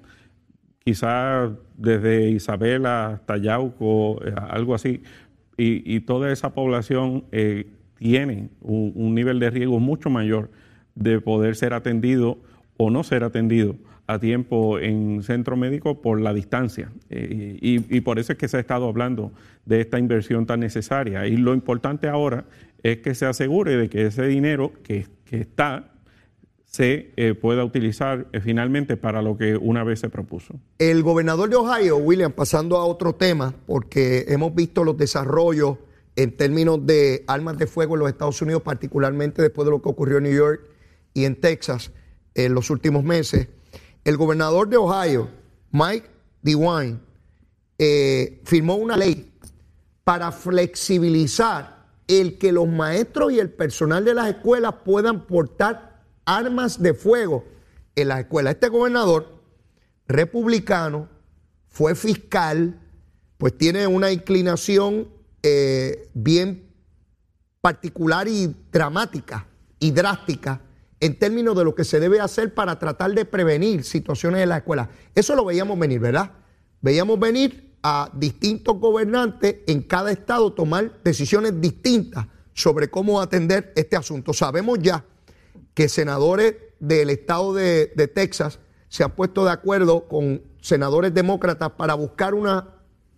quizás 0.84 1.50
desde 1.76 2.30
Isabela 2.30 3.14
hasta 3.14 3.36
Yauco, 3.36 4.20
algo 4.48 4.74
así, 4.74 5.02
y, 5.56 6.00
toda 6.00 6.32
esa 6.32 6.54
población 6.54 7.24
tiene 7.98 8.48
un, 8.60 8.92
un, 8.96 9.14
nivel 9.14 9.38
de 9.38 9.50
riesgo 9.50 9.78
mucho 9.78 10.10
mayor 10.10 10.50
de 10.96 11.20
poder 11.20 11.54
ser 11.54 11.72
atendido 11.72 12.38
o 12.76 12.90
no 12.90 13.04
ser 13.04 13.22
atendido 13.22 13.76
a 14.06 14.18
tiempo 14.18 14.78
en 14.78 15.22
centro 15.22 15.56
médico 15.56 16.00
por 16.00 16.20
la 16.20 16.34
distancia. 16.34 16.90
Eh, 17.10 17.58
y, 17.60 18.00
por 18.00 18.18
eso 18.18 18.32
es 18.32 18.38
que 18.38 18.48
se 18.48 18.56
ha 18.56 18.60
estado 18.60 18.88
hablando 18.88 19.32
de 19.64 19.80
esta 19.80 19.98
inversión 19.98 20.46
tan 20.46 20.60
necesaria. 20.60 21.26
Y 21.26 21.36
lo 21.36 21.54
importante 21.54 22.08
ahora 22.08 22.44
es 22.82 22.98
que 22.98 23.14
se 23.14 23.26
asegure 23.26 23.76
de 23.76 23.88
que 23.88 24.06
ese 24.06 24.26
dinero 24.26 24.72
que, 24.82 25.06
está 25.30 25.91
se 26.72 27.12
eh, 27.16 27.34
pueda 27.34 27.64
utilizar 27.64 28.26
eh, 28.32 28.40
finalmente 28.40 28.96
para 28.96 29.22
lo 29.22 29.36
que 29.36 29.56
una 29.56 29.84
vez 29.84 30.00
se 30.00 30.08
propuso. 30.08 30.54
El 30.78 31.02
gobernador 31.02 31.50
de 31.50 31.56
Ohio, 31.56 31.98
William, 31.98 32.32
pasando 32.32 32.78
a 32.78 32.84
otro 32.84 33.14
tema, 33.14 33.54
porque 33.66 34.24
hemos 34.28 34.54
visto 34.54 34.82
los 34.82 34.96
desarrollos 34.96 35.78
en 36.16 36.34
términos 36.34 36.84
de 36.86 37.24
armas 37.26 37.58
de 37.58 37.66
fuego 37.66 37.94
en 37.94 38.00
los 38.00 38.08
Estados 38.08 38.40
Unidos, 38.42 38.62
particularmente 38.62 39.42
después 39.42 39.66
de 39.66 39.70
lo 39.70 39.82
que 39.82 39.88
ocurrió 39.88 40.18
en 40.18 40.24
New 40.24 40.34
York 40.34 40.62
y 41.14 41.24
en 41.24 41.36
Texas 41.36 41.92
en 42.34 42.54
los 42.54 42.70
últimos 42.70 43.04
meses 43.04 43.48
el 44.04 44.16
gobernador 44.16 44.68
de 44.68 44.76
Ohio, 44.76 45.28
Mike 45.70 46.08
DeWine, 46.42 46.98
eh, 47.78 48.40
firmó 48.44 48.76
una 48.76 48.96
ley 48.96 49.32
para 50.04 50.32
flexibilizar 50.32 51.86
el 52.08 52.36
que 52.38 52.52
los 52.52 52.68
maestros 52.68 53.32
y 53.32 53.38
el 53.38 53.50
personal 53.50 54.04
de 54.04 54.14
las 54.14 54.28
escuelas 54.28 54.74
puedan 54.84 55.26
portar 55.26 55.91
armas 56.24 56.82
de 56.82 56.94
fuego 56.94 57.44
en 57.94 58.08
las 58.08 58.20
escuelas. 58.20 58.54
Este 58.54 58.68
gobernador 58.68 59.40
republicano 60.06 61.08
fue 61.68 61.94
fiscal, 61.94 62.80
pues 63.38 63.56
tiene 63.56 63.86
una 63.86 64.10
inclinación 64.12 65.08
eh, 65.42 66.08
bien 66.14 66.68
particular 67.60 68.28
y 68.28 68.54
dramática 68.70 69.46
y 69.78 69.90
drástica 69.90 70.60
en 71.00 71.18
términos 71.18 71.56
de 71.56 71.64
lo 71.64 71.74
que 71.74 71.84
se 71.84 71.98
debe 71.98 72.20
hacer 72.20 72.54
para 72.54 72.78
tratar 72.78 73.12
de 73.12 73.24
prevenir 73.24 73.82
situaciones 73.84 74.42
en 74.42 74.50
la 74.50 74.58
escuela. 74.58 74.90
Eso 75.14 75.34
lo 75.34 75.44
veíamos 75.44 75.78
venir, 75.78 75.98
¿verdad? 75.98 76.30
Veíamos 76.80 77.18
venir 77.18 77.72
a 77.82 78.10
distintos 78.14 78.78
gobernantes 78.78 79.56
en 79.66 79.82
cada 79.82 80.12
estado 80.12 80.52
tomar 80.52 81.02
decisiones 81.02 81.60
distintas 81.60 82.26
sobre 82.54 82.88
cómo 82.88 83.20
atender 83.20 83.72
este 83.74 83.96
asunto. 83.96 84.32
Sabemos 84.32 84.78
ya 84.80 85.04
que 85.74 85.88
senadores 85.88 86.56
del 86.80 87.10
estado 87.10 87.54
de, 87.54 87.86
Texas 88.14 88.58
se 88.88 89.04
han 89.04 89.12
puesto 89.12 89.44
de 89.44 89.52
acuerdo 89.52 90.08
con 90.08 90.42
senadores 90.60 91.14
demócratas 91.14 91.70
para 91.72 91.94
buscar 91.94 92.34
una, 92.34 92.68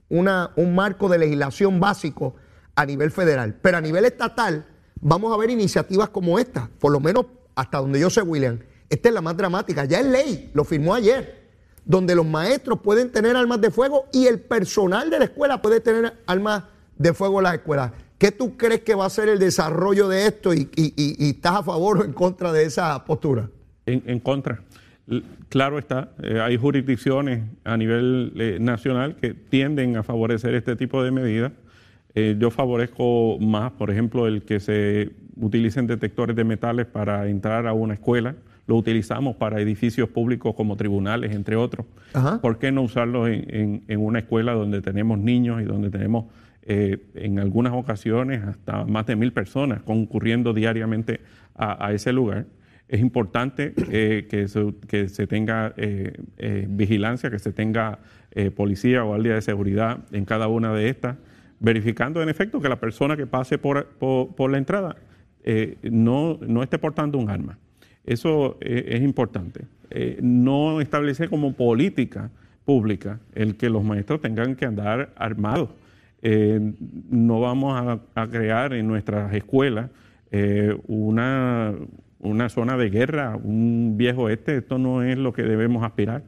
un 0.08 0.74
marco 0.74 1.08
de 1.08 1.18
legislación 1.18 1.80
básico 1.80 2.36
a 2.76 2.86
nivel 2.86 3.10
federal. 3.10 3.58
Pero 3.60 3.78
a 3.78 3.80
nivel 3.80 4.04
estatal 4.04 4.66
vamos 5.00 5.32
a 5.32 5.36
ver 5.36 5.50
iniciativas 5.50 6.08
como 6.10 6.38
esta, 6.38 6.70
por 6.78 6.92
lo 6.92 7.00
menos 7.00 7.26
hasta 7.54 7.78
donde 7.78 8.00
yo 8.00 8.10
sé, 8.10 8.22
William, 8.22 8.60
esta 8.88 9.08
es 9.08 9.14
la 9.14 9.20
más 9.20 9.36
dramática. 9.36 9.84
Ya 9.84 10.00
es 10.00 10.06
ley, 10.06 10.50
lo 10.54 10.64
firmó 10.64 10.94
ayer, 10.94 11.48
donde 11.84 12.14
los 12.14 12.26
maestros 12.26 12.80
pueden 12.80 13.10
tener 13.10 13.36
armas 13.36 13.60
de 13.60 13.70
fuego 13.70 14.06
y 14.12 14.26
el 14.26 14.40
personal 14.40 15.10
de 15.10 15.18
la 15.18 15.24
escuela 15.26 15.60
puede 15.60 15.80
tener 15.80 16.20
armas 16.26 16.64
de 16.96 17.12
fuego 17.12 17.38
en 17.38 17.44
las 17.44 17.54
escuelas. 17.54 17.92
¿Qué 18.18 18.30
tú 18.30 18.56
crees 18.56 18.80
que 18.80 18.94
va 18.94 19.06
a 19.06 19.10
ser 19.10 19.28
el 19.28 19.38
desarrollo 19.38 20.08
de 20.08 20.26
esto 20.26 20.54
y, 20.54 20.68
estás 21.18 21.56
a 21.56 21.62
favor 21.62 21.98
o 21.98 22.04
en 22.04 22.12
contra 22.12 22.52
de 22.52 22.64
esa 22.64 23.04
postura? 23.04 23.50
En, 23.86 24.20
contra. 24.20 24.62
Claro 25.50 25.78
está, 25.78 26.12
eh, 26.22 26.40
hay 26.40 26.56
jurisdicciones 26.56 27.42
a 27.64 27.76
nivel 27.76 28.32
eh, 28.36 28.58
nacional 28.60 29.16
que 29.16 29.34
tienden 29.34 29.96
a 29.96 30.02
favorecer 30.02 30.54
este 30.54 30.76
tipo 30.76 31.02
de 31.02 31.10
medidas. 31.10 31.52
Eh, 32.14 32.36
yo 32.38 32.50
favorezco 32.50 33.38
más, 33.40 33.72
por 33.72 33.90
ejemplo, 33.90 34.26
el 34.26 34.42
que 34.42 34.60
se 34.60 35.10
utilicen 35.36 35.86
detectores 35.86 36.36
de 36.36 36.44
metales 36.44 36.86
para 36.86 37.28
entrar 37.28 37.66
a 37.66 37.72
una 37.72 37.94
escuela. 37.94 38.36
Lo 38.66 38.76
utilizamos 38.76 39.36
para 39.36 39.60
edificios 39.60 40.08
públicos 40.08 40.54
como 40.54 40.76
tribunales, 40.76 41.32
entre 41.32 41.56
otros. 41.56 41.86
¿Por 42.40 42.58
qué 42.58 42.72
no 42.72 42.82
usarlo 42.82 43.28
en, 43.28 43.82
una 43.98 44.20
escuela 44.20 44.52
donde 44.52 44.80
tenemos 44.80 45.18
niños 45.18 45.60
y 45.60 45.64
donde 45.64 45.90
tenemos 45.90 46.26
eh, 46.66 46.96
en 47.14 47.38
algunas 47.38 47.74
ocasiones 47.74 48.42
hasta 48.42 48.86
más 48.86 49.04
de 49.04 49.16
mil 49.16 49.34
personas 49.34 49.82
concurriendo 49.82 50.54
diariamente 50.54 51.20
a, 51.54 51.92
ese 51.92 52.10
lugar? 52.12 52.46
Es 52.88 53.00
importante 53.00 53.74
eh, 53.90 54.26
que, 54.30 54.48
se, 55.08 55.26
tenga 55.26 55.74
eh, 55.76 56.66
vigilancia, 56.68 57.30
que 57.30 57.38
se 57.38 57.52
tenga 57.52 57.98
policía 58.56 59.04
o 59.04 59.08
guardia 59.08 59.34
de 59.34 59.42
seguridad 59.42 60.00
en 60.10 60.24
cada 60.24 60.48
una 60.48 60.72
de 60.72 60.88
estas, 60.88 61.16
verificando 61.60 62.22
en 62.22 62.28
efecto 62.28 62.60
que 62.60 62.68
la 62.68 62.80
persona 62.80 63.16
que 63.16 63.26
pase 63.26 63.58
por, 63.58 63.86
por 63.98 64.50
la 64.50 64.58
entrada 64.58 64.96
no, 65.82 66.38
no 66.44 66.62
esté 66.62 66.78
portando 66.78 67.16
un 67.18 67.30
arma. 67.30 67.58
Eso 68.04 68.58
es 68.60 69.02
importante. 69.02 69.66
No 70.20 70.80
establecer 70.80 71.30
como 71.30 71.52
política 71.52 72.30
pública 72.64 73.20
el 73.34 73.56
que 73.56 73.70
los 73.70 73.84
maestros 73.84 74.20
tengan 74.20 74.56
que 74.56 74.64
andar 74.64 75.12
armados. 75.14 75.68
No 76.24 77.40
vamos 77.40 78.00
a, 78.14 78.26
crear 78.28 78.72
en 78.72 78.88
nuestras 78.88 79.34
escuelas 79.34 79.90
una, 80.86 81.74
una, 82.20 82.48
zona 82.48 82.76
de 82.78 82.88
guerra, 82.88 83.36
un 83.36 83.96
viejo 83.96 84.30
este. 84.30 84.56
Esto 84.56 84.78
no 84.78 85.02
es 85.02 85.18
lo 85.18 85.32
que 85.32 85.42
debemos 85.42 85.84
aspirar. 85.84 86.22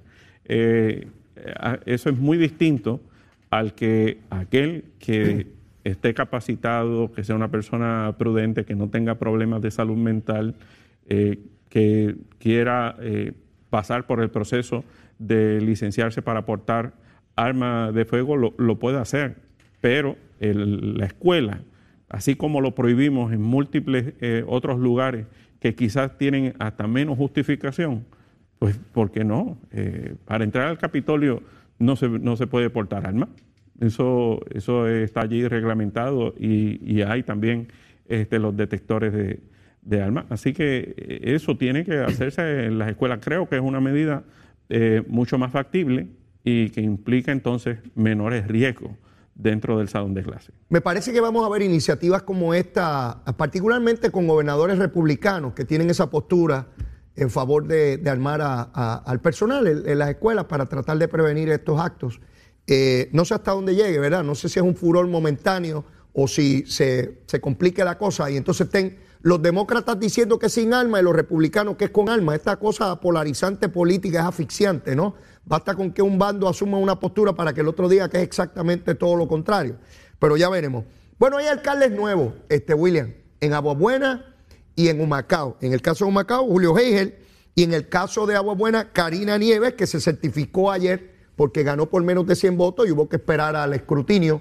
eso 0.44 2.10
es 2.10 2.18
muy 2.18 2.36
distinto 2.36 3.00
al 3.50 3.74
que 3.74 4.18
aquel 4.30 4.84
que 4.98 5.46
esté 5.84 6.14
capacitado, 6.14 7.12
que 7.12 7.22
sea 7.22 7.36
una 7.36 7.50
persona 7.50 8.14
prudente, 8.18 8.64
que 8.64 8.74
no 8.74 8.88
tenga 8.88 9.16
problemas 9.16 9.62
de 9.62 9.70
salud 9.70 9.96
mental, 9.96 10.56
eh, 11.08 11.38
que 11.68 12.16
quiera 12.38 12.96
eh, 13.00 13.32
pasar 13.70 14.06
por 14.06 14.20
el 14.20 14.30
proceso 14.30 14.84
de 15.18 15.60
licenciarse 15.60 16.22
para 16.22 16.44
portar 16.44 16.94
armas 17.36 17.94
de 17.94 18.04
fuego, 18.04 18.36
lo, 18.36 18.78
puede 18.78 18.98
hacer. 18.98 19.36
Pero 19.80 20.16
la 20.40 21.06
escuela, 21.06 21.60
así 22.08 22.36
como 22.36 22.60
lo 22.60 22.74
prohibimos 22.74 23.32
en 23.32 23.42
múltiples 23.42 24.14
eh, 24.20 24.44
otros 24.46 24.78
lugares 24.78 25.26
que 25.60 25.74
quizás 25.74 26.18
tienen 26.18 26.54
hasta 26.58 26.86
menos 26.86 27.16
justificación, 27.16 28.04
pues 28.58 28.76
¿por 28.92 29.10
qué 29.10 29.24
no? 29.24 29.58
para 30.24 30.44
entrar 30.44 30.68
al 30.68 30.78
Capitolio 30.78 31.42
no 31.78 31.96
se, 31.96 32.08
no 32.08 32.36
se 32.36 32.46
puede 32.46 32.70
portar 32.70 33.06
armas. 33.06 33.28
Eso, 33.80 34.40
eso 34.54 34.88
está 34.88 35.20
allí 35.20 35.46
reglamentado 35.46 36.34
y, 36.38 37.02
hay 37.02 37.22
también 37.22 37.68
este, 38.08 38.38
los 38.38 38.56
detectores 38.56 39.12
de, 39.12 40.02
armas. 40.02 40.24
Así 40.30 40.52
que 40.52 40.94
eh, 40.96 41.20
eso 41.34 41.56
tiene 41.56 41.84
que 41.84 41.98
hacerse 41.98 42.64
en 42.64 42.78
las 42.78 42.88
escuelas. 42.88 43.20
Creo 43.22 43.48
que 43.48 43.56
es 43.56 43.62
una 43.62 43.80
medida 43.80 44.24
eh, 44.68 45.02
mucho 45.06 45.38
más 45.38 45.52
factible 45.52 46.08
y 46.42 46.70
que 46.70 46.80
implica 46.80 47.32
entonces 47.32 47.78
menores 47.94 48.48
riesgos 48.48 48.92
dentro 49.36 49.78
del 49.78 49.88
salón 49.88 50.14
de 50.14 50.22
clase. 50.22 50.52
Me 50.68 50.80
parece 50.80 51.12
que 51.12 51.20
vamos 51.20 51.46
a 51.46 51.48
ver 51.48 51.62
iniciativas 51.62 52.22
como 52.22 52.54
esta, 52.54 53.22
particularmente 53.36 54.10
con 54.10 54.26
gobernadores 54.26 54.78
republicanos 54.78 55.52
que 55.52 55.64
tienen 55.64 55.90
esa 55.90 56.10
postura 56.10 56.68
en 57.14 57.30
favor 57.30 57.66
de, 57.66 58.02
armar 58.06 58.40
al 58.42 59.20
personal 59.20 59.66
en, 59.66 59.98
las 59.98 60.10
escuelas 60.10 60.46
para 60.46 60.66
tratar 60.66 60.98
de 60.98 61.08
prevenir 61.08 61.50
estos 61.50 61.80
actos. 61.80 62.20
Eh, 62.66 63.10
no 63.12 63.24
sé 63.24 63.34
hasta 63.34 63.52
dónde 63.52 63.74
llegue, 63.74 63.98
¿verdad? 63.98 64.24
No 64.24 64.34
sé 64.34 64.48
si 64.48 64.58
es 64.58 64.64
un 64.64 64.74
furor 64.74 65.06
momentáneo 65.06 65.84
o 66.12 66.26
si 66.26 66.64
se, 66.66 67.20
complique 67.40 67.84
la 67.84 67.98
cosa 67.98 68.30
y 68.30 68.36
entonces 68.36 68.66
estén 68.66 68.98
los 69.26 69.42
demócratas 69.42 69.98
diciendo 69.98 70.38
que 70.38 70.46
es 70.46 70.52
sin 70.52 70.72
alma 70.72 71.00
y 71.00 71.02
los 71.02 71.12
republicanos 71.12 71.76
que 71.76 71.86
es 71.86 71.90
con 71.90 72.08
alma. 72.08 72.36
Esta 72.36 72.54
cosa 72.58 73.00
polarizante 73.00 73.68
política 73.68 74.20
es 74.20 74.24
asfixiante, 74.24 74.94
¿no? 74.94 75.16
Basta 75.44 75.74
con 75.74 75.90
que 75.90 76.00
un 76.00 76.16
bando 76.16 76.48
asuma 76.48 76.78
una 76.78 77.00
postura 77.00 77.32
para 77.32 77.52
que 77.52 77.62
el 77.62 77.66
otro 77.66 77.88
diga 77.88 78.08
que 78.08 78.18
es 78.18 78.22
exactamente 78.22 78.94
todo 78.94 79.16
lo 79.16 79.26
contrario. 79.26 79.78
Pero 80.20 80.36
ya 80.36 80.48
veremos. 80.48 80.84
Bueno, 81.18 81.38
hay 81.38 81.48
alcaldes 81.48 81.90
nuevos, 81.90 82.34
este 82.48 82.72
William, 82.72 83.14
en 83.40 83.52
Aguabuena 83.52 84.32
y 84.76 84.90
en 84.90 85.00
Humacao. 85.00 85.56
En 85.60 85.72
el 85.72 85.82
caso 85.82 86.04
de 86.04 86.10
Humacao, 86.10 86.46
Julio 86.46 86.78
Heigel, 86.78 87.16
y 87.56 87.64
en 87.64 87.74
el 87.74 87.88
caso 87.88 88.26
de 88.26 88.36
Aguabuena, 88.36 88.92
Karina 88.92 89.38
Nieves, 89.38 89.74
que 89.74 89.88
se 89.88 90.00
certificó 90.00 90.70
ayer 90.70 91.16
porque 91.34 91.64
ganó 91.64 91.86
por 91.86 92.04
menos 92.04 92.28
de 92.28 92.36
100 92.36 92.56
votos 92.56 92.86
y 92.86 92.92
hubo 92.92 93.08
que 93.08 93.16
esperar 93.16 93.56
al 93.56 93.74
escrutinio 93.74 94.40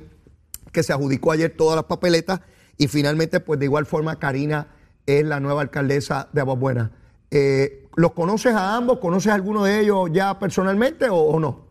que 0.71 0.83
se 0.83 0.93
adjudicó 0.93 1.31
ayer 1.31 1.55
todas 1.57 1.75
las 1.75 1.85
papeletas 1.85 2.41
y 2.77 2.87
finalmente, 2.87 3.39
pues 3.39 3.59
de 3.59 3.65
igual 3.65 3.87
forma, 3.87 4.19
Karina 4.19 4.74
es 5.05 5.25
la 5.25 5.39
nueva 5.39 5.61
alcaldesa 5.61 6.29
de 6.33 6.41
Aguabuena. 6.41 6.91
Eh, 7.31 7.83
¿Los 7.95 8.11
conoces 8.11 8.53
a 8.53 8.75
ambos? 8.75 8.99
¿Conoces 8.99 9.31
a 9.31 9.35
alguno 9.35 9.63
de 9.63 9.81
ellos 9.81 10.09
ya 10.11 10.37
personalmente 10.39 11.07
o, 11.09 11.39
no? 11.39 11.65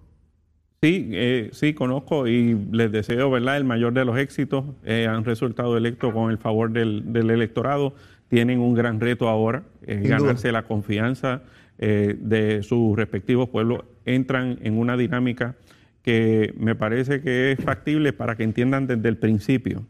Sí, 0.82 1.08
eh, 1.12 1.50
sí, 1.52 1.74
conozco 1.74 2.26
y 2.26 2.54
les 2.72 2.92
deseo 2.92 3.30
¿verdad? 3.30 3.56
el 3.56 3.64
mayor 3.64 3.92
de 3.92 4.04
los 4.04 4.18
éxitos. 4.18 4.64
Eh, 4.84 5.06
han 5.08 5.24
resultado 5.24 5.76
electos 5.76 6.12
con 6.12 6.30
el 6.30 6.38
favor 6.38 6.70
del, 6.70 7.04
electorado. 7.14 7.94
Tienen 8.28 8.60
un 8.60 8.74
gran 8.74 9.00
reto 9.00 9.28
ahora, 9.28 9.62
ganarse 9.86 10.50
la 10.50 10.64
confianza 10.64 11.42
de 11.76 12.60
sus 12.62 12.96
respectivos 12.96 13.48
pueblos 13.48 13.84
entran 14.04 14.58
en 14.62 14.78
una 14.78 14.96
dinámica 14.96 15.56
que 16.02 16.54
me 16.58 16.74
parece 16.74 17.20
que 17.20 17.52
es 17.52 17.58
factible 17.58 18.12
para 18.12 18.36
que 18.36 18.44
entiendan 18.44 18.86
desde 18.86 19.08
el 19.08 19.16
principio 19.16 19.84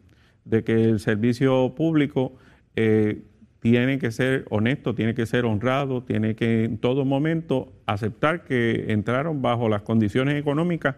de 0.45 0.63
que 0.63 0.85
el 0.85 1.01
servicio 1.01 1.75
público 1.75 2.37
eh, 2.77 3.23
tiene 3.65 3.99
que 3.99 4.11
ser 4.11 4.45
honesto, 4.51 4.95
tiene 4.95 5.15
que 5.15 5.25
ser 5.25 5.47
honrado, 5.47 6.03
tiene 6.03 6.37
que 6.37 6.65
en 6.65 6.77
todo 6.77 7.07
momento 7.07 7.73
aceptar 7.87 8.45
que 8.45 8.93
entraron 8.93 9.41
bajo 9.41 9.71
las 9.71 9.81
condiciones 9.81 10.39
económicas 10.39 10.97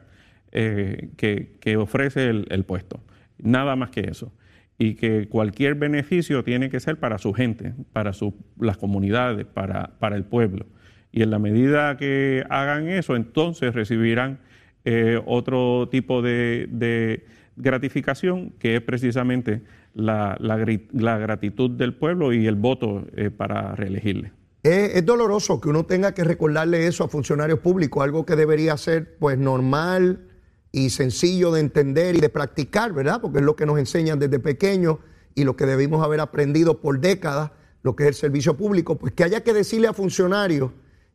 eh, 0.51 1.11
que, 1.17 1.77
ofrece 1.77 2.29
el, 2.29 2.65
puesto. 2.65 2.99
Nada 3.39 3.77
más 3.77 3.91
que 3.91 4.01
eso. 4.01 4.33
Y 4.79 4.95
que 4.95 5.29
cualquier 5.29 5.77
beneficio 5.77 6.43
tiene 6.43 6.69
que 6.69 6.81
ser 6.81 6.99
para 6.99 7.19
su 7.19 7.33
gente, 7.33 7.73
para 7.93 8.11
las 8.59 8.77
comunidades, 8.79 9.47
para, 9.47 10.17
el 10.17 10.25
pueblo. 10.25 10.67
Y 11.13 11.23
en 11.23 11.31
la 11.31 11.39
medida 11.39 11.97
que 11.97 12.45
hagan 12.51 12.89
eso, 12.89 13.15
entonces 13.15 13.77
recibirán 13.77 14.41
eh, 14.85 15.23
otro 15.25 15.89
tipo 15.89 16.21
de 16.21 17.23
gratificación, 17.55 18.51
que 18.59 18.75
es 18.75 18.83
precisamente 18.83 19.63
la, 19.97 20.37
la, 20.39 21.19
gratitud 21.19 21.71
del 21.71 21.95
pueblo 21.95 22.33
y 22.33 22.47
el 22.47 22.55
voto 22.55 23.07
eh, 23.17 23.31
para 23.31 23.75
reelegirle. 23.75 24.33
Es, 24.63 25.05
doloroso 25.07 25.61
que 25.61 25.71
uno 25.71 25.87
tenga 25.87 26.13
que 26.13 26.23
recordarle 26.23 26.87
eso 26.87 27.05
a 27.05 27.09
funcionarios 27.09 27.61
públicos, 27.61 28.03
algo 28.03 28.27
que 28.27 28.37
debería 28.37 28.77
ser 28.77 29.17
pues 29.19 29.39
normal 29.39 30.29
y 30.71 30.91
sencillo 30.91 31.51
de 31.53 31.61
entender 31.61 32.17
y 32.17 32.21
de 32.21 32.29
practicar, 32.29 32.93
¿verdad? 32.93 33.21
Porque 33.23 33.39
es 33.39 33.45
lo 33.45 33.57
que 33.57 33.65
nos 33.65 33.79
enseñan 33.79 34.19
desde 34.19 34.39
pequeños 34.39 34.99
y 35.35 35.45
lo 35.45 35.57
que 35.57 35.65
debimos 35.65 36.05
haber 36.05 36.21
aprendido 36.21 36.81
por 36.81 37.01
décadas, 37.01 37.53
lo 37.83 37.97
que 37.97 38.05
es 38.05 38.09
el 38.09 38.15
servicio 38.15 38.57
público, 38.57 38.99
pues 38.99 39.15
que 39.15 39.25
haya 39.25 39.43
que 39.43 39.55
decirle 39.55 39.89
a 39.89 39.95
funcionarios 39.95 40.73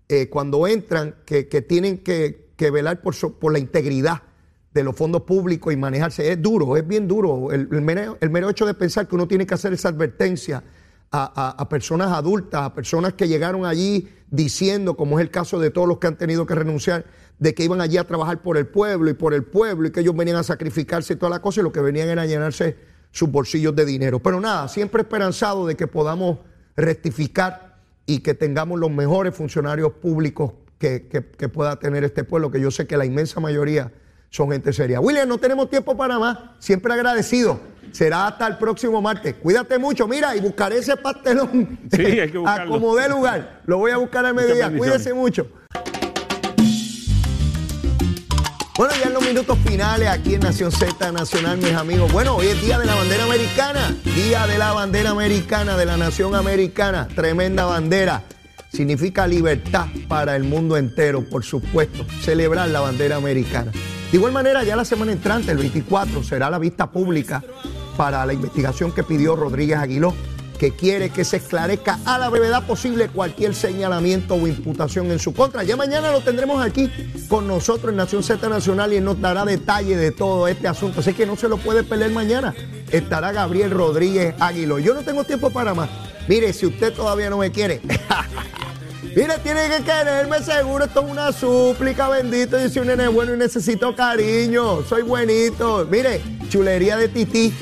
eh, 0.07 0.27
cuando 0.29 0.65
entran 0.65 1.15
que, 1.25 1.43
tienen 1.43 1.99
que, 1.99 2.49
velar 2.57 3.01
por, 3.01 3.15
por 3.37 3.51
la 3.51 3.59
integridad 3.59 4.23
de 4.73 4.83
los 4.83 4.95
fondos 4.95 5.23
públicos 5.23 5.73
y 5.73 5.77
manejarse. 5.77 6.31
Es 6.31 6.41
duro, 6.41 6.77
es 6.77 6.87
bien 6.87 7.07
duro. 7.07 7.51
El, 7.51 7.67
mero, 7.81 8.49
hecho 8.49 8.65
de 8.65 8.73
pensar 8.73 9.07
que 9.07 9.15
uno 9.15 9.27
tiene 9.27 9.45
que 9.45 9.53
hacer 9.53 9.73
esa 9.73 9.89
advertencia 9.89 10.63
a, 11.13 11.67
personas 11.69 12.11
adultas, 12.11 12.61
a 12.61 12.73
personas 12.73 13.13
que 13.13 13.27
llegaron 13.27 13.65
allí 13.65 14.07
diciendo, 14.29 14.95
como 14.95 15.19
es 15.19 15.25
el 15.25 15.29
caso 15.29 15.59
de 15.59 15.69
todos 15.69 15.87
los 15.87 15.97
que 15.97 16.07
han 16.07 16.17
tenido 16.17 16.45
que 16.45 16.55
renunciar, 16.55 17.05
de 17.37 17.53
que 17.53 17.65
iban 17.65 17.81
allí 17.81 17.97
a 17.97 18.07
trabajar 18.07 18.41
por 18.41 18.55
el 18.57 18.67
pueblo 18.67 19.09
y 19.09 19.13
por 19.13 19.33
el 19.33 19.43
pueblo 19.43 19.87
y 19.87 19.91
que 19.91 19.99
ellos 19.99 20.15
venían 20.15 20.37
a 20.37 20.43
sacrificarse 20.43 21.13
y 21.13 21.15
toda 21.17 21.29
la 21.29 21.41
cosa 21.41 21.59
y 21.59 21.63
lo 21.63 21.73
que 21.73 21.81
venían 21.81 22.07
era 22.07 22.25
llenarse 22.25 22.77
sus 23.11 23.29
bolsillos 23.29 23.75
de 23.75 23.83
dinero. 23.83 24.19
Pero 24.19 24.39
nada, 24.39 24.69
siempre 24.69 25.01
esperanzado 25.01 25.67
de 25.67 25.75
que 25.75 25.87
podamos 25.87 26.37
rectificar 26.77 27.75
y 28.05 28.19
que 28.19 28.33
tengamos 28.33 28.79
los 28.79 28.89
mejores 28.89 29.35
funcionarios 29.35 29.91
públicos 29.93 30.53
que, 30.77 31.07
que 31.09 31.49
pueda 31.49 31.77
tener 31.77 32.05
este 32.05 32.23
pueblo, 32.23 32.51
que 32.51 32.61
yo 32.61 32.71
sé 32.71 32.87
que 32.87 32.95
la 32.95 33.05
inmensa 33.05 33.41
mayoría 33.41 33.91
son 34.31 34.49
gente 34.49 34.71
seria. 34.71 35.01
William, 35.01 35.27
no 35.27 35.37
tenemos 35.37 35.69
tiempo 35.69 35.95
para 35.95 36.17
más. 36.17 36.37
Siempre 36.57 36.93
agradecido. 36.93 37.59
Será 37.91 38.27
hasta 38.27 38.47
el 38.47 38.57
próximo 38.57 39.01
martes. 39.01 39.35
Cuídate 39.35 39.77
mucho, 39.77 40.07
mira, 40.07 40.33
y 40.37 40.39
buscaré 40.39 40.77
ese 40.77 40.95
pastelón. 40.95 41.77
Sí, 41.91 42.01
hay 42.01 42.31
que 42.31 42.37
buscarlo. 42.37 42.71
Como 42.71 42.95
de 42.95 43.09
lugar. 43.09 43.61
Lo 43.65 43.77
voy 43.77 43.91
a 43.91 43.97
buscar 43.97 44.25
al 44.25 44.33
mediodía. 44.33 44.71
Cuídese 44.75 45.13
mucho. 45.13 45.47
Bueno, 48.77 48.93
ya 48.99 49.07
en 49.07 49.13
los 49.13 49.27
minutos 49.27 49.57
finales 49.65 50.07
aquí 50.07 50.35
en 50.35 50.39
Nación 50.39 50.71
Z 50.71 51.11
Nacional, 51.11 51.57
mis 51.57 51.73
amigos. 51.73 52.09
Bueno, 52.13 52.37
hoy 52.37 52.47
es 52.47 52.61
Día 52.61 52.79
de 52.79 52.85
la 52.85 52.95
Bandera 52.95 53.25
Americana. 53.25 53.95
Día 54.15 54.47
de 54.47 54.57
la 54.57 54.71
Bandera 54.71 55.09
Americana, 55.09 55.75
de 55.75 55.85
la 55.85 55.97
Nación 55.97 56.35
Americana. 56.35 57.09
Tremenda 57.13 57.65
bandera. 57.65 58.23
Significa 58.71 59.27
libertad 59.27 59.87
para 60.07 60.37
el 60.37 60.45
mundo 60.45 60.77
entero, 60.77 61.21
por 61.29 61.43
supuesto. 61.43 62.05
Celebrar 62.21 62.69
la 62.69 62.79
bandera 62.79 63.17
americana. 63.17 63.73
De 64.11 64.17
igual 64.17 64.33
manera, 64.33 64.61
ya 64.65 64.75
la 64.75 64.83
semana 64.83 65.13
entrante, 65.13 65.51
el 65.51 65.57
24, 65.57 66.21
será 66.21 66.49
la 66.49 66.59
vista 66.59 66.91
pública 66.91 67.41
para 67.95 68.25
la 68.25 68.33
investigación 68.33 68.91
que 68.91 69.03
pidió 69.03 69.37
Rodríguez 69.37 69.77
Aguiló, 69.77 70.13
que 70.59 70.75
quiere 70.75 71.11
que 71.11 71.23
se 71.23 71.37
esclarezca 71.37 71.97
a 72.03 72.17
la 72.19 72.27
brevedad 72.27 72.67
posible 72.67 73.07
cualquier 73.07 73.55
señalamiento 73.55 74.35
o 74.35 74.47
imputación 74.47 75.09
en 75.11 75.19
su 75.19 75.33
contra. 75.33 75.63
Ya 75.63 75.77
mañana 75.77 76.11
lo 76.11 76.19
tendremos 76.19 76.61
aquí 76.61 76.91
con 77.29 77.47
nosotros 77.47 77.91
en 77.91 77.97
Nación 77.97 78.21
Z 78.21 78.49
Nacional 78.49 78.91
y 78.91 78.99
nos 78.99 79.21
dará 79.21 79.45
detalle 79.45 79.95
de 79.95 80.11
todo 80.11 80.49
este 80.49 80.67
asunto. 80.67 80.99
Así 80.99 81.13
que 81.13 81.25
no 81.25 81.37
se 81.37 81.47
lo 81.47 81.55
puede 81.55 81.83
perder 81.83 82.11
mañana. 82.11 82.53
Estará 82.91 83.31
Gabriel 83.31 83.71
Rodríguez 83.71 84.35
Aguiló. 84.41 84.77
Yo 84.77 84.93
no 84.93 85.03
tengo 85.03 85.23
tiempo 85.23 85.51
para 85.51 85.73
más. 85.73 85.89
Mire, 86.27 86.51
si 86.51 86.65
usted 86.65 86.93
todavía 86.93 87.29
no 87.29 87.37
me 87.37 87.49
quiere. 87.49 87.79
Mire, 89.03 89.37
tiene 89.43 89.67
que 89.67 89.83
quererme 89.83 90.41
seguro, 90.43 90.85
esto 90.85 91.03
es 91.03 91.11
una 91.11 91.31
súplica, 91.31 92.07
bendito. 92.09 92.59
Yo 92.59 92.69
soy 92.69 92.81
un 92.81 92.87
nene 92.87 93.07
bueno 93.07 93.33
y 93.33 93.37
necesito 93.37 93.95
cariño. 93.95 94.83
Soy 94.83 95.01
buenito. 95.01 95.87
Mire, 95.89 96.21
chulería 96.49 96.97
de 96.97 97.07
tití. 97.07 97.53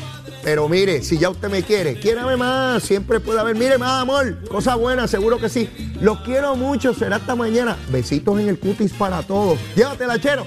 Pero 0.44 0.70
mire, 0.70 1.02
si 1.02 1.18
ya 1.18 1.30
usted 1.30 1.50
me 1.50 1.64
quiere, 1.64 1.96
quiérame 1.96 2.38
más. 2.38 2.84
Siempre 2.84 3.20
puede 3.20 3.40
haber, 3.40 3.56
mire 3.56 3.78
más 3.78 4.02
amor. 4.02 4.38
Cosa 4.48 4.76
buena, 4.76 5.08
seguro 5.08 5.38
que 5.38 5.50
sí. 5.50 5.70
Los 6.02 6.20
quiero 6.22 6.56
mucho. 6.56 6.94
Será 6.94 7.18
hasta 7.18 7.36
mañana. 7.36 7.78
Besitos 7.90 8.40
en 8.40 8.50
el 8.50 8.60
cutis 8.60 8.94
para 8.94 9.24
todos. 9.24 9.58
Llévatela, 9.76 10.20
chero. 10.20 10.46